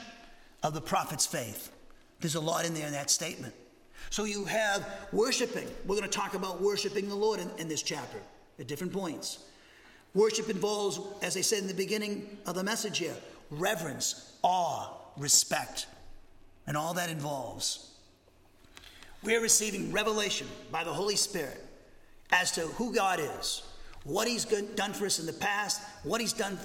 of 0.62 0.74
the 0.74 0.80
prophet's 0.80 1.26
faith. 1.26 1.70
There's 2.20 2.34
a 2.34 2.40
lot 2.40 2.66
in 2.66 2.74
there 2.74 2.86
in 2.86 2.92
that 2.92 3.10
statement. 3.10 3.54
So 4.10 4.24
you 4.24 4.44
have 4.44 4.86
worshiping. 5.12 5.68
We're 5.86 5.96
going 5.96 6.08
to 6.10 6.18
talk 6.18 6.34
about 6.34 6.60
worshiping 6.60 7.08
the 7.08 7.14
Lord 7.14 7.40
in, 7.40 7.48
in 7.58 7.68
this 7.68 7.82
chapter 7.82 8.18
at 8.58 8.66
different 8.66 8.92
points. 8.92 9.38
Worship 10.14 10.50
involves, 10.50 11.00
as 11.22 11.36
I 11.36 11.40
said 11.40 11.60
in 11.60 11.68
the 11.68 11.74
beginning 11.74 12.36
of 12.46 12.54
the 12.54 12.64
message 12.64 12.98
here, 12.98 13.14
reverence, 13.50 14.32
awe, 14.42 14.88
respect, 15.16 15.86
and 16.66 16.76
all 16.76 16.94
that 16.94 17.10
involves. 17.10 17.91
We're 19.24 19.40
receiving 19.40 19.92
revelation 19.92 20.48
by 20.72 20.82
the 20.82 20.92
Holy 20.92 21.14
Spirit 21.14 21.64
as 22.32 22.50
to 22.52 22.62
who 22.62 22.92
God 22.92 23.20
is, 23.20 23.62
what 24.04 24.26
He's 24.26 24.44
done 24.44 24.92
for 24.92 25.06
us 25.06 25.20
in 25.20 25.26
the 25.26 25.32
past, 25.32 25.80
what 26.02 26.20
He's 26.20 26.32
done 26.32 26.58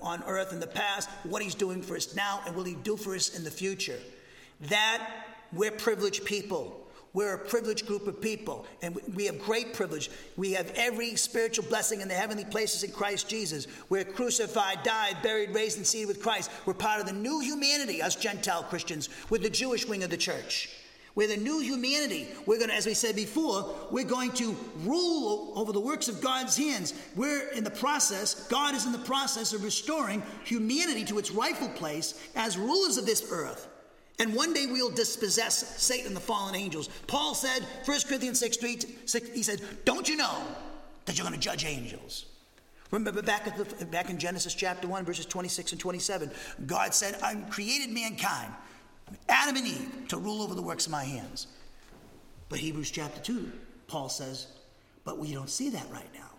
on 0.00 0.22
earth 0.26 0.52
in 0.52 0.60
the 0.60 0.66
past, 0.66 1.10
what 1.24 1.42
He's 1.42 1.54
doing 1.54 1.82
for 1.82 1.96
us 1.96 2.14
now, 2.14 2.40
and 2.46 2.56
will 2.56 2.64
He 2.64 2.76
do 2.76 2.96
for 2.96 3.14
us 3.14 3.36
in 3.36 3.44
the 3.44 3.50
future. 3.50 3.98
That 4.62 5.06
we're 5.52 5.70
privileged 5.70 6.24
people. 6.24 6.86
We're 7.12 7.34
a 7.34 7.38
privileged 7.38 7.86
group 7.86 8.06
of 8.06 8.20
people, 8.20 8.64
and 8.80 8.98
we 9.14 9.26
have 9.26 9.38
great 9.42 9.74
privilege. 9.74 10.10
We 10.36 10.52
have 10.52 10.70
every 10.76 11.16
spiritual 11.16 11.66
blessing 11.68 12.00
in 12.00 12.08
the 12.08 12.14
heavenly 12.14 12.44
places 12.44 12.84
in 12.84 12.92
Christ 12.92 13.28
Jesus. 13.28 13.66
We're 13.88 14.04
crucified, 14.04 14.82
died, 14.82 15.16
buried, 15.22 15.50
raised, 15.50 15.78
and 15.78 15.86
seated 15.86 16.08
with 16.08 16.22
Christ. 16.22 16.50
We're 16.64 16.74
part 16.74 17.00
of 17.00 17.06
the 17.06 17.12
new 17.12 17.40
humanity, 17.40 18.00
us 18.00 18.14
Gentile 18.14 18.62
Christians, 18.62 19.08
with 19.30 19.42
the 19.42 19.50
Jewish 19.50 19.86
wing 19.86 20.02
of 20.04 20.10
the 20.10 20.16
church. 20.16 20.70
We're 21.14 21.28
the 21.28 21.36
new 21.36 21.60
humanity. 21.60 22.28
We're 22.46 22.58
going 22.58 22.70
to, 22.70 22.76
as 22.76 22.86
we 22.86 22.94
said 22.94 23.16
before, 23.16 23.74
we're 23.90 24.04
going 24.04 24.32
to 24.32 24.56
rule 24.84 25.52
over 25.56 25.72
the 25.72 25.80
works 25.80 26.08
of 26.08 26.20
God's 26.20 26.56
hands. 26.56 26.94
We're 27.16 27.48
in 27.48 27.64
the 27.64 27.70
process, 27.70 28.46
God 28.48 28.74
is 28.74 28.86
in 28.86 28.92
the 28.92 28.98
process 28.98 29.52
of 29.52 29.64
restoring 29.64 30.22
humanity 30.44 31.04
to 31.06 31.18
its 31.18 31.30
rightful 31.30 31.68
place 31.70 32.14
as 32.36 32.56
rulers 32.56 32.98
of 32.98 33.06
this 33.06 33.26
earth. 33.32 33.68
And 34.20 34.34
one 34.34 34.52
day 34.52 34.66
we'll 34.66 34.90
dispossess 34.90 35.80
Satan, 35.80 36.08
and 36.08 36.16
the 36.16 36.20
fallen 36.20 36.54
angels. 36.54 36.88
Paul 37.06 37.34
said, 37.34 37.62
1 37.84 38.00
Corinthians 38.08 38.40
6, 38.40 38.56
3, 38.56 38.78
6 39.04 39.28
he 39.30 39.42
said, 39.42 39.60
Don't 39.84 40.08
you 40.08 40.16
know 40.16 40.42
that 41.04 41.16
you're 41.16 41.26
going 41.26 41.38
to 41.38 41.40
judge 41.40 41.64
angels? 41.64 42.26
Remember 42.90 43.22
back, 43.22 43.56
the, 43.56 43.84
back 43.86 44.08
in 44.08 44.18
Genesis 44.18 44.54
chapter 44.54 44.88
1, 44.88 45.04
verses 45.04 45.26
26 45.26 45.72
and 45.72 45.80
27, 45.80 46.30
God 46.66 46.94
said, 46.94 47.18
I 47.22 47.34
created 47.50 47.90
mankind 47.90 48.52
Adam 49.28 49.56
and 49.56 49.66
Eve 49.66 50.08
to 50.08 50.18
rule 50.18 50.42
over 50.42 50.54
the 50.54 50.62
works 50.62 50.86
of 50.86 50.92
my 50.92 51.04
hands. 51.04 51.46
But 52.48 52.58
Hebrews 52.58 52.90
chapter 52.90 53.20
2, 53.20 53.50
Paul 53.86 54.08
says, 54.08 54.48
but 55.04 55.18
we 55.18 55.32
don't 55.32 55.50
see 55.50 55.70
that 55.70 55.86
right 55.90 56.08
now. 56.14 56.30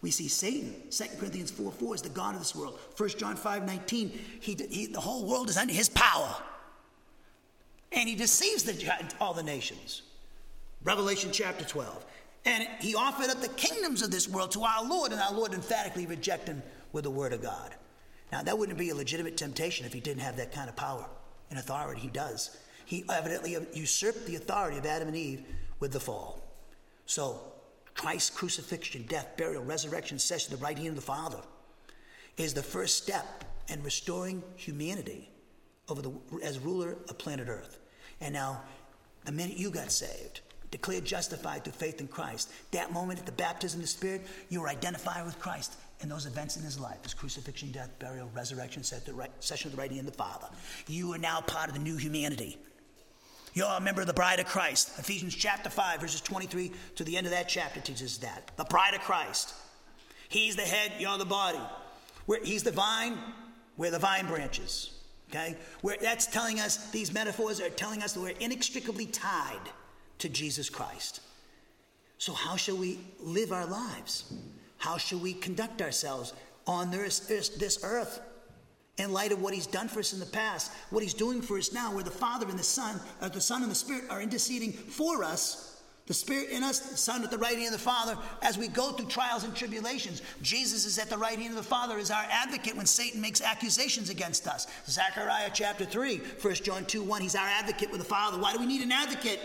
We 0.00 0.10
see 0.10 0.28
Satan, 0.28 0.74
2 0.90 1.04
Corinthians 1.18 1.50
4 1.50 1.70
4 1.70 1.94
is 1.94 2.02
the 2.02 2.08
God 2.08 2.34
of 2.34 2.40
this 2.40 2.54
world. 2.54 2.78
1 2.96 3.08
John 3.10 3.36
5 3.36 3.66
19, 3.66 4.08
he, 4.40 4.54
he, 4.70 4.86
the 4.86 5.00
whole 5.00 5.24
world 5.26 5.48
is 5.48 5.56
under 5.56 5.72
his 5.72 5.88
power. 5.88 6.34
And 7.92 8.08
he 8.08 8.14
deceives 8.16 8.64
the, 8.64 9.12
all 9.20 9.34
the 9.34 9.42
nations. 9.42 10.02
Revelation 10.82 11.30
chapter 11.32 11.64
12. 11.64 12.04
And 12.44 12.66
he 12.80 12.96
offered 12.96 13.30
up 13.30 13.40
the 13.40 13.48
kingdoms 13.48 14.02
of 14.02 14.10
this 14.10 14.28
world 14.28 14.50
to 14.52 14.62
our 14.62 14.84
Lord, 14.84 15.12
and 15.12 15.20
our 15.20 15.32
Lord 15.32 15.54
emphatically 15.54 16.06
rejected 16.06 16.56
him 16.56 16.62
with 16.92 17.04
the 17.04 17.10
word 17.10 17.32
of 17.32 17.42
God. 17.42 17.74
Now, 18.32 18.42
that 18.42 18.58
wouldn't 18.58 18.78
be 18.78 18.90
a 18.90 18.94
legitimate 18.94 19.36
temptation 19.36 19.86
if 19.86 19.92
he 19.92 20.00
didn't 20.00 20.22
have 20.22 20.36
that 20.38 20.52
kind 20.52 20.68
of 20.68 20.74
power 20.74 21.06
authority. 21.58 22.00
He 22.00 22.08
does. 22.08 22.56
He 22.84 23.04
evidently 23.10 23.56
usurped 23.72 24.26
the 24.26 24.36
authority 24.36 24.78
of 24.78 24.86
Adam 24.86 25.08
and 25.08 25.16
Eve 25.16 25.44
with 25.80 25.92
the 25.92 26.00
fall. 26.00 26.42
So, 27.06 27.40
Christ's 27.94 28.30
crucifixion, 28.30 29.04
death, 29.08 29.36
burial, 29.36 29.64
resurrection, 29.64 30.18
session, 30.18 30.56
the 30.56 30.62
right 30.62 30.76
hand 30.76 30.90
of 30.90 30.96
the 30.96 31.02
Father, 31.02 31.40
is 32.36 32.54
the 32.54 32.62
first 32.62 33.02
step 33.02 33.44
in 33.68 33.82
restoring 33.82 34.42
humanity 34.56 35.30
over 35.88 36.02
the, 36.02 36.12
as 36.42 36.58
ruler 36.58 36.96
of 37.08 37.18
planet 37.18 37.48
Earth. 37.48 37.78
And 38.20 38.32
now, 38.32 38.62
the 39.24 39.32
minute 39.32 39.58
you 39.58 39.70
got 39.70 39.92
saved, 39.92 40.40
declared 40.70 41.04
justified 41.04 41.64
through 41.64 41.74
faith 41.74 42.00
in 42.00 42.08
Christ, 42.08 42.50
that 42.70 42.92
moment 42.92 43.18
at 43.18 43.26
the 43.26 43.32
baptism 43.32 43.80
of 43.80 43.84
the 43.84 43.88
Spirit, 43.88 44.26
you 44.48 44.60
were 44.60 44.68
identified 44.68 45.24
with 45.24 45.38
Christ 45.38 45.76
and 46.02 46.10
those 46.10 46.26
events 46.26 46.56
in 46.56 46.62
his 46.62 46.78
life 46.78 47.02
his 47.02 47.14
crucifixion, 47.14 47.70
death, 47.70 47.90
burial, 47.98 48.30
resurrection, 48.34 48.82
session 48.82 49.70
of 49.70 49.76
the 49.76 49.80
right 49.80 49.90
hand 49.90 50.06
of 50.06 50.12
the 50.12 50.18
Father. 50.18 50.48
You 50.88 51.12
are 51.14 51.18
now 51.18 51.40
part 51.40 51.68
of 51.68 51.74
the 51.74 51.80
new 51.80 51.96
humanity. 51.96 52.58
You're 53.54 53.66
a 53.66 53.80
member 53.80 54.00
of 54.00 54.06
the 54.06 54.14
bride 54.14 54.40
of 54.40 54.46
Christ. 54.46 54.98
Ephesians 54.98 55.34
chapter 55.34 55.70
5, 55.70 56.00
verses 56.00 56.20
23 56.20 56.72
to 56.96 57.04
the 57.04 57.16
end 57.16 57.26
of 57.26 57.32
that 57.32 57.48
chapter 57.48 57.80
teaches 57.80 58.18
that. 58.18 58.50
The 58.56 58.64
bride 58.64 58.94
of 58.94 59.00
Christ. 59.00 59.54
He's 60.28 60.56
the 60.56 60.62
head, 60.62 60.92
you're 60.98 61.18
the 61.18 61.24
body. 61.24 61.60
We're, 62.26 62.42
he's 62.42 62.62
the 62.62 62.70
vine, 62.70 63.18
we're 63.76 63.90
the 63.90 63.98
vine 63.98 64.26
branches. 64.26 64.98
Okay? 65.30 65.56
Where 65.82 65.96
that's 66.00 66.26
telling 66.26 66.60
us, 66.60 66.90
these 66.90 67.12
metaphors 67.12 67.60
are 67.60 67.68
telling 67.70 68.02
us 68.02 68.14
that 68.14 68.20
we're 68.20 68.34
inextricably 68.40 69.06
tied 69.06 69.60
to 70.18 70.28
Jesus 70.28 70.70
Christ. 70.70 71.20
So, 72.18 72.32
how 72.32 72.56
shall 72.56 72.76
we 72.76 73.00
live 73.20 73.52
our 73.52 73.66
lives? 73.66 74.32
How 74.82 74.98
should 74.98 75.22
we 75.22 75.32
conduct 75.32 75.80
ourselves 75.80 76.32
on 76.66 76.90
this, 76.90 77.20
this 77.20 77.78
earth 77.84 78.20
in 78.98 79.12
light 79.12 79.30
of 79.30 79.40
what 79.40 79.54
he's 79.54 79.68
done 79.68 79.86
for 79.86 80.00
us 80.00 80.12
in 80.12 80.18
the 80.18 80.26
past, 80.26 80.72
what 80.90 81.04
he's 81.04 81.14
doing 81.14 81.40
for 81.40 81.56
us 81.56 81.72
now, 81.72 81.94
where 81.94 82.02
the 82.02 82.10
Father 82.10 82.48
and 82.48 82.58
the 82.58 82.64
Son, 82.64 83.00
or 83.20 83.26
uh, 83.26 83.28
the 83.28 83.40
Son 83.40 83.62
and 83.62 83.70
the 83.70 83.76
Spirit 83.76 84.04
are 84.10 84.20
interceding 84.20 84.72
for 84.72 85.22
us 85.22 85.72
the 86.06 86.14
Spirit 86.14 86.50
in 86.50 86.64
us, 86.64 86.80
the 86.80 86.96
Son 86.96 87.22
at 87.22 87.30
the 87.30 87.38
right 87.38 87.54
hand 87.54 87.66
of 87.66 87.72
the 87.72 87.78
Father, 87.78 88.18
as 88.42 88.58
we 88.58 88.66
go 88.66 88.90
through 88.90 89.06
trials 89.06 89.44
and 89.44 89.54
tribulations. 89.54 90.20
Jesus 90.42 90.84
is 90.84 90.98
at 90.98 91.08
the 91.08 91.16
right 91.16 91.38
hand 91.38 91.50
of 91.50 91.56
the 91.56 91.62
Father 91.62 91.96
as 91.96 92.10
our 92.10 92.26
advocate 92.28 92.76
when 92.76 92.86
Satan 92.86 93.20
makes 93.20 93.40
accusations 93.40 94.10
against 94.10 94.48
us. 94.48 94.66
Zechariah 94.88 95.50
chapter 95.54 95.84
3, 95.84 96.18
1 96.18 96.54
John 96.56 96.84
2 96.86 97.04
1, 97.04 97.22
he's 97.22 97.36
our 97.36 97.46
advocate 97.46 97.92
with 97.92 98.00
the 98.00 98.06
Father. 98.06 98.36
Why 98.36 98.52
do 98.52 98.58
we 98.58 98.66
need 98.66 98.82
an 98.82 98.90
advocate? 98.90 99.38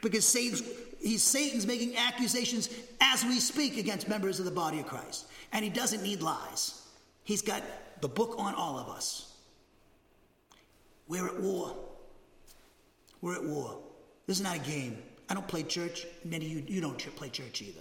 Because 0.00 0.24
Satan's, 0.24 0.62
he's, 1.04 1.22
Satan's 1.22 1.66
making 1.66 1.96
accusations 1.96 2.68
as 3.00 3.24
we 3.24 3.38
speak 3.38 3.76
against 3.76 4.08
members 4.08 4.38
of 4.38 4.44
the 4.44 4.50
body 4.50 4.80
of 4.80 4.86
Christ. 4.86 5.26
And 5.52 5.62
he 5.64 5.70
doesn't 5.70 6.02
need 6.02 6.22
lies. 6.22 6.82
He's 7.22 7.42
got 7.42 7.62
the 8.00 8.08
book 8.08 8.34
on 8.38 8.54
all 8.54 8.78
of 8.78 8.88
us. 8.88 9.32
We're 11.06 11.26
at 11.26 11.40
war. 11.40 11.76
We're 13.20 13.36
at 13.36 13.44
war. 13.44 13.78
This 14.26 14.38
is 14.38 14.42
not 14.42 14.56
a 14.56 14.60
game. 14.60 14.98
I 15.28 15.34
don't 15.34 15.46
play 15.46 15.62
church. 15.62 16.06
Many 16.24 16.46
of 16.46 16.52
you, 16.52 16.64
you 16.66 16.80
don't 16.80 16.98
play 17.16 17.28
church 17.28 17.62
either. 17.62 17.80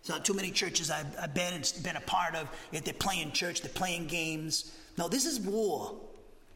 It's 0.00 0.08
not 0.08 0.24
too 0.24 0.34
many 0.34 0.50
churches 0.50 0.90
I've, 0.90 1.06
I've 1.20 1.34
been, 1.34 1.62
been 1.82 1.96
a 1.96 2.00
part 2.00 2.34
of. 2.34 2.48
If 2.72 2.84
they're 2.84 2.94
playing 2.94 3.32
church, 3.32 3.60
they're 3.60 3.72
playing 3.72 4.06
games. 4.06 4.76
No, 4.96 5.08
this 5.08 5.26
is 5.26 5.40
war. 5.40 5.94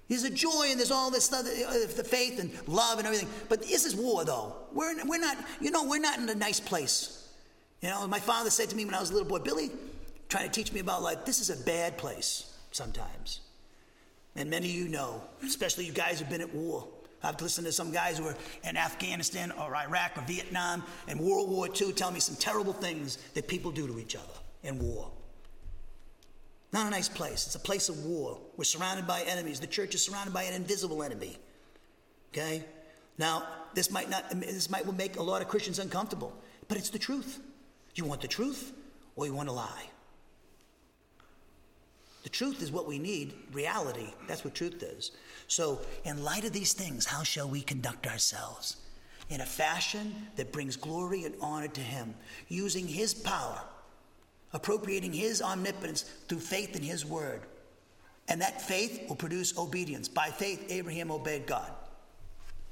There's 0.09 0.25
a 0.25 0.31
joy 0.31 0.67
and 0.69 0.79
there's 0.79 0.91
all 0.91 1.11
this 1.11 1.25
stuff, 1.25 1.45
the 1.45 2.05
faith 2.05 2.39
and 2.39 2.51
love 2.69 2.99
and 2.99 3.07
everything. 3.07 3.29
But 3.49 3.63
this 3.63 3.87
is 3.87 3.97
war, 3.97 4.25
though. 4.25 4.55
We're, 4.73 4.95
we're 5.07 5.19
not, 5.19 5.39
you 5.61 5.71
know, 5.71 5.85
we're 5.85 6.01
not 6.01 6.19
in 6.19 6.29
a 6.29 6.35
nice 6.35 6.61
place. 6.61 7.29
You 7.81 7.89
know, 7.89 8.07
my 8.07 8.21
father 8.21 8.51
said 8.51 8.69
to 8.71 8.77
me 8.77 8.85
when 8.85 8.95
I 8.95 9.01
was 9.01 9.11
a 9.11 9.13
little 9.15 9.29
boy, 9.29 9.39
Billy, 9.39 9.71
trying 10.29 10.49
to 10.49 10.53
teach 10.53 10.73
me 10.73 10.81
about 10.81 11.03
life, 11.03 11.25
this 11.25 11.41
is 11.41 11.51
a 11.51 11.65
bad 11.65 11.97
place 11.97 12.55
sometimes. 12.71 13.41
And 14.37 14.51
many 14.51 14.69
of 14.69 14.75
you 14.75 14.89
know, 14.89 15.23
especially 15.45 15.87
you 15.87 15.93
guys 15.93 16.19
who've 16.19 16.29
been 16.29 16.41
at 16.41 16.55
war. 16.55 16.87
I've 17.23 17.41
listened 17.41 17.67
to 17.67 17.73
some 17.73 17.91
guys 17.91 18.19
who 18.19 18.27
are 18.27 18.37
in 18.65 18.77
Afghanistan 18.77 19.51
or 19.53 19.75
Iraq 19.75 20.19
or 20.19 20.23
Vietnam 20.23 20.83
and 21.09 21.19
World 21.19 21.49
War 21.49 21.69
II 21.69 21.93
tell 21.93 22.11
me 22.11 22.21
some 22.21 22.37
terrible 22.37 22.75
things 22.75 23.17
that 23.33 23.49
people 23.49 23.71
do 23.71 23.87
to 23.87 23.99
each 23.99 24.15
other 24.15 24.35
in 24.63 24.79
war. 24.79 25.11
Not 26.75 26.89
a 26.89 26.91
nice 26.91 27.09
place. 27.09 27.47
It's 27.47 27.55
a 27.55 27.61
place 27.61 27.89
of 27.89 28.05
war. 28.05 28.41
We're 28.57 28.65
surrounded 28.65 29.07
by 29.07 29.23
enemies. 29.23 29.61
The 29.61 29.69
church 29.69 29.95
is 29.95 30.05
surrounded 30.05 30.35
by 30.35 30.43
an 30.43 30.55
invisible 30.55 31.05
enemy. 31.05 31.37
Okay? 32.33 32.65
Now, 33.17 33.47
this 33.75 33.93
might 33.93 34.11
not 34.11 34.29
this 34.41 34.69
might 34.69 34.93
make 34.97 35.17
a 35.17 35.23
lot 35.23 35.41
of 35.41 35.47
Christians 35.47 35.79
uncomfortable, 35.79 36.37
but 36.67 36.77
it's 36.77 36.91
the 36.91 36.99
truth. 36.99 37.39
You 37.95 38.05
want 38.05 38.23
the 38.23 38.29
truth 38.29 38.73
or 39.15 39.25
you 39.25 39.33
want 39.33 39.49
a 39.49 39.53
lie? 39.53 39.85
The 42.25 42.29
truth 42.29 42.61
is 42.61 42.73
what 42.73 42.89
we 42.89 42.99
need, 42.99 43.35
reality. 43.53 44.13
That's 44.27 44.45
what 44.45 44.57
truth 44.57 44.83
is. 44.83 45.13
So, 45.47 45.81
in 46.05 46.25
light 46.25 46.45
of 46.45 46.53
these 46.53 46.73
things, 46.73 47.07
how 47.07 47.23
shall 47.23 47.49
we 47.49 47.61
conduct 47.61 48.09
ourselves? 48.09 48.79
In 49.29 49.41
a 49.43 49.47
fashion 49.47 50.13
that 50.35 50.51
brings 50.51 50.75
glory 50.75 51.23
and 51.23 51.37
honor 51.41 51.69
to 51.69 51.81
Him, 51.81 52.17
using 52.49 52.89
His 52.89 53.15
power, 53.15 53.61
appropriating 54.55 55.13
His 55.13 55.43
omnipotence 55.43 56.03
through 56.29 56.41
faith 56.41 56.75
in 56.75 56.83
His 56.83 57.05
word. 57.05 57.43
And 58.29 58.41
that 58.41 58.63
faith 58.63 59.07
will 59.09 59.17
produce 59.17 59.59
obedience. 59.59 60.09
By 60.09 60.29
faith, 60.29 60.65
Abraham 60.71 61.11
obeyed 61.11 61.47
God. 61.47 61.71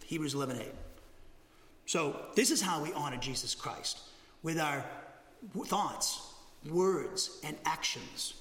Hebrews 0.04 0.32
11 0.32 0.60
8. 0.60 0.66
So, 1.84 2.16
this 2.34 2.50
is 2.50 2.62
how 2.62 2.82
we 2.82 2.92
honor 2.94 3.18
Jesus 3.18 3.54
Christ 3.54 4.00
with 4.42 4.58
our 4.58 4.84
thoughts, 5.66 6.22
words, 6.70 7.38
and 7.44 7.56
actions. 7.66 8.34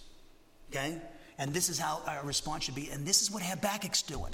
Okay? 0.70 1.02
And 1.38 1.54
this 1.54 1.70
is 1.70 1.80
how 1.80 2.02
our 2.06 2.24
response 2.24 2.66
should 2.66 2.76
be. 2.76 2.90
And 2.90 3.06
this 3.06 3.22
is 3.22 3.32
what 3.32 3.42
Habakkuk's 3.44 4.04
doing. 4.04 4.34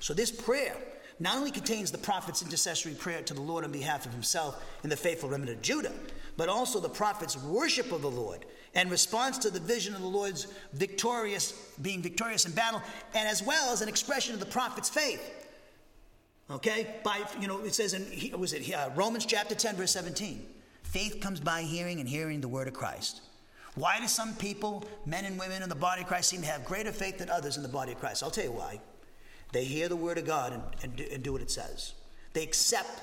So 0.00 0.14
this 0.14 0.30
prayer 0.30 0.76
not 1.18 1.36
only 1.36 1.50
contains 1.50 1.90
the 1.90 1.98
prophet's 1.98 2.42
intercessory 2.42 2.94
prayer 2.94 3.22
to 3.22 3.34
the 3.34 3.40
Lord 3.40 3.64
on 3.64 3.72
behalf 3.72 4.04
of 4.04 4.12
himself 4.12 4.62
and 4.82 4.90
the 4.90 4.96
faithful 4.96 5.28
remnant 5.28 5.56
of 5.56 5.62
Judah, 5.62 5.92
but 6.36 6.48
also 6.48 6.80
the 6.80 6.88
prophet's 6.88 7.36
worship 7.36 7.92
of 7.92 8.02
the 8.02 8.10
Lord 8.10 8.44
and 8.74 8.90
response 8.90 9.38
to 9.38 9.50
the 9.50 9.60
vision 9.60 9.94
of 9.94 10.00
the 10.00 10.08
Lord's 10.08 10.46
victorious, 10.72 11.52
being 11.82 12.00
victorious 12.00 12.46
in 12.46 12.52
battle, 12.52 12.80
and 13.14 13.28
as 13.28 13.42
well 13.42 13.72
as 13.72 13.82
an 13.82 13.88
expression 13.88 14.32
of 14.34 14.40
the 14.40 14.46
prophet's 14.46 14.88
faith. 14.88 15.20
Okay, 16.50 16.96
by 17.04 17.20
you 17.40 17.48
know, 17.48 17.60
it 17.60 17.74
says 17.74 17.94
in 17.94 18.38
was 18.38 18.52
it 18.52 18.72
uh, 18.72 18.90
Romans 18.94 19.26
chapter 19.26 19.54
ten, 19.54 19.76
verse 19.76 19.92
seventeen. 19.92 20.46
Faith 20.82 21.20
comes 21.20 21.40
by 21.40 21.62
hearing, 21.62 22.00
and 22.00 22.08
hearing 22.08 22.40
the 22.40 22.48
word 22.48 22.68
of 22.68 22.74
Christ. 22.74 23.22
Why 23.74 23.98
do 24.00 24.06
some 24.06 24.34
people, 24.34 24.84
men 25.06 25.24
and 25.24 25.38
women 25.38 25.62
in 25.62 25.68
the 25.70 25.74
body 25.74 26.02
of 26.02 26.08
Christ, 26.08 26.28
seem 26.28 26.42
to 26.42 26.46
have 26.46 26.64
greater 26.64 26.92
faith 26.92 27.18
than 27.18 27.30
others 27.30 27.56
in 27.56 27.62
the 27.62 27.68
body 27.68 27.92
of 27.92 27.98
Christ? 27.98 28.22
I'll 28.22 28.30
tell 28.30 28.44
you 28.44 28.52
why. 28.52 28.80
They 29.52 29.64
hear 29.64 29.88
the 29.88 29.96
word 29.96 30.18
of 30.18 30.26
God 30.26 30.52
and, 30.52 30.62
and, 30.82 30.96
do, 30.96 31.06
and 31.10 31.22
do 31.22 31.32
what 31.32 31.40
it 31.40 31.50
says. 31.50 31.94
They 32.34 32.42
accept 32.42 33.00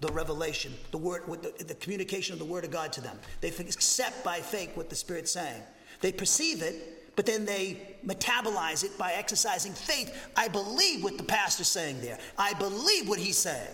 the 0.00 0.10
revelation, 0.12 0.72
the 0.90 0.98
word, 0.98 1.22
the, 1.42 1.64
the 1.64 1.74
communication 1.74 2.32
of 2.32 2.38
the 2.38 2.44
word 2.44 2.64
of 2.64 2.70
God 2.70 2.92
to 2.94 3.00
them. 3.00 3.18
They 3.40 3.48
accept 3.48 4.24
by 4.24 4.40
faith 4.40 4.76
what 4.76 4.88
the 4.88 4.96
Spirit's 4.96 5.30
saying. 5.30 5.62
They 6.00 6.12
perceive 6.12 6.62
it, 6.62 7.14
but 7.16 7.26
then 7.26 7.44
they 7.44 7.96
metabolize 8.06 8.82
it 8.82 8.96
by 8.96 9.12
exercising 9.12 9.72
faith. 9.72 10.16
I 10.36 10.48
believe 10.48 11.04
what 11.04 11.18
the 11.18 11.24
pastor's 11.24 11.68
saying 11.68 12.00
there. 12.00 12.18
I 12.38 12.54
believe 12.54 13.08
what 13.08 13.18
he's 13.18 13.36
saying. 13.36 13.68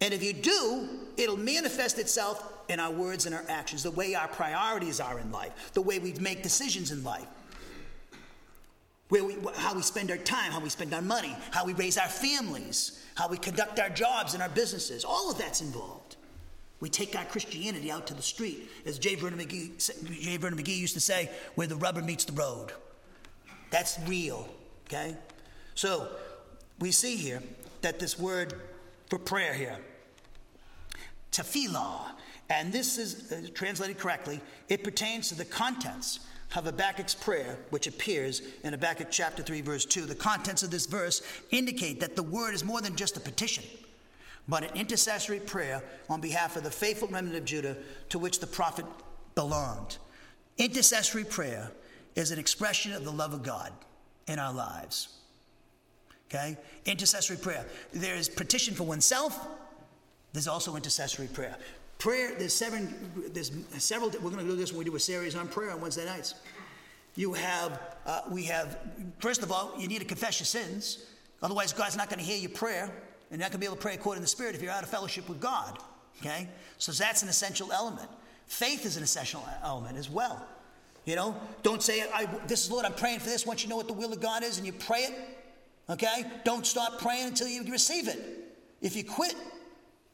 And 0.00 0.14
if 0.14 0.22
you 0.22 0.32
do, 0.32 0.88
it'll 1.16 1.36
manifest 1.36 1.98
itself 1.98 2.52
in 2.68 2.80
our 2.80 2.90
words 2.90 3.26
and 3.26 3.34
our 3.34 3.44
actions, 3.48 3.82
the 3.82 3.90
way 3.90 4.14
our 4.14 4.28
priorities 4.28 4.98
are 4.98 5.18
in 5.18 5.30
life, 5.30 5.72
the 5.74 5.82
way 5.82 5.98
we 5.98 6.14
make 6.14 6.42
decisions 6.42 6.90
in 6.90 7.04
life, 7.04 7.26
where 9.10 9.24
we, 9.24 9.36
how 9.56 9.74
we 9.74 9.82
spend 9.82 10.10
our 10.10 10.16
time, 10.16 10.52
how 10.52 10.60
we 10.60 10.70
spend 10.70 10.94
our 10.94 11.02
money, 11.02 11.36
how 11.50 11.66
we 11.66 11.74
raise 11.74 11.98
our 11.98 12.08
families, 12.08 13.01
how 13.14 13.28
we 13.28 13.38
conduct 13.38 13.78
our 13.78 13.90
jobs 13.90 14.34
and 14.34 14.42
our 14.42 14.48
businesses. 14.48 15.04
All 15.04 15.30
of 15.30 15.38
that's 15.38 15.60
involved. 15.60 16.16
We 16.80 16.88
take 16.88 17.16
our 17.16 17.24
Christianity 17.24 17.92
out 17.92 18.08
to 18.08 18.14
the 18.14 18.22
street, 18.22 18.68
as 18.86 18.98
J. 18.98 19.14
Vernon 19.14 19.38
McGee. 19.38 20.38
Vernon 20.40 20.58
McGee 20.58 20.76
used 20.76 20.94
to 20.94 21.00
say, 21.00 21.30
where 21.54 21.68
the 21.68 21.76
rubber 21.76 22.02
meets 22.02 22.24
the 22.24 22.32
road. 22.32 22.72
That's 23.70 23.98
real, 24.06 24.48
okay? 24.88 25.16
So 25.74 26.08
we 26.80 26.90
see 26.90 27.16
here 27.16 27.42
that 27.82 28.00
this 28.00 28.18
word 28.18 28.54
for 29.08 29.18
prayer 29.18 29.54
here, 29.54 29.78
tefillah, 31.30 32.10
and 32.50 32.72
this 32.72 32.98
is 32.98 33.30
uh, 33.32 33.46
translated 33.54 33.98
correctly, 33.98 34.40
it 34.68 34.82
pertains 34.82 35.28
to 35.28 35.34
the 35.36 35.44
contents 35.44 36.20
of 36.56 36.64
Habakkuk's 36.64 37.14
prayer, 37.14 37.58
which 37.70 37.86
appears 37.86 38.42
in 38.62 38.72
Habakkuk 38.72 39.08
chapter 39.10 39.42
3, 39.42 39.60
verse 39.62 39.84
2. 39.84 40.06
The 40.06 40.14
contents 40.14 40.62
of 40.62 40.70
this 40.70 40.86
verse 40.86 41.22
indicate 41.50 42.00
that 42.00 42.16
the 42.16 42.22
word 42.22 42.54
is 42.54 42.64
more 42.64 42.80
than 42.80 42.96
just 42.96 43.16
a 43.16 43.20
petition, 43.20 43.64
but 44.48 44.64
an 44.64 44.76
intercessory 44.76 45.40
prayer 45.40 45.82
on 46.08 46.20
behalf 46.20 46.56
of 46.56 46.64
the 46.64 46.70
faithful 46.70 47.08
remnant 47.08 47.36
of 47.36 47.44
Judah 47.44 47.76
to 48.10 48.18
which 48.18 48.40
the 48.40 48.46
prophet 48.46 48.84
belonged. 49.34 49.98
Intercessory 50.58 51.24
prayer 51.24 51.70
is 52.14 52.30
an 52.30 52.38
expression 52.38 52.92
of 52.92 53.04
the 53.04 53.12
love 53.12 53.32
of 53.32 53.42
God 53.42 53.72
in 54.26 54.38
our 54.38 54.52
lives. 54.52 55.16
Okay? 56.30 56.56
Intercessory 56.84 57.36
prayer. 57.36 57.64
There 57.92 58.14
is 58.14 58.28
petition 58.28 58.74
for 58.74 58.84
oneself, 58.84 59.38
there's 60.32 60.48
also 60.48 60.76
intercessory 60.76 61.26
prayer. 61.28 61.56
Prayer, 62.02 62.34
there's 62.36 62.52
seven, 62.52 62.92
there's 63.32 63.52
several, 63.78 64.10
we're 64.10 64.30
going 64.30 64.44
to 64.44 64.50
do 64.50 64.56
this 64.56 64.72
when 64.72 64.80
we 64.80 64.84
do 64.84 64.96
a 64.96 64.98
series 64.98 65.36
on 65.36 65.46
prayer 65.46 65.70
on 65.70 65.80
Wednesday 65.80 66.04
nights. 66.04 66.34
You 67.14 67.32
have, 67.32 67.80
uh, 68.04 68.22
we 68.28 68.42
have, 68.46 68.76
first 69.20 69.44
of 69.44 69.52
all, 69.52 69.72
you 69.78 69.86
need 69.86 70.00
to 70.00 70.04
confess 70.04 70.40
your 70.40 70.46
sins. 70.46 71.06
Otherwise, 71.44 71.72
God's 71.72 71.96
not 71.96 72.08
going 72.08 72.18
to 72.18 72.24
hear 72.24 72.36
your 72.36 72.50
prayer. 72.50 72.86
And 72.86 72.92
you're 73.30 73.38
not 73.38 73.52
going 73.52 73.52
to 73.52 73.58
be 73.58 73.66
able 73.66 73.76
to 73.76 73.82
pray 73.82 73.94
according 73.94 74.20
to 74.20 74.24
the 74.24 74.28
Spirit 74.28 74.56
if 74.56 74.62
you're 74.62 74.72
out 74.72 74.82
of 74.82 74.88
fellowship 74.88 75.28
with 75.28 75.40
God. 75.40 75.78
Okay? 76.18 76.48
So 76.78 76.90
that's 76.90 77.22
an 77.22 77.28
essential 77.28 77.70
element. 77.70 78.08
Faith 78.46 78.84
is 78.84 78.96
an 78.96 79.04
essential 79.04 79.48
element 79.62 79.96
as 79.96 80.10
well. 80.10 80.44
You 81.04 81.14
know, 81.14 81.36
don't 81.62 81.84
say, 81.84 82.04
I, 82.12 82.26
This 82.48 82.64
is 82.64 82.70
Lord, 82.72 82.84
I'm 82.84 82.94
praying 82.94 83.20
for 83.20 83.28
this. 83.28 83.46
Once 83.46 83.62
you 83.62 83.70
know 83.70 83.76
what 83.76 83.86
the 83.86 83.92
will 83.92 84.12
of 84.12 84.20
God 84.20 84.42
is 84.42 84.58
and 84.58 84.66
you 84.66 84.72
pray 84.72 85.02
it, 85.02 85.14
okay? 85.88 86.24
Don't 86.42 86.66
stop 86.66 87.00
praying 87.00 87.28
until 87.28 87.46
you 87.46 87.62
receive 87.70 88.08
it. 88.08 88.18
If 88.80 88.96
you 88.96 89.04
quit, 89.04 89.36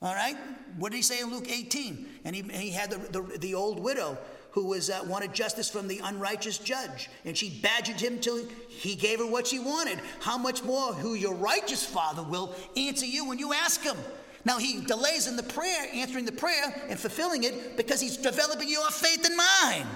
all 0.01 0.15
right? 0.15 0.37
What 0.77 0.93
did 0.93 0.99
he 0.99 1.03
say 1.03 1.21
in 1.21 1.31
Luke 1.31 1.51
18? 1.51 2.07
And 2.25 2.37
he, 2.37 2.43
he 2.43 2.71
had 2.71 2.91
the, 2.91 2.99
the, 3.21 3.39
the 3.39 3.55
old 3.55 3.81
widow 3.81 4.17
who 4.53 4.67
was 4.67 4.91
uh, 4.91 5.01
wanted 5.07 5.35
justice 5.35 5.69
from 5.71 5.89
the 5.89 6.01
unrighteous 6.03 6.59
judge, 6.59 7.11
and 7.25 7.37
she 7.37 7.61
badgered 7.63 8.01
him 8.01 8.19
till 8.19 8.45
he 8.69 8.95
gave 8.95 9.19
her 9.19 9.27
what 9.27 9.47
she 9.47 9.59
wanted. 9.59 10.01
How 10.21 10.39
much 10.39 10.65
more 10.65 10.93
who 10.93 11.15
your 11.15 11.35
righteous 11.35 11.85
father 11.85 12.23
will 12.23 12.55
answer 12.77 13.07
you 13.07 13.29
when 13.29 13.39
you 13.39 13.53
ask 13.53 13.83
him? 13.83 13.97
Now 14.45 14.59
he 14.59 14.81
delays 14.81 15.27
in 15.27 15.37
the 15.37 15.43
prayer, 15.43 15.89
answering 15.93 16.25
the 16.25 16.33
prayer 16.33 16.87
and 16.89 16.99
fulfilling 16.99 17.45
it 17.45 17.77
because 17.77 18.01
he's 18.01 18.17
developing 18.17 18.69
your 18.69 18.89
faith 18.91 19.27
in 19.27 19.37
mine. 19.37 19.87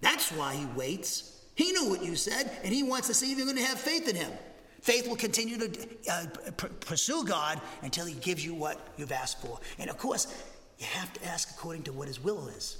That's 0.00 0.30
why 0.32 0.54
he 0.54 0.66
waits. 0.76 1.40
He 1.54 1.72
knew 1.72 1.88
what 1.88 2.04
you 2.04 2.16
said, 2.16 2.50
and 2.64 2.74
he 2.74 2.82
wants 2.82 3.08
to 3.08 3.14
see 3.14 3.32
if 3.32 3.38
you're 3.38 3.46
going 3.46 3.56
to 3.56 3.64
have 3.64 3.78
faith 3.78 4.08
in 4.08 4.16
him. 4.16 4.32
Faith 4.82 5.08
will 5.08 5.16
continue 5.16 5.58
to 5.58 5.88
uh, 6.10 6.26
pursue 6.80 7.24
God 7.24 7.60
until 7.82 8.04
He 8.04 8.14
gives 8.14 8.44
you 8.44 8.52
what 8.52 8.78
you've 8.96 9.12
asked 9.12 9.40
for. 9.40 9.60
And 9.78 9.88
of 9.88 9.96
course, 9.96 10.44
you 10.78 10.86
have 10.86 11.12
to 11.14 11.24
ask 11.24 11.50
according 11.50 11.84
to 11.84 11.92
what 11.92 12.08
His 12.08 12.22
will 12.22 12.48
is. 12.48 12.78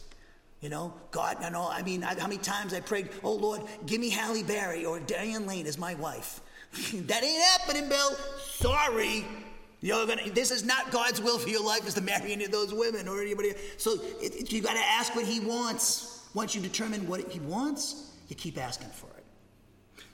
You 0.61 0.68
know, 0.68 0.92
God, 1.12 1.36
I 1.40 1.48
know, 1.48 1.68
I 1.70 1.82
mean, 1.82 2.03
I, 2.03 2.18
how 2.18 2.26
many 2.26 2.38
times 2.38 2.74
I 2.74 2.80
prayed, 2.80 3.11
oh 3.22 3.32
Lord, 3.32 3.62
give 3.86 4.00
me 4.00 4.11
Halle 4.11 4.42
Berry 4.42 4.84
or 4.84 4.98
Diane 4.98 5.46
Lane 5.46 5.66
as 5.66 5.78
my 5.78 5.94
wife. 5.94 6.40
that 6.72 7.22
ain't 7.22 7.42
happening, 7.44 7.88
Bill. 7.88 8.11
Sorry. 8.40 9.24
You're 9.80 10.07
gonna, 10.07 10.28
this 10.30 10.50
is 10.50 10.64
not 10.64 10.90
God's 10.90 11.20
will 11.20 11.38
for 11.38 11.48
your 11.48 11.64
life 11.64 11.86
is 11.86 11.94
to 11.94 12.00
marry 12.00 12.32
any 12.32 12.44
of 12.44 12.50
those 12.50 12.74
women 12.74 13.07
or 13.09 13.20
anybody. 13.20 13.55
So 13.76 13.94
it, 14.20 14.34
it, 14.34 14.53
you 14.53 14.61
got 14.61 14.74
to 14.74 14.84
ask 14.84 15.14
what 15.14 15.24
He 15.24 15.38
wants. 15.38 16.28
Once 16.34 16.55
you 16.55 16.61
determine 16.61 17.07
what 17.07 17.28
He 17.30 17.38
wants, 17.40 18.12
you 18.28 18.34
keep 18.34 18.59
asking 18.59 18.88
for 18.88 19.09
it. 19.18 19.24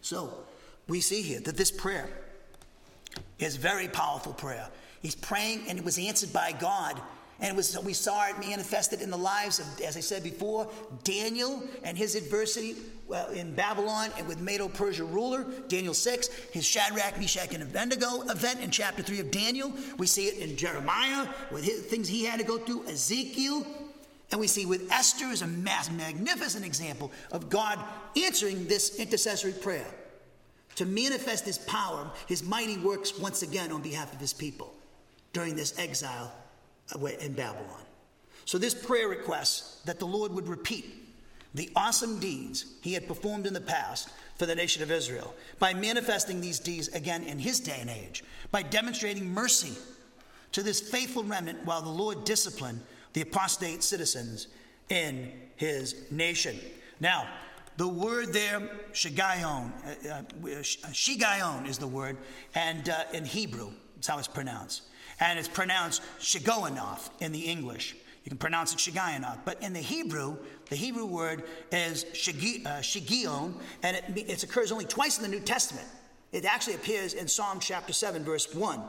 So 0.01 0.45
we 0.89 1.01
see 1.01 1.22
here 1.22 1.41
that 1.41 1.57
this 1.57 1.70
prayer 1.70 2.09
is 3.39 3.57
very 3.57 3.89
powerful 3.89 4.32
prayer. 4.32 4.68
He's 5.01 5.14
praying 5.14 5.64
and 5.68 5.78
it 5.78 5.84
was 5.84 5.99
answered 5.99 6.32
by 6.32 6.53
God 6.53 7.01
and 7.41 7.57
was, 7.57 7.78
we 7.84 7.93
saw 7.93 8.26
it 8.26 8.39
manifested 8.41 9.01
in 9.01 9.11
the 9.11 9.18
lives 9.18 9.61
of, 9.61 9.80
as 9.80 9.97
I 9.97 10.01
said 10.01 10.24
before, 10.24 10.68
Daniel 11.05 11.62
and 11.84 11.97
his 11.97 12.16
adversity 12.16 12.74
well, 13.07 13.30
in 13.30 13.55
Babylon 13.55 14.11
and 14.18 14.26
with 14.26 14.41
Medo 14.41 14.66
Persia 14.68 15.05
ruler, 15.05 15.47
Daniel 15.68 15.95
6, 15.95 16.28
his 16.53 16.66
Shadrach, 16.66 17.18
Meshach, 17.18 17.55
and 17.55 17.62
Abednego 17.62 18.22
event 18.22 18.61
in 18.61 18.70
chapter 18.70 19.03
3 19.03 19.20
of 19.20 19.30
Daniel. 19.30 19.72
We 19.99 20.07
see 20.07 20.26
it 20.26 20.39
in 20.39 20.57
Jeremiah 20.57 21.28
with 21.53 21.64
his, 21.64 21.82
things 21.82 22.09
he 22.09 22.24
had 22.24 22.41
to 22.41 22.45
go 22.45 22.59
through, 22.59 22.86
Ezekiel. 22.89 23.64
And 24.30 24.41
we 24.41 24.47
see 24.47 24.66
with 24.66 24.91
Esther 24.91 25.26
is 25.26 25.43
a 25.43 25.47
mass, 25.47 25.91
magnificent 25.91 26.66
example 26.66 27.12
of 27.30 27.49
God 27.49 27.78
answering 28.16 28.66
this 28.66 28.99
intercessory 28.99 29.53
prayer 29.53 29.86
to 30.79 30.87
manifest 30.87 31.45
his 31.45 31.59
power, 31.59 32.09
his 32.29 32.45
mighty 32.45 32.79
works 32.79 33.18
once 33.18 33.43
again 33.43 33.72
on 33.72 33.83
behalf 33.83 34.12
of 34.12 34.20
his 34.20 34.33
people 34.33 34.72
during 35.33 35.57
this 35.57 35.76
exile 35.76 36.33
in 37.20 37.33
Babylon. 37.33 37.83
So, 38.45 38.59
this 38.59 38.74
prayer 38.74 39.09
request 39.09 39.85
that 39.87 39.99
the 39.99 40.07
Lord 40.07 40.33
would 40.33 40.47
repeat 40.47 40.87
the 41.53 41.68
awesome 41.74 42.20
deeds 42.20 42.76
he 42.81 42.93
had 42.93 43.09
performed 43.09 43.45
in 43.45 43.55
the 43.55 43.61
past 43.61 44.11
for 44.37 44.47
the 44.47 44.55
nation 44.55 44.81
of 44.85 44.93
Israel 44.93 45.35
by 45.59 45.74
manifesting 45.74 46.41
these 46.41 46.61
deeds 46.61 46.87
again 46.89 47.24
in 47.24 47.41
his 47.41 47.59
day 47.59 47.79
and 47.81 47.91
age, 47.91 48.22
by 48.53 48.62
demonstrating 48.62 49.29
mercy 49.29 49.72
to 50.53 50.62
this 50.62 50.81
faithful 50.81 51.24
remnant 51.24 51.59
while 51.64 51.83
the 51.83 51.89
Lord 51.89 52.22
disciplined 52.22 52.81
the 53.14 53.22
apostate 53.22 53.83
citizens 53.83 54.47
in 54.91 55.33
his 55.57 56.05
nation. 56.12 56.57
Now, 57.01 57.26
the 57.79 57.89
word 57.89 58.35
there, 58.35 58.61
shigayon, 58.93 59.72
uh, 60.07 60.11
uh, 60.11 60.22
shigayon 60.93 61.66
is 61.66 61.79
the 61.79 61.87
word, 61.87 62.18
and 62.55 62.91
uh, 62.91 63.05
in 63.14 63.24
Hebrew, 63.24 63.70
it's 63.97 64.07
how 64.07 64.18
it's 64.18 64.29
pronounced 64.29 64.83
and 65.20 65.39
it's 65.39 65.49
pronounced 65.49 66.03
Shigionoth 66.20 67.11
in 67.20 67.33
the 67.33 67.41
English. 67.41 67.97
You 68.24 68.31
can 68.31 68.39
pronounce 68.39 68.72
it 68.72 68.79
Shigayonoth. 68.79 69.39
But 69.45 69.62
in 69.62 69.72
the 69.72 69.81
Hebrew, 69.81 70.37
the 70.68 70.76
Hebrew 70.76 71.07
word 71.07 71.45
is 71.72 72.05
Shigion, 72.12 73.55
uh, 73.55 73.59
and 73.83 73.97
it, 73.97 74.31
it 74.31 74.43
occurs 74.43 74.70
only 74.70 74.85
twice 74.85 75.16
in 75.16 75.22
the 75.22 75.29
New 75.29 75.41
Testament. 75.41 75.87
It 76.31 76.45
actually 76.45 76.74
appears 76.74 77.14
in 77.14 77.26
Psalm 77.26 77.59
chapter 77.59 77.93
7, 77.93 78.22
verse 78.22 78.55
1, 78.55 78.83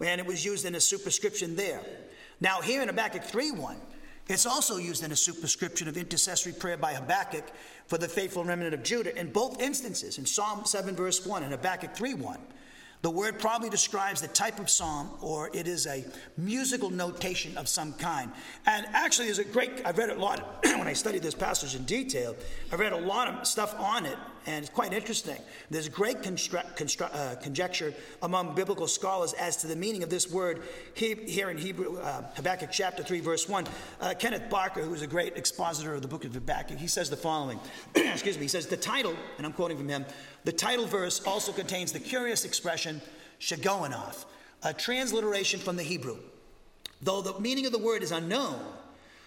and 0.00 0.20
it 0.20 0.26
was 0.26 0.44
used 0.44 0.64
in 0.64 0.76
a 0.76 0.80
superscription 0.80 1.56
there. 1.56 1.80
Now, 2.40 2.60
here 2.60 2.82
in 2.82 2.88
Habakkuk 2.88 3.24
3 3.24 3.50
1, 3.50 3.76
it's 4.28 4.46
also 4.46 4.78
used 4.78 5.04
in 5.04 5.12
a 5.12 5.16
superscription 5.16 5.86
of 5.86 5.96
intercessory 5.96 6.52
prayer 6.52 6.76
by 6.78 6.94
Habakkuk 6.94 7.44
for 7.86 7.98
the 7.98 8.08
faithful 8.08 8.44
remnant 8.44 8.72
of 8.72 8.82
Judah 8.82 9.16
in 9.18 9.30
both 9.30 9.60
instances, 9.60 10.16
in 10.16 10.24
Psalm 10.24 10.64
7, 10.64 10.96
verse 10.96 11.26
1, 11.26 11.42
and 11.42 11.52
Habakkuk 11.52 11.94
3 11.94 12.14
1. 12.14 12.38
The 13.02 13.10
word 13.10 13.38
probably 13.38 13.68
describes 13.68 14.22
the 14.22 14.28
type 14.28 14.58
of 14.58 14.70
psalm, 14.70 15.10
or 15.20 15.50
it 15.52 15.68
is 15.68 15.86
a 15.86 16.06
musical 16.38 16.88
notation 16.88 17.54
of 17.58 17.68
some 17.68 17.92
kind. 17.92 18.32
And 18.64 18.86
actually, 18.94 19.26
there's 19.26 19.40
a 19.40 19.44
great, 19.44 19.82
I've 19.84 19.98
read 19.98 20.08
a 20.08 20.14
lot 20.14 20.60
when 20.64 20.86
I 20.86 20.94
studied 20.94 21.22
this 21.22 21.34
passage 21.34 21.74
in 21.74 21.84
detail. 21.84 22.34
I 22.72 22.76
read 22.76 22.94
a 22.94 22.98
lot 22.98 23.28
of 23.28 23.46
stuff 23.46 23.78
on 23.78 24.06
it, 24.06 24.16
and 24.46 24.64
it's 24.64 24.74
quite 24.74 24.92
interesting. 24.92 25.38
There's 25.70 25.88
great 25.88 26.22
constru- 26.22 26.76
constru- 26.76 27.14
uh, 27.14 27.36
conjecture 27.36 27.94
among 28.22 28.54
biblical 28.54 28.86
scholars 28.86 29.32
as 29.34 29.56
to 29.58 29.66
the 29.66 29.76
meaning 29.76 30.02
of 30.02 30.10
this 30.10 30.30
word 30.30 30.62
he, 30.94 31.14
here 31.14 31.50
in 31.50 31.56
Hebrew, 31.56 31.98
uh, 31.98 32.24
Habakkuk 32.34 32.70
chapter 32.70 33.02
3, 33.02 33.20
verse 33.20 33.48
1. 33.48 33.66
Uh, 34.00 34.14
Kenneth 34.18 34.50
Barker, 34.50 34.82
who 34.82 34.92
is 34.92 35.02
a 35.02 35.06
great 35.06 35.36
expositor 35.36 35.94
of 35.94 36.02
the 36.02 36.08
book 36.08 36.24
of 36.24 36.34
Habakkuk, 36.34 36.78
he 36.78 36.86
says 36.86 37.08
the 37.08 37.16
following 37.16 37.58
Excuse 37.94 38.36
me, 38.36 38.42
he 38.42 38.48
says, 38.48 38.66
The 38.66 38.76
title, 38.76 39.14
and 39.38 39.46
I'm 39.46 39.52
quoting 39.52 39.76
from 39.76 39.88
him, 39.88 40.04
the 40.44 40.52
title 40.52 40.86
verse 40.86 41.24
also 41.26 41.52
contains 41.52 41.92
the 41.92 42.00
curious 42.00 42.44
expression 42.44 43.00
Shigionoth, 43.40 44.24
a 44.62 44.72
transliteration 44.72 45.60
from 45.60 45.76
the 45.76 45.82
Hebrew. 45.82 46.18
Though 47.02 47.22
the 47.22 47.38
meaning 47.40 47.66
of 47.66 47.72
the 47.72 47.78
word 47.78 48.02
is 48.02 48.12
unknown, 48.12 48.58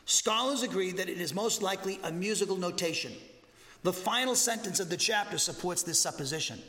scholars 0.06 0.64
agree 0.64 0.92
that 0.92 1.10
it 1.10 1.20
is 1.20 1.34
most 1.34 1.62
likely 1.62 2.00
a 2.04 2.12
musical 2.12 2.58
notation. 2.58 3.14
The 3.88 3.94
final 3.94 4.36
sentence 4.36 4.82
of 4.82 4.90
the 4.90 4.98
chapter 4.98 5.38
supports 5.38 5.82
this 5.82 5.98
supposition. 5.98 6.62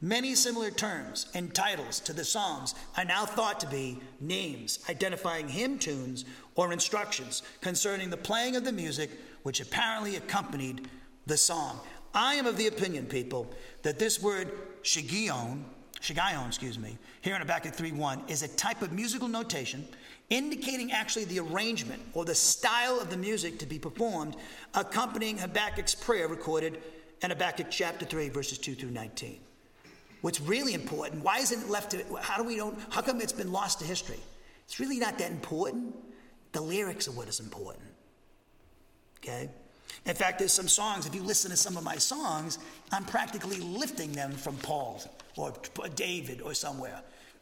Many 0.00 0.36
similar 0.36 0.70
terms 0.70 1.26
and 1.34 1.52
titles 1.52 1.98
to 1.98 2.12
the 2.12 2.24
Psalms 2.24 2.76
are 2.96 3.04
now 3.04 3.26
thought 3.26 3.58
to 3.58 3.66
be 3.66 3.98
names 4.20 4.78
identifying 4.88 5.48
hymn 5.48 5.80
tunes 5.80 6.24
or 6.54 6.72
instructions 6.72 7.42
concerning 7.60 8.08
the 8.08 8.16
playing 8.16 8.54
of 8.54 8.64
the 8.64 8.70
music 8.70 9.10
which 9.42 9.60
apparently 9.60 10.14
accompanied 10.14 10.88
the 11.26 11.36
song. 11.36 11.80
I 12.14 12.36
am 12.36 12.46
of 12.46 12.56
the 12.56 12.68
opinion, 12.68 13.06
people, 13.06 13.52
that 13.82 13.98
this 13.98 14.22
word 14.22 14.52
shigion, 14.84 15.64
shigayon, 16.00 16.46
excuse 16.46 16.78
me, 16.78 16.98
here 17.20 17.34
in 17.34 17.40
Habakkuk 17.40 17.74
3.1 17.74 18.30
is 18.30 18.44
a 18.44 18.48
type 18.48 18.80
of 18.80 18.92
musical 18.92 19.26
notation 19.26 19.88
indicating 20.30 20.92
actually 20.92 21.24
the 21.24 21.40
arrangement 21.40 22.00
or 22.14 22.24
the 22.24 22.34
style 22.34 23.00
of 23.00 23.10
the 23.10 23.16
music 23.16 23.58
to 23.58 23.66
be 23.66 23.78
performed 23.78 24.36
accompanying 24.74 25.36
Habakkuk's 25.36 25.94
prayer 25.94 26.28
recorded 26.28 26.80
in 27.22 27.30
Habakkuk 27.30 27.66
chapter 27.70 28.06
3, 28.06 28.28
verses 28.30 28.56
2 28.58 28.74
through 28.74 28.90
19. 28.90 29.40
What's 30.22 30.40
really 30.40 30.74
important, 30.74 31.24
why 31.24 31.38
isn't 31.38 31.62
it 31.62 31.68
left 31.68 31.90
to, 31.92 32.04
how 32.20 32.36
do 32.36 32.44
we 32.44 32.56
don't, 32.56 32.78
how 32.90 33.02
come 33.02 33.20
it's 33.20 33.32
been 33.32 33.52
lost 33.52 33.80
to 33.80 33.84
history? 33.84 34.20
It's 34.64 34.78
really 34.78 34.98
not 34.98 35.18
that 35.18 35.30
important. 35.30 35.94
The 36.52 36.60
lyrics 36.60 37.08
are 37.08 37.12
what 37.12 37.28
is 37.28 37.40
important. 37.40 37.84
Okay? 39.18 39.48
In 40.06 40.14
fact, 40.14 40.38
there's 40.38 40.52
some 40.52 40.68
songs, 40.68 41.06
if 41.06 41.14
you 41.14 41.22
listen 41.22 41.50
to 41.50 41.56
some 41.56 41.76
of 41.76 41.82
my 41.82 41.96
songs, 41.96 42.58
I'm 42.92 43.04
practically 43.04 43.58
lifting 43.58 44.12
them 44.12 44.32
from 44.32 44.56
Paul 44.58 45.02
or 45.36 45.52
David 45.94 46.40
or 46.40 46.54
somewhere. 46.54 47.00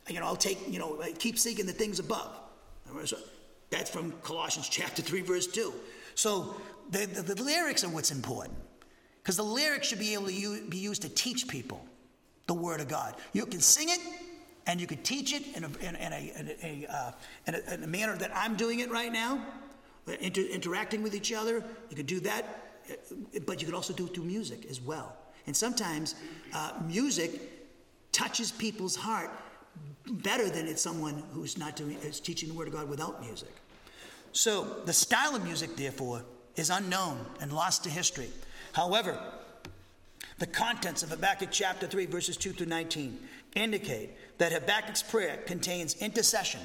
You 0.09 0.21
know, 0.21 0.27
I'll 0.27 0.37
take, 0.37 0.59
you 0.69 0.79
know, 0.79 1.03
keep 1.19 1.39
seeking 1.39 1.67
the 1.67 1.73
things 1.73 1.99
above. 1.99 2.31
That's 3.71 3.91
from 3.91 4.13
Colossians 4.23 4.69
chapter 4.69 5.03
3, 5.03 5.21
verse 5.23 5.47
2. 5.47 5.73
So 6.15 6.57
the, 6.91 7.07
the, 7.07 7.35
the 7.35 7.43
lyrics 7.43 7.85
are 7.85 7.89
what's 7.89 8.11
important. 8.11 8.57
Because 9.23 9.37
the 9.37 9.43
lyrics 9.43 9.89
should 9.89 9.99
be 9.99 10.15
able 10.15 10.29
to 10.29 10.69
be 10.69 10.79
used 10.79 11.03
to 11.03 11.09
teach 11.09 11.49
people 11.49 11.85
the 12.47 12.55
Word 12.55 12.81
of 12.81 12.89
God. 12.89 13.15
You 13.35 13.45
can 13.45 13.61
sing 13.61 13.89
it 13.91 14.01
and 14.67 14.81
you 14.81 14.87
can 14.87 15.03
teach 15.03 15.35
it 15.35 15.57
in 15.57 15.65
a, 15.65 15.69
in, 15.81 15.97
in 15.97 16.13
a, 16.13 16.33
in 16.39 16.87
a, 16.87 16.87
uh, 16.91 17.13
a, 17.49 17.75
in 17.75 17.83
a 17.85 17.87
manner 17.87 18.17
that 18.17 18.31
I'm 18.35 18.57
doing 18.57 18.81
it 18.81 18.91
right 18.91 19.13
now 19.13 19.45
inter- 20.21 20.43
interacting 20.43 21.03
with 21.03 21.15
each 21.15 21.33
other. 21.33 21.63
You 21.91 21.97
can 21.97 22.07
do 22.07 22.21
that, 22.21 22.45
uh, 22.91 23.41
but 23.47 23.61
you 23.61 23.67
can 23.67 23.75
also 23.75 23.93
do 23.93 24.07
it 24.07 24.15
through 24.15 24.25
music 24.25 24.67
as 24.71 24.81
well. 24.81 25.17
And 25.47 25.57
sometimes 25.57 26.15
uh, 26.55 26.73
music 26.87 27.41
touches 28.13 28.51
people's 28.51 28.97
heart 28.97 29.31
better 30.07 30.49
than 30.49 30.67
it's 30.67 30.83
someone 30.83 31.23
who's 31.33 31.59
not 31.59 31.77
doing 31.77 31.97
is 32.03 32.21
teaching 32.21 32.49
the 32.49 32.55
word 32.55 32.69
of 32.69 32.75
God 32.75 32.89
without 32.89 33.21
music. 33.21 33.53
So 34.33 34.65
the 34.85 34.93
style 34.93 35.35
of 35.35 35.45
music, 35.45 35.77
therefore, 35.77 36.25
is 36.57 36.71
unknown 36.71 37.25
and 37.41 37.53
lost 37.53 37.85
to 37.85 37.91
history. 37.91 38.31
However, 38.73 39.19
the 40.39 40.47
contents 40.47 41.03
of 41.03 41.11
Habakkuk 41.11 41.49
chapter 41.51 41.87
3, 41.87 42.07
verses 42.07 42.37
2 42.37 42.53
through 42.53 42.67
19 42.67 43.19
indicate 43.57 44.11
that 44.39 44.53
Habakkuk's 44.53 45.03
prayer 45.03 45.39
contains 45.47 45.97
intercession 46.01 46.61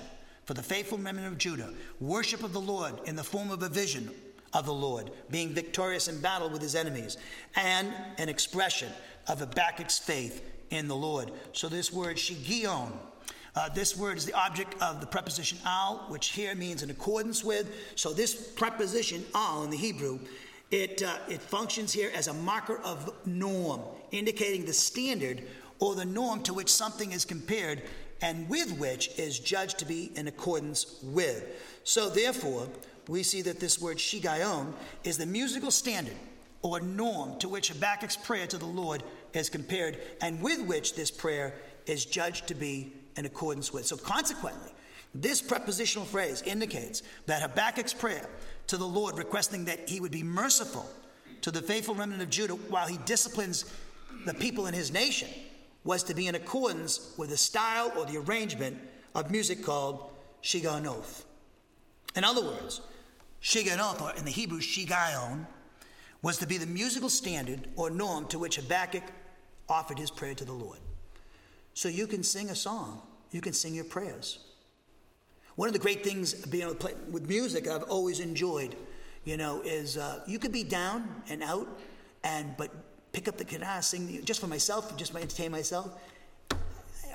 for 0.45 0.53
the 0.53 0.63
faithful 0.63 0.97
remnant 0.97 1.27
of 1.27 1.37
Judah, 1.37 1.73
worship 1.99 2.43
of 2.43 2.53
the 2.53 2.61
Lord 2.61 2.93
in 3.05 3.15
the 3.15 3.23
form 3.23 3.49
of 3.49 3.63
a 3.63 3.69
vision 3.69 4.11
of 4.53 4.65
the 4.65 4.73
Lord, 4.73 5.09
being 5.31 5.49
victorious 5.49 6.07
in 6.07 6.19
battle 6.19 6.49
with 6.49 6.61
his 6.61 6.75
enemies, 6.75 7.17
and 7.55 7.91
an 8.17 8.29
expression 8.29 8.91
of 9.27 9.39
Habakkuk's 9.39 9.97
faith 9.97 10.43
in 10.73 10.87
the 10.87 10.95
Lord. 10.95 11.31
So 11.53 11.69
this 11.69 11.93
word, 11.93 12.17
shigion, 12.17 12.91
uh, 13.55 13.69
this 13.69 13.95
word 13.95 14.17
is 14.17 14.25
the 14.25 14.33
object 14.33 14.81
of 14.81 14.99
the 14.99 15.05
preposition 15.05 15.59
al, 15.65 16.05
which 16.09 16.29
here 16.29 16.55
means 16.55 16.81
in 16.81 16.89
accordance 16.89 17.43
with. 17.43 17.71
So 17.95 18.11
this 18.11 18.33
preposition 18.33 19.23
al 19.35 19.63
in 19.63 19.69
the 19.69 19.77
Hebrew, 19.77 20.19
it, 20.71 21.03
uh, 21.03 21.17
it 21.29 21.41
functions 21.41 21.93
here 21.93 22.11
as 22.15 22.27
a 22.27 22.33
marker 22.33 22.79
of 22.79 23.13
norm, 23.27 23.81
indicating 24.11 24.65
the 24.65 24.73
standard 24.73 25.43
or 25.79 25.93
the 25.93 26.05
norm 26.05 26.41
to 26.43 26.53
which 26.53 26.69
something 26.69 27.11
is 27.11 27.25
compared 27.25 27.83
and 28.21 28.49
with 28.49 28.71
which 28.79 29.09
is 29.19 29.37
judged 29.37 29.77
to 29.79 29.85
be 29.85 30.11
in 30.15 30.27
accordance 30.27 30.99
with. 31.03 31.43
So, 31.83 32.09
therefore, 32.09 32.69
we 33.07 33.21
see 33.21 33.41
that 33.43 33.59
this 33.59 33.79
word 33.81 33.97
shigayon 33.97 34.73
is 35.03 35.17
the 35.17 35.25
musical 35.25 35.71
standard 35.71 36.15
or 36.61 36.79
norm 36.79 37.37
to 37.39 37.49
which 37.49 37.69
Habakkuk's 37.69 38.15
prayer 38.15 38.47
to 38.47 38.57
the 38.57 38.65
Lord 38.65 39.03
is 39.33 39.49
compared, 39.49 39.99
and 40.21 40.41
with 40.41 40.61
which 40.61 40.95
this 40.95 41.11
prayer 41.11 41.53
is 41.85 42.05
judged 42.05 42.47
to 42.47 42.55
be 42.55 42.93
in 43.17 43.25
accordance 43.25 43.73
with. 43.73 43.85
So, 43.85 43.97
consequently, 43.97 44.71
this 45.15 45.41
prepositional 45.41 46.05
phrase 46.05 46.41
indicates 46.41 47.03
that 47.25 47.41
Habakkuk's 47.41 47.93
prayer 47.93 48.27
to 48.67 48.77
the 48.77 48.87
Lord, 48.87 49.17
requesting 49.17 49.65
that 49.65 49.89
he 49.89 49.99
would 49.99 50.11
be 50.11 50.23
merciful 50.23 50.89
to 51.41 51.51
the 51.51 51.61
faithful 51.61 51.93
remnant 51.93 52.21
of 52.21 52.29
Judah 52.29 52.55
while 52.55 52.87
he 52.87 52.97
disciplines 53.05 53.65
the 54.25 54.33
people 54.33 54.67
in 54.67 54.73
his 54.73 54.91
nation, 54.91 55.27
was 55.83 56.03
to 56.03 56.13
be 56.13 56.27
in 56.27 56.35
accordance 56.35 57.13
with 57.17 57.29
the 57.29 57.37
style 57.37 57.91
or 57.97 58.05
the 58.05 58.17
arrangement 58.17 58.77
of 59.13 59.29
music 59.29 59.63
called 59.63 60.11
Shigionoth. 60.41 61.25
In 62.15 62.23
other 62.23 62.41
words, 62.41 62.81
Shigionoth, 63.41 64.01
or 64.01 64.13
in 64.17 64.23
the 64.25 64.31
Hebrew 64.31 64.59
Shigayon, 64.59 65.45
was 66.21 66.37
to 66.37 66.47
be 66.47 66.57
the 66.57 66.65
musical 66.65 67.09
standard 67.09 67.67
or 67.75 67.89
norm 67.89 68.25
to 68.27 68.39
which 68.39 68.55
Habakkuk 68.55 69.03
offered 69.69 69.99
his 69.99 70.11
prayer 70.11 70.33
to 70.35 70.45
the 70.45 70.53
Lord. 70.53 70.79
So 71.73 71.89
you 71.89 72.07
can 72.07 72.23
sing 72.23 72.49
a 72.49 72.55
song, 72.55 73.01
you 73.31 73.41
can 73.41 73.53
sing 73.53 73.73
your 73.73 73.85
prayers. 73.85 74.39
One 75.55 75.67
of 75.67 75.73
the 75.73 75.79
great 75.79 76.03
things 76.03 76.33
being 76.33 76.63
able 76.63 76.73
to 76.73 76.79
play 76.79 76.93
with 77.11 77.27
music 77.27 77.67
I've 77.67 77.83
always 77.83 78.19
enjoyed, 78.19 78.75
you 79.23 79.37
know, 79.37 79.61
is 79.61 79.97
uh, 79.97 80.21
you 80.27 80.39
could 80.39 80.51
be 80.51 80.63
down 80.63 81.07
and 81.29 81.43
out, 81.43 81.67
and 82.23 82.55
but 82.57 82.71
pick 83.11 83.27
up 83.27 83.37
the 83.37 83.43
guitar, 83.43 83.81
sing 83.81 84.23
just 84.25 84.41
for 84.41 84.47
myself, 84.47 84.95
just 84.97 85.11
to 85.11 85.17
entertain 85.19 85.51
myself. 85.51 85.91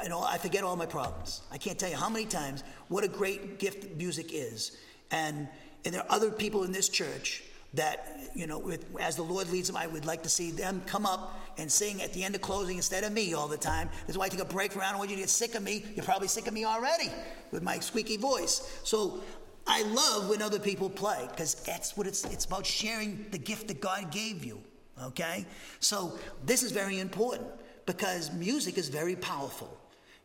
You 0.02 0.08
know, 0.08 0.22
I 0.22 0.38
forget 0.38 0.62
all 0.62 0.76
my 0.76 0.86
problems. 0.86 1.42
I 1.50 1.58
can't 1.58 1.76
tell 1.76 1.90
you 1.90 1.96
how 1.96 2.08
many 2.08 2.26
times 2.26 2.62
what 2.86 3.02
a 3.02 3.08
great 3.08 3.58
gift 3.58 3.96
music 3.96 4.30
is, 4.32 4.76
and 5.10 5.48
and 5.84 5.94
there 5.94 6.02
are 6.02 6.10
other 6.10 6.30
people 6.30 6.62
in 6.62 6.70
this 6.70 6.88
church 6.88 7.42
that, 7.78 8.30
you 8.34 8.46
know, 8.46 8.58
with, 8.58 8.84
as 9.00 9.16
the 9.16 9.22
Lord 9.22 9.50
leads 9.50 9.68
them, 9.68 9.76
I 9.76 9.86
would 9.86 10.04
like 10.04 10.22
to 10.24 10.28
see 10.28 10.50
them 10.50 10.82
come 10.86 11.06
up 11.06 11.40
and 11.58 11.70
sing 11.70 12.02
at 12.02 12.12
the 12.12 12.22
end 12.22 12.34
of 12.34 12.40
closing 12.40 12.76
instead 12.76 13.04
of 13.04 13.12
me 13.12 13.34
all 13.34 13.48
the 13.48 13.56
time. 13.56 13.88
That's 14.06 14.18
why 14.18 14.26
I 14.26 14.28
take 14.28 14.40
a 14.40 14.44
break 14.44 14.72
from 14.72 14.82
I 14.82 14.90
don't 14.90 14.98
want 14.98 15.10
you 15.10 15.16
to 15.16 15.22
get 15.22 15.30
sick 15.30 15.54
of 15.54 15.62
me. 15.62 15.84
You're 15.94 16.04
probably 16.04 16.28
sick 16.28 16.46
of 16.46 16.54
me 16.54 16.64
already 16.64 17.10
with 17.50 17.62
my 17.62 17.78
squeaky 17.78 18.16
voice. 18.16 18.80
So 18.84 19.20
I 19.66 19.82
love 19.82 20.28
when 20.28 20.42
other 20.42 20.58
people 20.58 20.90
play 20.90 21.26
because 21.30 21.54
that's 21.54 21.96
what 21.96 22.06
it's, 22.06 22.24
it's 22.26 22.44
about 22.44 22.66
sharing 22.66 23.26
the 23.30 23.38
gift 23.38 23.68
that 23.68 23.80
God 23.80 24.10
gave 24.10 24.44
you. 24.44 24.60
Okay? 25.02 25.46
So 25.80 26.18
this 26.44 26.62
is 26.62 26.72
very 26.72 26.98
important 26.98 27.48
because 27.86 28.32
music 28.32 28.78
is 28.78 28.88
very 28.88 29.16
powerful 29.16 29.76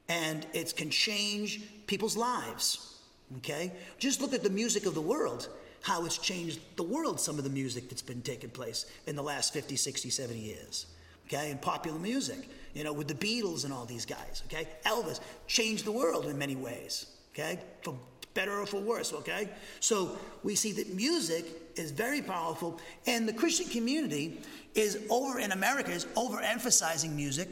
and 0.10 0.46
it 0.54 0.76
can 0.76 0.90
change 0.90 1.62
people's 1.88 2.18
lives. 2.18 3.00
Okay? 3.38 3.72
Just 3.98 4.22
look 4.22 4.34
at 4.34 4.44
the 4.44 4.50
music 4.50 4.86
of 4.86 4.94
the 4.94 5.02
world 5.02 5.50
how 5.84 6.06
it's 6.06 6.18
changed 6.18 6.60
the 6.78 6.84
world, 6.84 7.20
some 7.20 7.38
of 7.38 7.44
the 7.44 7.50
music 7.50 7.90
that's 7.90 8.02
been 8.02 8.22
taking 8.22 8.50
place 8.50 8.86
in 9.06 9.16
the 9.16 9.22
last 9.22 9.54
50, 9.54 9.76
60, 9.76 10.10
70 10.10 10.40
years. 10.40 10.88
Okay, 11.28 11.52
and 11.52 11.62
popular 11.62 12.00
music, 12.00 12.48
you 12.74 12.84
know, 12.84 12.92
with 12.92 13.08
the 13.08 13.14
Beatles 13.14 13.66
and 13.66 13.74
all 13.74 13.86
these 13.86 14.06
guys. 14.06 14.44
Okay, 14.48 14.68
Elvis 14.86 15.20
changed 15.46 15.86
the 15.86 15.92
world 15.92 16.26
in 16.26 16.38
many 16.38 16.56
ways. 16.56 17.08
Okay, 17.34 17.60
for 17.82 17.96
better 18.34 18.60
or 18.60 18.66
for 18.66 18.80
worse. 18.80 19.14
Okay, 19.14 19.50
so 19.80 20.18
we 20.44 20.56
see 20.56 20.72
that 20.72 20.94
music 20.94 21.46
is 21.76 21.92
very 21.92 22.22
powerful, 22.22 22.80
and 23.06 23.28
the 23.28 23.34
Christian 23.34 23.68
community 23.68 24.42
is 24.76 25.06
over 25.10 25.40
in 25.40 25.52
America 25.52 25.92
is 25.92 26.06
overemphasizing 26.16 27.14
music. 27.14 27.50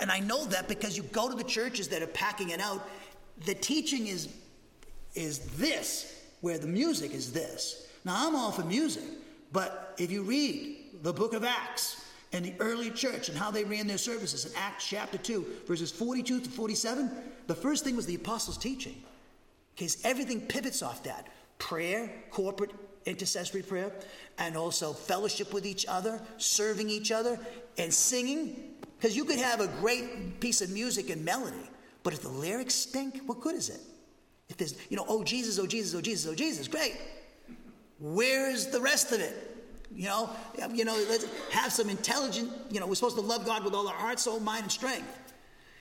And 0.00 0.10
I 0.10 0.18
know 0.18 0.44
that 0.46 0.68
because 0.68 0.96
you 0.96 1.04
go 1.04 1.30
to 1.30 1.36
the 1.36 1.44
churches 1.44 1.88
that 1.88 2.02
are 2.02 2.08
packing 2.08 2.50
it 2.50 2.60
out, 2.60 2.86
the 3.46 3.54
teaching 3.54 4.08
is 4.08 4.28
is 5.14 5.38
this 5.56 6.15
where 6.40 6.58
the 6.58 6.66
music 6.66 7.12
is 7.12 7.32
this. 7.32 7.88
Now, 8.04 8.28
I'm 8.28 8.36
all 8.36 8.52
for 8.52 8.64
music, 8.64 9.04
but 9.52 9.94
if 9.98 10.10
you 10.10 10.22
read 10.22 10.76
the 11.02 11.12
book 11.12 11.32
of 11.34 11.44
Acts 11.44 12.04
and 12.32 12.44
the 12.44 12.54
early 12.60 12.90
church 12.90 13.28
and 13.28 13.36
how 13.36 13.50
they 13.50 13.64
ran 13.64 13.86
their 13.86 13.98
services 13.98 14.46
in 14.46 14.52
Acts 14.56 14.86
chapter 14.86 15.18
2, 15.18 15.46
verses 15.66 15.90
42 15.90 16.40
to 16.40 16.50
47, 16.50 17.10
the 17.46 17.54
first 17.54 17.84
thing 17.84 17.96
was 17.96 18.06
the 18.06 18.14
apostles' 18.14 18.58
teaching. 18.58 18.94
Because 19.74 19.98
everything 20.04 20.40
pivots 20.40 20.82
off 20.82 21.02
that 21.04 21.28
prayer, 21.58 22.10
corporate 22.30 22.70
intercessory 23.06 23.62
prayer, 23.62 23.92
and 24.38 24.56
also 24.56 24.92
fellowship 24.92 25.52
with 25.52 25.64
each 25.64 25.86
other, 25.86 26.20
serving 26.38 26.90
each 26.90 27.12
other, 27.12 27.38
and 27.78 27.92
singing. 27.92 28.74
Because 28.98 29.16
you 29.16 29.24
could 29.24 29.38
have 29.38 29.60
a 29.60 29.68
great 29.80 30.40
piece 30.40 30.60
of 30.60 30.70
music 30.70 31.10
and 31.10 31.24
melody, 31.24 31.70
but 32.02 32.12
if 32.12 32.22
the 32.22 32.28
lyrics 32.28 32.74
stink, 32.74 33.20
what 33.26 33.40
good 33.40 33.54
is 33.54 33.68
it? 33.68 33.80
If 34.48 34.56
there's, 34.56 34.74
you 34.88 34.96
know, 34.96 35.04
oh 35.08 35.24
Jesus, 35.24 35.58
oh 35.58 35.66
Jesus, 35.66 35.94
oh 35.94 36.00
Jesus, 36.00 36.30
oh 36.30 36.34
Jesus, 36.34 36.68
great. 36.68 36.96
Where's 37.98 38.66
the 38.66 38.80
rest 38.80 39.12
of 39.12 39.20
it? 39.20 39.56
You 39.94 40.06
know, 40.06 40.30
you 40.72 40.84
know, 40.84 40.94
let's 41.08 41.26
have 41.50 41.72
some 41.72 41.88
intelligent, 41.88 42.50
you 42.70 42.80
know, 42.80 42.86
we're 42.86 42.94
supposed 42.94 43.16
to 43.16 43.22
love 43.22 43.46
God 43.46 43.64
with 43.64 43.74
all 43.74 43.88
our 43.88 43.94
heart, 43.94 44.20
soul, 44.20 44.40
mind, 44.40 44.64
and 44.64 44.72
strength. 44.72 45.34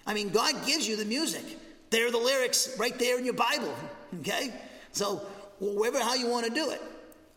I 0.07 0.13
mean, 0.13 0.30
God 0.30 0.66
gives 0.66 0.88
you 0.88 0.95
the 0.95 1.05
music. 1.05 1.43
There 1.89 2.07
are 2.07 2.11
the 2.11 2.18
lyrics 2.18 2.76
right 2.80 2.97
there 2.97 3.18
in 3.18 3.26
your 3.26 3.34
Bible. 3.34 3.74
Okay? 4.20 4.53
So, 4.91 5.26
wherever 5.59 5.99
how 5.99 6.16
you 6.16 6.30
want 6.30 6.45
to 6.45 6.53
do 6.53 6.70
it. 6.70 6.82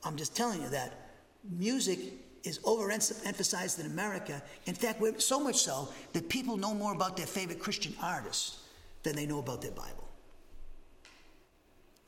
I'm 0.05 0.16
just 0.16 0.37
telling 0.37 0.62
you 0.62 0.68
that 0.68 1.11
music 1.51 1.99
is 2.45 2.59
overemphasized 2.61 3.81
in 3.81 3.87
America. 3.87 4.43
In 4.66 4.74
fact, 4.74 5.01
we're 5.01 5.18
so 5.18 5.41
much 5.41 5.57
so 5.57 5.89
that 6.12 6.29
people 6.29 6.57
know 6.57 6.74
more 6.74 6.93
about 6.93 7.16
their 7.16 7.26
favorite 7.26 7.59
Christian 7.59 7.95
artists 8.03 8.59
than 9.03 9.16
they 9.16 9.26
know 9.26 9.39
about 9.39 9.61
their 9.62 9.72
Bible. 9.72 10.07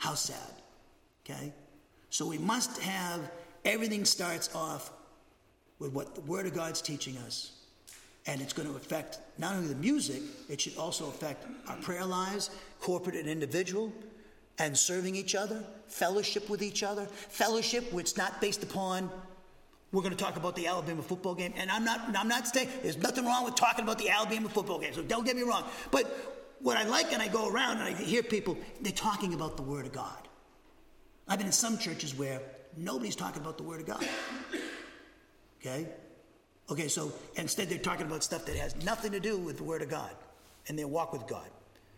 How 0.01 0.14
sad. 0.14 0.36
Okay? 1.24 1.53
So 2.09 2.26
we 2.26 2.38
must 2.38 2.80
have 2.82 3.30
everything 3.64 4.05
starts 4.05 4.53
off 4.55 4.90
with 5.78 5.92
what 5.92 6.14
the 6.14 6.22
Word 6.22 6.46
of 6.46 6.55
God's 6.55 6.82
teaching 6.82 7.16
us. 7.18 7.53
And 8.26 8.40
it's 8.40 8.53
going 8.53 8.68
to 8.68 8.76
affect 8.76 9.18
not 9.38 9.55
only 9.55 9.68
the 9.68 9.76
music, 9.76 10.22
it 10.48 10.61
should 10.61 10.76
also 10.76 11.09
affect 11.09 11.46
our 11.68 11.76
prayer 11.76 12.05
lives, 12.05 12.51
corporate 12.80 13.14
and 13.14 13.28
individual, 13.28 13.92
and 14.59 14.76
serving 14.76 15.16
each 15.16 15.34
other, 15.34 15.62
fellowship 15.86 16.51
with 16.51 16.62
each 16.62 16.82
other. 16.82 17.07
Fellowship 17.07 17.92
which 17.92 18.12
is 18.12 18.16
not 18.16 18.40
based 18.40 18.62
upon 18.62 19.11
we're 19.92 20.03
going 20.03 20.16
to 20.16 20.24
talk 20.24 20.36
about 20.36 20.55
the 20.55 20.68
Alabama 20.68 21.03
football 21.03 21.34
game, 21.34 21.53
and 21.57 21.68
I'm 21.68 21.84
not. 21.84 22.16
I'm 22.16 22.28
not 22.28 22.46
saying 22.46 22.68
there's 22.82 22.96
nothing 22.96 23.24
wrong 23.24 23.44
with 23.44 23.57
talking 23.57 23.82
about 23.82 23.98
the 23.98 24.09
Alabama 24.09 24.48
football 24.48 24.78
game. 24.78 24.94
So 24.94 25.03
don't 25.03 25.26
get 25.26 25.34
me 25.34 25.42
wrong. 25.42 25.64
But 25.90 26.39
what 26.62 26.76
I 26.76 26.84
like, 26.84 27.12
and 27.12 27.22
I 27.22 27.28
go 27.28 27.48
around 27.48 27.78
and 27.78 27.82
I 27.82 27.92
hear 27.92 28.22
people, 28.22 28.56
they're 28.80 28.92
talking 28.92 29.34
about 29.34 29.56
the 29.56 29.62
Word 29.62 29.86
of 29.86 29.92
God. 29.92 30.28
I've 31.28 31.38
been 31.38 31.46
in 31.46 31.52
some 31.52 31.78
churches 31.78 32.14
where 32.14 32.40
nobody's 32.76 33.16
talking 33.16 33.40
about 33.40 33.56
the 33.56 33.62
Word 33.62 33.80
of 33.80 33.86
God. 33.86 34.06
Okay? 35.61 35.86
Okay, 36.70 36.88
so 36.88 37.12
instead 37.36 37.68
they're 37.68 37.78
talking 37.78 38.06
about 38.06 38.22
stuff 38.22 38.46
that 38.46 38.56
has 38.56 38.76
nothing 38.84 39.12
to 39.12 39.20
do 39.20 39.36
with 39.36 39.56
the 39.56 39.64
Word 39.64 39.82
of 39.82 39.88
God 39.88 40.11
and 40.68 40.78
their 40.78 40.88
walk 40.88 41.12
with 41.12 41.26
God. 41.26 41.48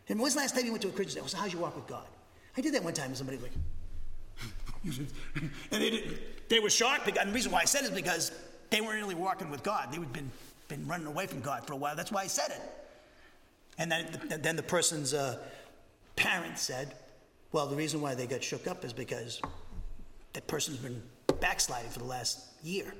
And 0.09 0.21
when's 0.21 0.35
the 0.35 0.41
last 0.41 0.55
time 0.55 0.65
you 0.65 0.73
went 0.73 0.83
to 0.83 0.89
a 0.89 0.93
Christian? 0.93 1.27
So 1.29 1.37
how's 1.37 1.53
your 1.53 1.63
walk 1.63 1.77
with 1.77 1.87
God? 1.87 2.07
I 2.57 2.61
did 2.61 2.75
that 2.75 2.83
one 2.83 2.95
time 2.95 3.07
and 3.07 3.17
somebody 3.17 3.39
was 3.39 3.47
like, 3.47 3.53
and 5.73 5.83
they, 5.83 6.19
they 6.49 6.59
were 6.59 6.71
shocked. 6.71 7.07
And 7.17 7.31
the 7.31 7.35
reason 7.35 7.53
why 7.53 7.61
I 7.61 7.65
said 7.65 7.85
it 7.85 7.91
is 7.91 7.91
because 7.91 8.33
they 8.71 8.81
weren't 8.81 9.01
really 9.01 9.15
walking 9.15 9.51
with 9.51 9.63
God. 9.63 9.93
They 9.93 9.99
had 9.99 10.13
been, 10.13 10.31
been 10.69 10.87
running 10.87 11.07
away 11.07 11.27
from 11.27 11.41
God 11.41 11.67
for 11.67 11.75
a 11.75 11.77
while. 11.77 11.95
That's 11.95 12.11
why 12.11 12.23
I 12.23 12.27
said 12.27 12.51
it. 12.51 12.61
And 13.83 13.91
then, 13.91 14.07
then 14.43 14.55
the 14.55 14.63
person's 14.63 15.13
uh, 15.13 15.39
parents 16.15 16.63
said, 16.63 16.95
well, 17.51 17.67
the 17.67 17.75
reason 17.75 18.01
why 18.01 18.15
they 18.15 18.29
got 18.29 18.45
shook 18.45 18.69
up 18.69 18.85
is 18.85 18.93
because 18.93 19.43
that 20.35 20.47
person's 20.47 20.77
been 20.77 21.03
backsliding 21.41 21.91
for 21.91 21.99
the 21.99 22.05
last 22.05 22.47
year. 22.63 22.95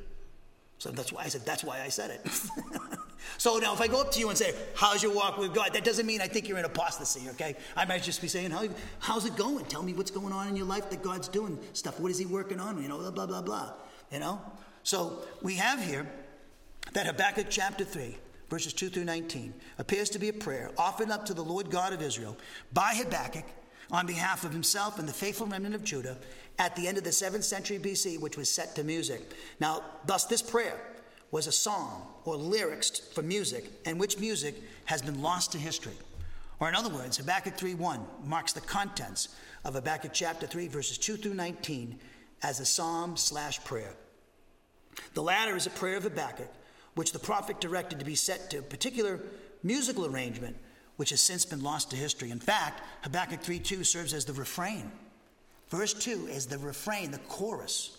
So 0.79 0.91
that's 0.91 1.13
why 1.13 1.23
I 1.23 1.29
said, 1.29 1.43
that's 1.47 1.63
why 1.63 1.81
I 1.83 1.89
said 1.89 2.11
it. 2.11 2.29
so 3.39 3.59
now 3.59 3.73
if 3.73 3.81
I 3.81 3.87
go 3.87 4.01
up 4.01 4.11
to 4.11 4.19
you 4.19 4.29
and 4.29 4.37
say, 4.37 4.57
how's 4.75 5.05
your 5.05 5.15
walk 5.15 5.39
with 5.39 5.55
God? 5.55 5.73
That 5.73 5.85
doesn't 5.85 6.05
mean 6.05 6.21
I 6.21 6.27
think 6.27 6.49
you're 6.49 6.59
in 6.59 6.65
apostasy, 6.65 7.31
okay? 7.31 7.55
I 7.77 7.85
might 7.85 8.03
just 8.03 8.21
be 8.21 8.27
saying, 8.27 8.51
How, 8.51 8.67
how's 8.99 9.25
it 9.25 9.37
going? 9.37 9.65
Tell 9.67 9.85
me 9.85 9.95
what's 9.95 10.11
going 10.11 10.33
on 10.33 10.49
in 10.49 10.57
your 10.57 10.67
life 10.67 10.91
that 10.91 11.01
God's 11.01 11.29
doing 11.29 11.61
stuff. 11.75 12.01
What 12.01 12.11
is 12.11 12.19
he 12.19 12.27
working 12.27 12.59
on? 12.59 12.83
You 12.83 12.89
know, 12.89 12.99
blah, 12.99 13.13
blah, 13.13 13.27
blah, 13.27 13.43
blah. 13.43 13.73
You 14.11 14.19
know? 14.19 14.43
So 14.83 15.23
we 15.43 15.55
have 15.55 15.81
here 15.81 16.11
that 16.93 17.07
Habakkuk 17.07 17.47
chapter 17.51 17.85
3 17.85 18.17
verses 18.53 18.75
2 18.75 18.91
through 18.91 19.05
19, 19.05 19.55
appears 19.79 20.11
to 20.11 20.19
be 20.19 20.29
a 20.29 20.33
prayer 20.33 20.71
offered 20.77 21.11
up 21.11 21.25
to 21.25 21.33
the 21.33 21.43
Lord 21.43 21.71
God 21.71 21.95
of 21.95 22.03
Israel 22.03 22.37
by 22.75 22.93
Habakkuk 22.95 23.47
on 23.91 24.07
behalf 24.07 24.45
of 24.45 24.53
himself 24.53 24.99
and 24.99 25.09
the 25.09 25.13
faithful 25.13 25.47
remnant 25.47 25.75
of 25.75 25.83
Judah 25.83 26.19
at 26.59 26.77
the 26.77 26.87
end 26.87 26.99
of 26.99 27.05
the 27.05 27.09
7th 27.09 27.45
century 27.45 27.79
BC, 27.79 28.21
which 28.21 28.37
was 28.37 28.51
set 28.51 28.75
to 28.75 28.85
music. 28.85 29.33
Now, 29.59 29.83
thus, 30.05 30.27
this 30.27 30.43
prayer 30.43 30.79
was 31.31 31.47
a 31.47 31.53
song 31.53 32.07
or 32.27 32.37
lyrics 32.37 32.91
for 32.91 33.23
music, 33.23 33.71
and 33.87 33.99
which 33.99 34.19
music 34.19 34.57
has 34.85 35.01
been 35.01 35.23
lost 35.23 35.53
to 35.53 35.59
history. 35.59 35.97
Or, 36.61 36.69
in 36.69 36.75
other 36.75 36.91
words, 36.91 37.17
Habakkuk 37.17 37.57
3:1 37.57 38.01
marks 38.23 38.53
the 38.53 38.61
contents 38.61 39.31
of 39.65 39.73
Habakkuk 39.73 40.13
chapter 40.13 40.47
3, 40.47 40.69
verses 40.69 40.99
2 40.99 41.17
through 41.17 41.33
19, 41.33 41.99
as 42.43 42.61
a 42.61 42.67
psalm 42.67 43.17
slash 43.17 43.65
prayer. 43.65 43.95
The 45.15 45.23
latter 45.23 45.57
is 45.57 45.67
a 45.67 45.71
prayer 45.71 45.97
of 45.97 46.03
Habakkuk 46.03 46.51
which 46.95 47.13
the 47.13 47.19
prophet 47.19 47.61
directed 47.61 47.99
to 47.99 48.05
be 48.05 48.15
set 48.15 48.51
to 48.51 48.59
a 48.59 48.63
particular 48.63 49.21
musical 49.63 50.07
arrangement 50.07 50.57
which 50.97 51.11
has 51.11 51.21
since 51.21 51.45
been 51.45 51.63
lost 51.63 51.91
to 51.91 51.97
history. 51.97 52.31
In 52.31 52.39
fact, 52.39 52.83
Habakkuk 53.03 53.43
3:2 53.43 53.85
serves 53.85 54.13
as 54.13 54.25
the 54.25 54.33
refrain. 54.33 54.93
Verse 55.69 55.95
2 55.95 56.29
is 56.29 56.47
the 56.47 56.59
refrain, 56.59 57.11
the 57.11 57.19
chorus 57.19 57.97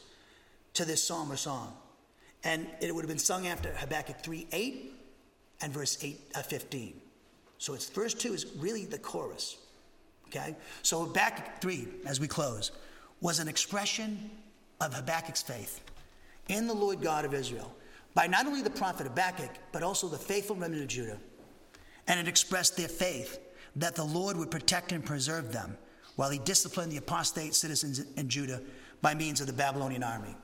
to 0.73 0.85
this 0.85 1.03
psalm 1.03 1.31
or 1.31 1.37
song. 1.37 1.75
And 2.43 2.67
it 2.81 2.93
would 2.93 3.03
have 3.03 3.09
been 3.09 3.17
sung 3.17 3.47
after 3.47 3.73
Habakkuk 3.73 4.21
3:8 4.21 4.91
and 5.61 5.73
verse 5.73 5.97
8 6.01 6.19
uh, 6.35 6.41
15. 6.43 7.01
So 7.57 7.73
it's 7.73 7.89
verse 7.89 8.13
2 8.13 8.33
is 8.33 8.45
really 8.57 8.85
the 8.85 8.99
chorus. 8.99 9.57
Okay? 10.27 10.55
So 10.81 11.05
Habakkuk 11.05 11.61
3 11.61 11.87
as 12.05 12.19
we 12.19 12.27
close 12.27 12.71
was 13.21 13.39
an 13.39 13.47
expression 13.47 14.29
of 14.81 14.93
Habakkuk's 14.93 15.41
faith 15.41 15.81
in 16.49 16.67
the 16.67 16.73
Lord 16.73 17.01
God 17.01 17.25
of 17.25 17.33
Israel 17.33 17.73
by 18.13 18.27
not 18.27 18.45
only 18.45 18.61
the 18.61 18.69
prophet 18.69 19.07
Habakkuk, 19.07 19.51
but 19.71 19.83
also 19.83 20.07
the 20.07 20.17
faithful 20.17 20.55
remnant 20.55 20.83
of 20.83 20.87
Judah. 20.87 21.17
And 22.07 22.19
it 22.19 22.27
expressed 22.27 22.77
their 22.77 22.87
faith 22.87 23.39
that 23.75 23.95
the 23.95 24.03
Lord 24.03 24.37
would 24.37 24.51
protect 24.51 24.91
and 24.91 25.03
preserve 25.03 25.51
them 25.51 25.77
while 26.15 26.29
he 26.29 26.39
disciplined 26.39 26.91
the 26.91 26.97
apostate 26.97 27.55
citizens 27.55 27.99
in 28.17 28.29
Judah 28.29 28.61
by 29.01 29.15
means 29.15 29.41
of 29.41 29.47
the 29.47 29.53
Babylonian 29.53 30.03
army. 30.03 30.35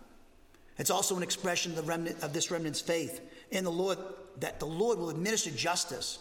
It's 0.77 0.89
also 0.89 1.15
an 1.17 1.23
expression 1.23 1.71
of, 1.71 1.77
the 1.77 1.83
remnant, 1.83 2.23
of 2.23 2.33
this 2.33 2.49
remnant's 2.49 2.81
faith 2.81 3.21
in 3.51 3.63
the 3.63 3.71
Lord 3.71 3.97
that 4.39 4.59
the 4.59 4.65
Lord 4.65 4.97
will 4.97 5.09
administer 5.09 5.51
justice 5.51 6.19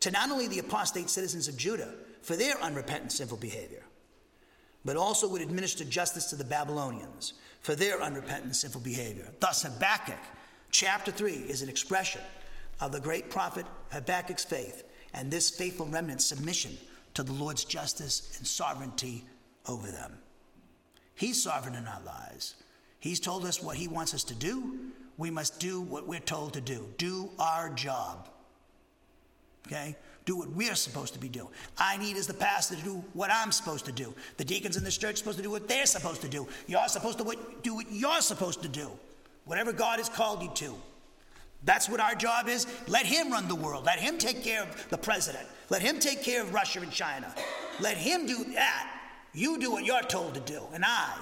to 0.00 0.10
not 0.10 0.30
only 0.30 0.48
the 0.48 0.58
apostate 0.58 1.08
citizens 1.08 1.46
of 1.46 1.56
Judah 1.56 1.94
for 2.22 2.34
their 2.34 2.60
unrepentant 2.60 3.12
sinful 3.12 3.38
behavior, 3.38 3.84
but 4.84 4.96
also 4.96 5.28
would 5.28 5.42
administer 5.42 5.84
justice 5.84 6.26
to 6.26 6.36
the 6.36 6.44
Babylonians 6.44 7.34
for 7.60 7.76
their 7.76 8.02
unrepentant 8.02 8.56
sinful 8.56 8.80
behavior. 8.80 9.28
Thus, 9.38 9.62
Habakkuk 9.62 10.18
chapter 10.72 11.12
3 11.12 11.32
is 11.32 11.62
an 11.62 11.68
expression 11.68 12.20
of 12.80 12.90
the 12.90 13.00
great 13.00 13.30
prophet 13.30 13.64
Habakkuk's 13.92 14.44
faith 14.44 14.84
and 15.14 15.30
this 15.30 15.50
faithful 15.50 15.86
remnant's 15.86 16.24
submission 16.24 16.76
to 17.14 17.22
the 17.22 17.32
Lord's 17.32 17.64
justice 17.64 18.34
and 18.38 18.46
sovereignty 18.46 19.24
over 19.68 19.90
them. 19.90 20.18
He's 21.14 21.40
sovereign 21.40 21.76
in 21.76 21.86
our 21.86 22.00
lives. 22.04 22.56
He's 22.98 23.20
told 23.20 23.44
us 23.44 23.62
what 23.62 23.76
He 23.76 23.86
wants 23.86 24.14
us 24.14 24.24
to 24.24 24.34
do. 24.34 24.78
We 25.18 25.30
must 25.30 25.60
do 25.60 25.80
what 25.82 26.08
we're 26.08 26.20
told 26.20 26.54
to 26.54 26.60
do. 26.60 26.88
Do 26.96 27.30
our 27.38 27.68
job. 27.70 28.28
Okay? 29.66 29.94
Do 30.24 30.36
what 30.36 30.50
we're 30.50 30.74
supposed 30.74 31.12
to 31.14 31.20
be 31.20 31.28
doing. 31.28 31.48
I 31.76 31.98
need, 31.98 32.16
as 32.16 32.26
the 32.26 32.34
pastor, 32.34 32.76
to 32.76 32.82
do 32.82 33.04
what 33.12 33.30
I'm 33.30 33.52
supposed 33.52 33.84
to 33.84 33.92
do. 33.92 34.14
The 34.38 34.44
deacons 34.44 34.76
in 34.76 34.84
this 34.84 34.96
church 34.96 35.14
are 35.14 35.16
supposed 35.16 35.36
to 35.36 35.42
do 35.42 35.50
what 35.50 35.68
they're 35.68 35.86
supposed 35.86 36.22
to 36.22 36.28
do. 36.28 36.48
You're 36.66 36.88
supposed 36.88 37.18
to 37.18 37.36
do 37.62 37.74
what 37.74 37.92
you're 37.92 38.20
supposed 38.22 38.62
to 38.62 38.68
do. 38.68 38.90
Whatever 39.44 39.72
God 39.72 39.98
has 39.98 40.08
called 40.08 40.42
you 40.42 40.50
to. 40.54 40.74
That's 41.64 41.88
what 41.88 42.00
our 42.00 42.14
job 42.14 42.48
is. 42.48 42.66
Let 42.88 43.06
Him 43.06 43.30
run 43.30 43.48
the 43.48 43.54
world. 43.54 43.84
Let 43.84 43.98
Him 43.98 44.18
take 44.18 44.42
care 44.42 44.62
of 44.62 44.88
the 44.90 44.98
president. 44.98 45.46
Let 45.70 45.82
Him 45.82 45.98
take 46.00 46.22
care 46.22 46.42
of 46.42 46.52
Russia 46.52 46.80
and 46.80 46.90
China. 46.90 47.32
Let 47.80 47.96
Him 47.96 48.26
do 48.26 48.44
that. 48.54 49.00
You 49.32 49.58
do 49.58 49.70
what 49.70 49.84
you're 49.84 50.02
told 50.02 50.34
to 50.34 50.40
do, 50.40 50.60
and 50.74 50.84
I. 50.84 51.14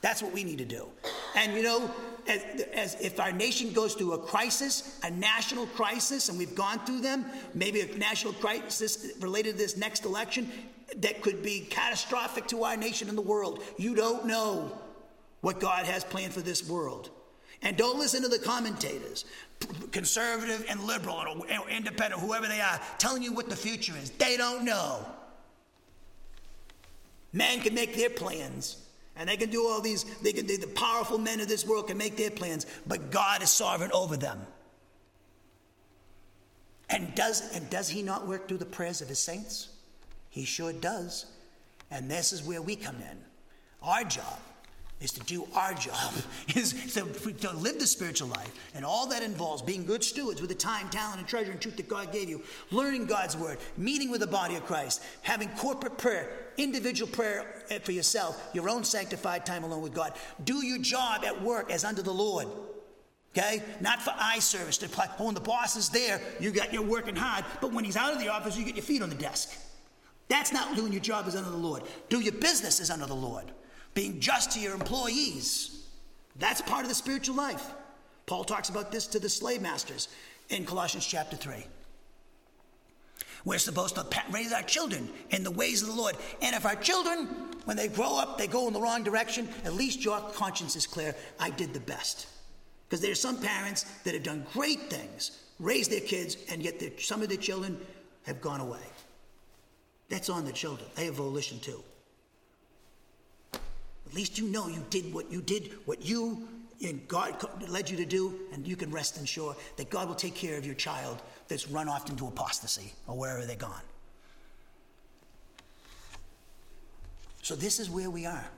That's 0.00 0.22
what 0.22 0.32
we 0.32 0.44
need 0.44 0.58
to 0.58 0.64
do. 0.64 0.86
And 1.34 1.54
you 1.54 1.62
know, 1.62 1.90
as, 2.28 2.42
as, 2.72 3.00
if 3.00 3.18
our 3.18 3.32
nation 3.32 3.72
goes 3.72 3.94
through 3.94 4.12
a 4.12 4.18
crisis, 4.18 4.98
a 5.02 5.10
national 5.10 5.66
crisis, 5.66 6.28
and 6.28 6.38
we've 6.38 6.54
gone 6.54 6.78
through 6.86 7.00
them, 7.00 7.26
maybe 7.54 7.80
a 7.80 7.98
national 7.98 8.32
crisis 8.34 9.12
related 9.20 9.52
to 9.52 9.58
this 9.58 9.76
next 9.76 10.04
election 10.04 10.50
that 10.98 11.20
could 11.20 11.42
be 11.42 11.66
catastrophic 11.68 12.46
to 12.48 12.62
our 12.62 12.76
nation 12.76 13.08
and 13.08 13.18
the 13.18 13.22
world. 13.22 13.62
You 13.76 13.94
don't 13.94 14.26
know 14.26 14.70
what 15.40 15.58
God 15.58 15.84
has 15.86 16.04
planned 16.04 16.32
for 16.32 16.40
this 16.40 16.68
world. 16.68 17.10
And 17.62 17.76
don't 17.76 17.98
listen 17.98 18.22
to 18.22 18.28
the 18.28 18.38
commentators, 18.38 19.24
conservative 19.90 20.64
and 20.68 20.84
liberal 20.84 21.16
or 21.16 21.70
independent, 21.70 22.22
whoever 22.22 22.46
they 22.46 22.60
are, 22.60 22.80
telling 22.98 23.22
you 23.22 23.32
what 23.32 23.48
the 23.48 23.56
future 23.56 23.94
is. 24.00 24.10
They 24.10 24.36
don't 24.36 24.64
know. 24.64 25.04
Man 27.32 27.60
can 27.60 27.74
make 27.74 27.94
their 27.94 28.10
plans. 28.10 28.84
And 29.16 29.28
they 29.28 29.36
can 29.36 29.50
do 29.50 29.66
all 29.66 29.80
these, 29.80 30.04
they 30.22 30.32
can, 30.32 30.46
do 30.46 30.56
the 30.56 30.68
powerful 30.68 31.18
men 31.18 31.40
of 31.40 31.48
this 31.48 31.66
world 31.66 31.88
can 31.88 31.98
make 31.98 32.16
their 32.16 32.30
plans, 32.30 32.66
but 32.86 33.10
God 33.10 33.42
is 33.42 33.50
sovereign 33.50 33.90
over 33.92 34.16
them. 34.16 34.40
And 36.88 37.12
does, 37.16 37.52
and 37.54 37.68
does 37.68 37.88
he 37.88 38.02
not 38.02 38.28
work 38.28 38.46
through 38.46 38.58
the 38.58 38.64
prayers 38.64 39.00
of 39.00 39.08
his 39.08 39.18
saints? 39.18 39.70
He 40.30 40.44
sure 40.44 40.72
does. 40.72 41.26
And 41.90 42.08
this 42.08 42.32
is 42.32 42.44
where 42.44 42.62
we 42.62 42.76
come 42.76 42.96
in. 42.96 43.18
Our 43.82 44.04
job 44.04 44.38
is 45.00 45.12
to 45.12 45.20
do 45.20 45.46
our 45.54 45.74
job, 45.74 46.12
is 46.56 46.94
to, 46.94 47.04
to, 47.32 47.52
live 47.52 47.78
the 47.78 47.86
spiritual 47.86 48.28
life. 48.28 48.52
And 48.74 48.84
all 48.84 49.06
that 49.08 49.22
involves 49.22 49.62
being 49.62 49.84
good 49.84 50.02
stewards 50.02 50.40
with 50.40 50.50
the 50.50 50.56
time, 50.56 50.88
talent, 50.90 51.18
and 51.18 51.28
treasure 51.28 51.52
and 51.52 51.60
truth 51.60 51.76
that 51.76 51.88
God 51.88 52.12
gave 52.12 52.28
you, 52.28 52.42
learning 52.70 53.06
God's 53.06 53.36
word, 53.36 53.58
meeting 53.76 54.10
with 54.10 54.20
the 54.20 54.26
body 54.26 54.56
of 54.56 54.66
Christ, 54.66 55.02
having 55.22 55.48
corporate 55.50 55.98
prayer, 55.98 56.30
individual 56.56 57.10
prayer 57.10 57.62
eh, 57.70 57.78
for 57.78 57.92
yourself, 57.92 58.50
your 58.52 58.68
own 58.68 58.82
sanctified 58.82 59.46
time 59.46 59.62
alone 59.62 59.82
with 59.82 59.94
God. 59.94 60.14
Do 60.44 60.64
your 60.64 60.78
job 60.78 61.24
at 61.24 61.40
work 61.42 61.70
as 61.70 61.84
under 61.84 62.02
the 62.02 62.12
Lord. 62.12 62.48
Okay? 63.36 63.62
Not 63.80 64.02
for 64.02 64.12
eye 64.18 64.40
service 64.40 64.78
to 64.78 64.88
when 65.18 65.34
the 65.34 65.40
boss 65.40 65.76
is 65.76 65.90
there, 65.90 66.20
you 66.40 66.50
got 66.50 66.72
you're 66.72 66.82
working 66.82 67.14
hard, 67.14 67.44
but 67.60 67.72
when 67.72 67.84
he's 67.84 67.96
out 67.96 68.12
of 68.12 68.18
the 68.18 68.28
office, 68.28 68.56
you 68.56 68.64
get 68.64 68.74
your 68.74 68.84
feet 68.84 69.02
on 69.02 69.10
the 69.10 69.14
desk. 69.14 69.56
That's 70.28 70.52
not 70.52 70.74
doing 70.74 70.92
your 70.92 71.00
job 71.00 71.26
as 71.26 71.36
under 71.36 71.50
the 71.50 71.56
Lord. 71.56 71.84
Do 72.08 72.20
your 72.20 72.32
business 72.32 72.80
as 72.80 72.90
under 72.90 73.06
the 73.06 73.14
Lord 73.14 73.52
being 73.94 74.20
just 74.20 74.52
to 74.52 74.60
your 74.60 74.74
employees. 74.74 75.86
That's 76.36 76.60
part 76.62 76.82
of 76.82 76.88
the 76.88 76.94
spiritual 76.94 77.36
life. 77.36 77.72
Paul 78.26 78.44
talks 78.44 78.68
about 78.68 78.92
this 78.92 79.06
to 79.08 79.18
the 79.18 79.28
slave 79.28 79.62
masters 79.62 80.08
in 80.50 80.64
Colossians 80.64 81.06
chapter 81.06 81.36
3. 81.36 81.64
We're 83.44 83.58
supposed 83.58 83.94
to 83.94 84.06
raise 84.30 84.52
our 84.52 84.62
children 84.62 85.08
in 85.30 85.42
the 85.44 85.50
ways 85.50 85.82
of 85.82 85.88
the 85.88 85.94
Lord. 85.94 86.16
And 86.42 86.54
if 86.54 86.66
our 86.66 86.76
children, 86.76 87.26
when 87.64 87.76
they 87.76 87.88
grow 87.88 88.18
up, 88.18 88.36
they 88.36 88.46
go 88.46 88.66
in 88.66 88.74
the 88.74 88.80
wrong 88.80 89.02
direction, 89.02 89.48
at 89.64 89.74
least 89.74 90.04
your 90.04 90.20
conscience 90.32 90.76
is 90.76 90.86
clear. 90.86 91.14
I 91.38 91.50
did 91.50 91.72
the 91.72 91.80
best. 91.80 92.26
Because 92.88 93.00
there 93.00 93.12
are 93.12 93.16
some 93.16 93.40
parents 93.40 93.84
that 94.04 94.14
have 94.14 94.22
done 94.22 94.46
great 94.52 94.90
things, 94.90 95.42
raised 95.58 95.90
their 95.90 96.00
kids, 96.00 96.36
and 96.50 96.62
yet 96.62 96.82
some 97.00 97.22
of 97.22 97.28
their 97.28 97.38
children 97.38 97.80
have 98.26 98.40
gone 98.40 98.60
away. 98.60 98.78
That's 100.08 100.28
on 100.28 100.44
the 100.44 100.52
children. 100.52 100.88
They 100.94 101.04
have 101.06 101.14
volition 101.14 101.60
too. 101.60 101.82
At 104.08 104.14
least 104.14 104.38
you 104.38 104.46
know 104.46 104.68
you 104.68 104.84
did 104.90 105.12
what 105.12 105.30
you 105.30 105.42
did, 105.42 105.72
what 105.84 106.02
you 106.02 106.48
and 106.82 107.06
God 107.08 107.44
led 107.68 107.90
you 107.90 107.96
to 107.96 108.06
do, 108.06 108.38
and 108.52 108.66
you 108.66 108.76
can 108.76 108.90
rest 108.90 109.18
and 109.18 109.28
sure 109.28 109.56
that 109.76 109.90
God 109.90 110.08
will 110.08 110.14
take 110.14 110.34
care 110.34 110.56
of 110.56 110.64
your 110.64 110.76
child 110.76 111.20
that's 111.48 111.68
run 111.68 111.88
off 111.88 112.08
into 112.08 112.26
apostasy 112.26 112.92
or 113.06 113.18
wherever 113.18 113.44
they're 113.44 113.56
gone. 113.56 113.82
So 117.42 117.56
this 117.56 117.80
is 117.80 117.90
where 117.90 118.10
we 118.10 118.26
are. 118.26 118.48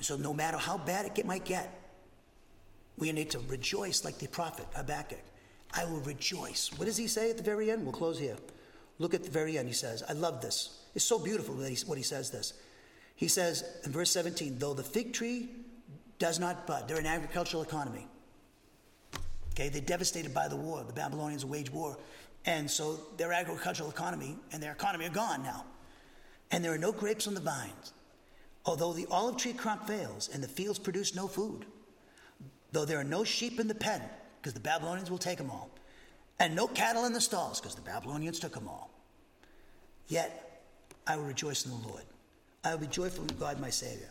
So 0.00 0.16
no 0.16 0.32
matter 0.32 0.56
how 0.56 0.78
bad 0.78 1.10
it 1.16 1.26
might 1.26 1.44
get, 1.44 1.72
we 2.96 3.12
need 3.12 3.30
to 3.30 3.38
rejoice 3.40 4.04
like 4.04 4.18
the 4.18 4.26
prophet 4.28 4.66
Habakkuk. 4.74 5.22
I 5.74 5.84
will 5.84 6.00
rejoice. 6.00 6.70
What 6.76 6.86
does 6.86 6.96
he 6.96 7.06
say 7.06 7.30
at 7.30 7.36
the 7.36 7.42
very 7.42 7.70
end? 7.70 7.84
We'll 7.84 7.92
close 7.92 8.18
here. 8.18 8.36
Look 8.98 9.14
at 9.14 9.22
the 9.22 9.30
very 9.30 9.58
end. 9.58 9.68
He 9.68 9.74
says, 9.74 10.02
I 10.08 10.14
love 10.14 10.40
this. 10.40 10.80
It's 10.94 11.04
so 11.04 11.18
beautiful 11.18 11.54
what 11.54 11.98
he 11.98 12.04
says 12.04 12.30
this. 12.30 12.54
He 13.18 13.26
says 13.26 13.64
in 13.84 13.90
verse 13.90 14.12
17, 14.12 14.60
though 14.60 14.74
the 14.74 14.84
fig 14.84 15.12
tree 15.12 15.48
does 16.20 16.38
not 16.38 16.68
bud, 16.68 16.86
they're 16.86 16.98
an 16.98 17.06
agricultural 17.06 17.64
economy. 17.64 18.06
Okay, 19.54 19.68
they're 19.68 19.82
devastated 19.82 20.32
by 20.32 20.46
the 20.46 20.54
war. 20.54 20.84
The 20.86 20.92
Babylonians 20.92 21.44
wage 21.44 21.68
war. 21.68 21.98
And 22.46 22.70
so 22.70 23.00
their 23.16 23.32
agricultural 23.32 23.90
economy 23.90 24.36
and 24.52 24.62
their 24.62 24.70
economy 24.70 25.06
are 25.06 25.10
gone 25.10 25.42
now. 25.42 25.64
And 26.52 26.64
there 26.64 26.72
are 26.72 26.78
no 26.78 26.92
grapes 26.92 27.26
on 27.26 27.34
the 27.34 27.40
vines. 27.40 27.92
Although 28.64 28.92
the 28.92 29.08
olive 29.10 29.36
tree 29.36 29.52
crop 29.52 29.88
fails 29.88 30.30
and 30.32 30.40
the 30.40 30.46
fields 30.46 30.78
produce 30.78 31.16
no 31.16 31.26
food, 31.26 31.66
though 32.70 32.84
there 32.84 33.00
are 33.00 33.04
no 33.04 33.24
sheep 33.24 33.58
in 33.58 33.66
the 33.66 33.74
pen, 33.74 34.00
because 34.40 34.54
the 34.54 34.60
Babylonians 34.60 35.10
will 35.10 35.18
take 35.18 35.38
them 35.38 35.50
all, 35.50 35.70
and 36.38 36.54
no 36.54 36.68
cattle 36.68 37.04
in 37.04 37.12
the 37.12 37.20
stalls, 37.20 37.60
because 37.60 37.74
the 37.74 37.82
Babylonians 37.82 38.38
took 38.38 38.54
them 38.54 38.68
all, 38.68 38.90
yet 40.06 40.62
I 41.04 41.16
will 41.16 41.24
rejoice 41.24 41.64
in 41.64 41.72
the 41.72 41.88
Lord. 41.88 42.04
I 42.68 42.74
will 42.74 42.82
be 42.82 42.86
joyful 42.86 43.24
in 43.24 43.34
God 43.38 43.58
my 43.60 43.70
Savior. 43.70 44.10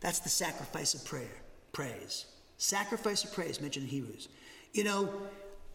That's 0.00 0.18
the 0.18 0.28
sacrifice 0.28 0.94
of 0.94 1.04
prayer, 1.04 1.42
praise. 1.72 2.26
Sacrifice 2.58 3.22
of 3.22 3.32
praise 3.32 3.60
mentioned 3.60 3.84
in 3.84 3.90
Hebrews. 3.90 4.28
You 4.72 4.84
know, 4.84 5.08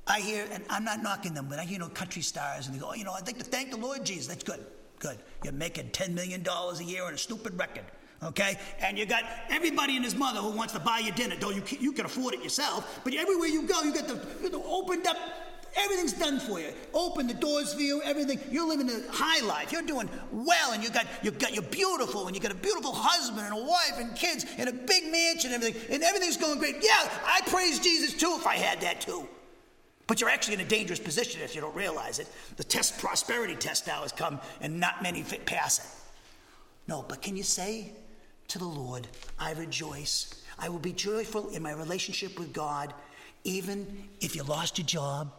I 0.08 0.20
hear, 0.20 0.46
and 0.52 0.64
I'm 0.70 0.84
not 0.84 1.02
knocking 1.02 1.34
them, 1.34 1.48
but 1.50 1.58
I 1.58 1.64
hear, 1.64 1.74
you 1.74 1.80
know, 1.80 1.88
country 1.88 2.22
stars, 2.22 2.68
and 2.68 2.76
they 2.76 2.80
go, 2.80 2.90
oh, 2.90 2.94
you 2.96 3.06
know, 3.06 3.14
I'd 3.14 3.26
like 3.26 3.38
to 3.38 3.46
thank 3.46 3.72
the 3.72 3.78
Lord 3.78 4.06
Jesus. 4.06 4.28
That's 4.28 4.44
good, 4.44 4.60
good. 5.00 5.18
You're 5.44 5.54
making 5.54 5.90
$10 5.92 6.14
million 6.14 6.46
a 6.46 6.84
year 6.84 7.06
on 7.06 7.14
a 7.14 7.18
stupid 7.18 7.58
record, 7.58 7.86
okay? 8.22 8.58
And 8.82 8.98
you 8.98 9.06
got 9.06 9.24
everybody 9.50 9.96
and 9.96 10.04
his 10.04 10.16
mother 10.16 10.40
who 10.40 10.52
wants 10.52 10.74
to 10.74 10.80
buy 10.80 11.00
you 11.00 11.14
dinner, 11.14 11.36
though 11.40 11.52
you 11.52 11.62
can, 11.62 11.82
you 11.82 11.94
can 11.94 12.06
afford 12.06 12.34
it 12.34 12.44
yourself, 12.44 13.00
but 13.06 13.14
everywhere 13.14 13.48
you 13.48 13.64
go, 13.64 13.82
you 13.84 13.94
got 13.94 14.08
the, 14.08 14.50
the 14.50 14.62
opened 14.66 15.08
up 15.08 15.18
Everything's 15.76 16.14
done 16.14 16.40
for 16.40 16.60
you. 16.60 16.74
Open 16.94 17.28
the 17.28 17.34
doors 17.34 17.74
for 17.74 17.82
you, 17.82 18.02
everything. 18.04 18.40
You're 18.52 18.68
living 18.68 18.90
a 18.90 19.12
high 19.12 19.46
life. 19.46 19.72
You're 19.72 19.82
doing 19.82 20.10
well, 20.32 20.74
and 20.74 20.84
you 20.84 20.90
got 20.90 21.06
you 21.24 21.32
got 21.32 21.54
you're 21.54 21.64
beautiful, 21.64 22.28
and 22.28 22.36
you 22.36 22.42
got 22.42 22.52
a 22.52 22.56
beautiful 22.56 22.92
husband 22.94 23.46
and 23.46 23.54
a 23.54 23.64
wife 23.64 23.94
and 23.98 24.16
kids 24.16 24.46
and 24.58 24.68
a 24.68 24.74
big 24.74 25.12
mansion 25.12 25.54
and 25.54 25.64
everything, 25.64 25.94
and 25.94 26.04
everything's 26.04 26.38
going 26.38 26.60
great. 26.60 26.76
Yeah, 26.82 27.10
I 27.26 27.42
praise 27.48 27.80
Jesus 27.80 28.14
too 28.14 28.36
if 28.38 28.46
I 28.46 28.56
had 28.56 28.82
that 28.82 29.02
too. 29.02 29.28
But 30.08 30.20
you're 30.20 30.30
actually 30.30 30.56
in 30.56 30.62
a 30.62 30.66
dangerous 30.66 31.00
position 31.00 31.42
if 31.42 31.56
you 31.56 31.62
don't 31.62 31.76
realize 31.76 32.20
it. 32.20 32.28
The 32.58 32.66
test 32.66 33.00
prosperity 33.00 33.56
test 33.56 33.88
now 33.88 34.02
has 34.02 34.12
come, 34.12 34.42
and 34.60 34.80
not 34.80 35.02
many 35.02 35.22
fit 35.22 35.46
pass 35.46 35.80
it. 35.80 35.86
No, 36.88 37.06
but 37.08 37.22
can 37.22 37.38
you 37.38 37.44
say 37.44 37.94
to 38.50 38.60
the 38.60 38.66
Lord, 38.66 39.08
I 39.40 39.54
rejoice. 39.54 40.36
I 40.60 40.68
will 40.68 40.80
be 40.80 40.92
joyful 40.92 41.50
in 41.52 41.64
my 41.64 41.72
relationship 41.72 42.38
with 42.38 42.52
God, 42.52 42.94
even 43.46 44.10
if 44.20 44.36
you 44.36 44.44
lost 44.44 44.78
your 44.78 44.86
job, 44.86 45.32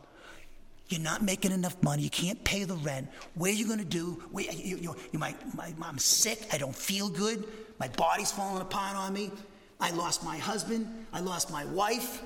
you're 0.93 1.01
not 1.01 1.23
making 1.23 1.53
enough 1.53 1.83
money. 1.83 2.03
You 2.03 2.11
can't 2.11 2.43
pay 2.45 2.65
the 2.65 2.77
rent. 2.77 3.09
What 3.35 3.51
are 3.51 3.55
you 3.55 3.67
going 3.67 3.79
to 3.79 3.85
do? 3.85 4.23
Wait, 4.31 4.53
you, 4.53 4.77
you, 4.77 4.97
you, 5.11 5.19
my, 5.19 5.35
my, 5.57 5.73
I'm 5.83 5.99
sick. 5.99 6.47
I 6.53 6.59
don't 6.59 6.77
feel 6.77 7.09
good. 7.09 7.49
My 7.79 7.89
body's 7.89 8.31
falling 8.31 8.61
apart 8.61 8.97
on 8.97 9.13
me. 9.13 9.31
I 9.81 9.91
lost 9.91 10.25
my 10.25 10.37
husband. 10.37 10.87
I 11.13 11.21
lost 11.21 11.51
my 11.51 11.65
wife. 11.65 12.23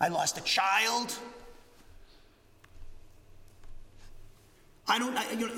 I 0.00 0.08
lost 0.08 0.38
a 0.38 0.42
child. 0.42 1.16
I 4.88 4.98
don't, 4.98 5.16
I, 5.16 5.30
you 5.32 5.46
know, 5.46 5.54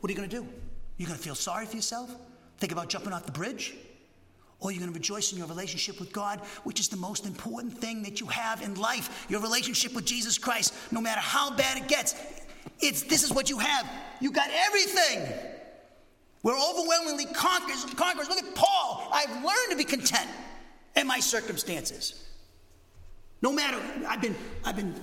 what 0.00 0.08
are 0.08 0.12
you 0.12 0.16
going 0.16 0.28
to 0.28 0.36
do? 0.40 0.46
You're 0.96 1.06
going 1.06 1.18
to 1.18 1.24
feel 1.24 1.34
sorry 1.34 1.66
for 1.66 1.76
yourself? 1.76 2.14
Think 2.58 2.72
about 2.72 2.88
jumping 2.88 3.12
off 3.12 3.24
the 3.24 3.32
bridge? 3.32 3.74
Or 4.60 4.70
you're 4.70 4.80
going 4.80 4.92
to 4.92 4.98
rejoice 4.98 5.32
in 5.32 5.38
your 5.38 5.46
relationship 5.46 6.00
with 6.00 6.12
God, 6.12 6.40
which 6.64 6.80
is 6.80 6.88
the 6.88 6.96
most 6.96 7.26
important 7.26 7.76
thing 7.78 8.02
that 8.02 8.20
you 8.20 8.26
have 8.26 8.62
in 8.62 8.74
life 8.74 9.26
your 9.28 9.40
relationship 9.40 9.94
with 9.94 10.04
Jesus 10.04 10.38
Christ. 10.38 10.74
No 10.90 11.00
matter 11.00 11.20
how 11.20 11.54
bad 11.54 11.76
it 11.76 11.88
gets, 11.88 12.14
it's, 12.80 13.02
this 13.02 13.22
is 13.22 13.32
what 13.32 13.50
you 13.50 13.58
have. 13.58 13.88
You 14.20 14.30
got 14.30 14.48
everything. 14.52 15.28
We're 16.42 16.58
overwhelmingly 16.58 17.26
conquerors. 17.26 17.84
conquerors. 17.96 18.28
Look 18.28 18.38
at 18.38 18.54
Paul. 18.54 19.08
I've 19.12 19.30
learned 19.30 19.70
to 19.70 19.76
be 19.76 19.84
content 19.84 20.28
in 20.94 21.06
my 21.06 21.20
circumstances. 21.20 22.24
No 23.42 23.52
matter, 23.52 23.78
I've 24.08 24.20
been, 24.20 24.36
I've 24.64 24.76
been, 24.76 24.94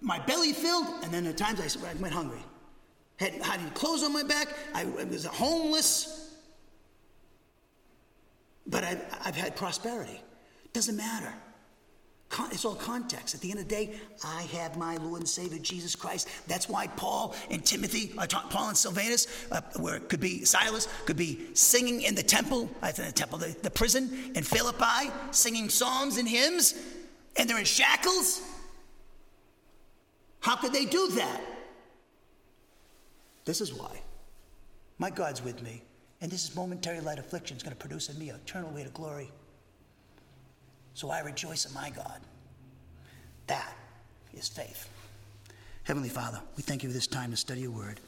my 0.00 0.18
belly 0.20 0.52
filled, 0.52 0.86
and 1.02 1.12
then 1.12 1.26
at 1.26 1.36
times 1.36 1.60
I 1.60 1.94
went 2.00 2.12
hungry. 2.12 2.42
Had, 3.16 3.34
had 3.34 3.74
clothes 3.74 4.02
on 4.02 4.12
my 4.12 4.22
back. 4.22 4.48
I, 4.74 4.84
was 4.84 5.24
homeless. 5.24 6.23
But 8.66 8.84
I've, 8.84 9.04
I've 9.24 9.36
had 9.36 9.56
prosperity. 9.56 10.20
Doesn't 10.72 10.96
matter. 10.96 11.32
It's 12.50 12.64
all 12.64 12.74
context. 12.74 13.34
At 13.34 13.40
the 13.40 13.50
end 13.50 13.60
of 13.60 13.68
the 13.68 13.74
day, 13.74 13.94
I 14.24 14.42
have 14.42 14.76
my 14.76 14.96
Lord 14.96 15.20
and 15.20 15.28
Savior 15.28 15.58
Jesus 15.58 15.94
Christ. 15.94 16.28
That's 16.48 16.68
why 16.68 16.88
Paul 16.88 17.34
and 17.50 17.64
Timothy, 17.64 18.12
uh, 18.18 18.26
Paul 18.26 18.68
and 18.68 18.76
Silvanus, 18.76 19.46
uh, 19.52 19.60
where 19.78 19.96
it 19.96 20.08
could 20.08 20.20
be 20.20 20.44
Silas, 20.44 20.88
could 21.06 21.16
be 21.16 21.54
singing 21.54 22.02
in 22.02 22.14
the 22.14 22.22
temple, 22.22 22.68
think 22.82 22.96
the 22.96 23.12
temple, 23.12 23.38
the, 23.38 23.56
the 23.62 23.70
prison 23.70 24.32
in 24.34 24.42
Philippi, 24.42 25.12
singing 25.30 25.68
psalms 25.68 26.16
and 26.18 26.28
hymns, 26.28 26.74
and 27.36 27.48
they're 27.48 27.58
in 27.58 27.64
shackles. 27.64 28.42
How 30.40 30.56
could 30.56 30.72
they 30.72 30.86
do 30.86 31.08
that? 31.12 31.40
This 33.44 33.60
is 33.60 33.72
why. 33.72 34.00
My 34.98 35.10
God's 35.10 35.42
with 35.42 35.62
me, 35.62 35.82
and 36.24 36.32
this 36.32 36.48
is 36.48 36.56
momentary 36.56 37.00
light 37.00 37.18
affliction 37.18 37.54
is 37.54 37.62
going 37.62 37.76
to 37.76 37.78
produce 37.78 38.08
in 38.08 38.18
me 38.18 38.30
an 38.30 38.36
eternal 38.36 38.70
weight 38.70 38.86
of 38.86 38.94
glory. 38.94 39.30
So 40.94 41.10
I 41.10 41.20
rejoice 41.20 41.66
in 41.66 41.74
my 41.74 41.90
God. 41.90 42.18
That 43.46 43.76
is 44.32 44.48
faith. 44.48 44.88
Heavenly 45.82 46.08
Father, 46.08 46.40
we 46.56 46.62
thank 46.62 46.82
you 46.82 46.88
for 46.88 46.94
this 46.94 47.06
time 47.06 47.30
to 47.32 47.36
study 47.36 47.60
your 47.60 47.72
word. 47.72 48.00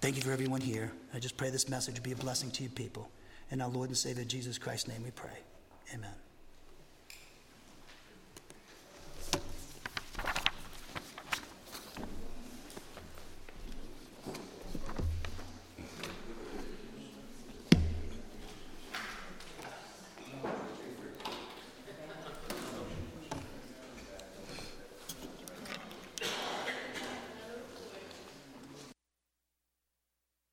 Thank 0.00 0.14
you 0.14 0.22
for 0.22 0.30
everyone 0.30 0.60
here. 0.60 0.92
I 1.12 1.18
just 1.18 1.36
pray 1.36 1.50
this 1.50 1.68
message 1.68 2.00
be 2.04 2.12
a 2.12 2.16
blessing 2.16 2.52
to 2.52 2.62
you 2.62 2.68
people. 2.68 3.10
In 3.50 3.60
our 3.60 3.68
Lord 3.68 3.88
and 3.88 3.98
Savior 3.98 4.22
Jesus 4.22 4.58
Christ's 4.58 4.86
name 4.86 5.02
we 5.02 5.10
pray. 5.10 5.36
Amen. 5.92 6.25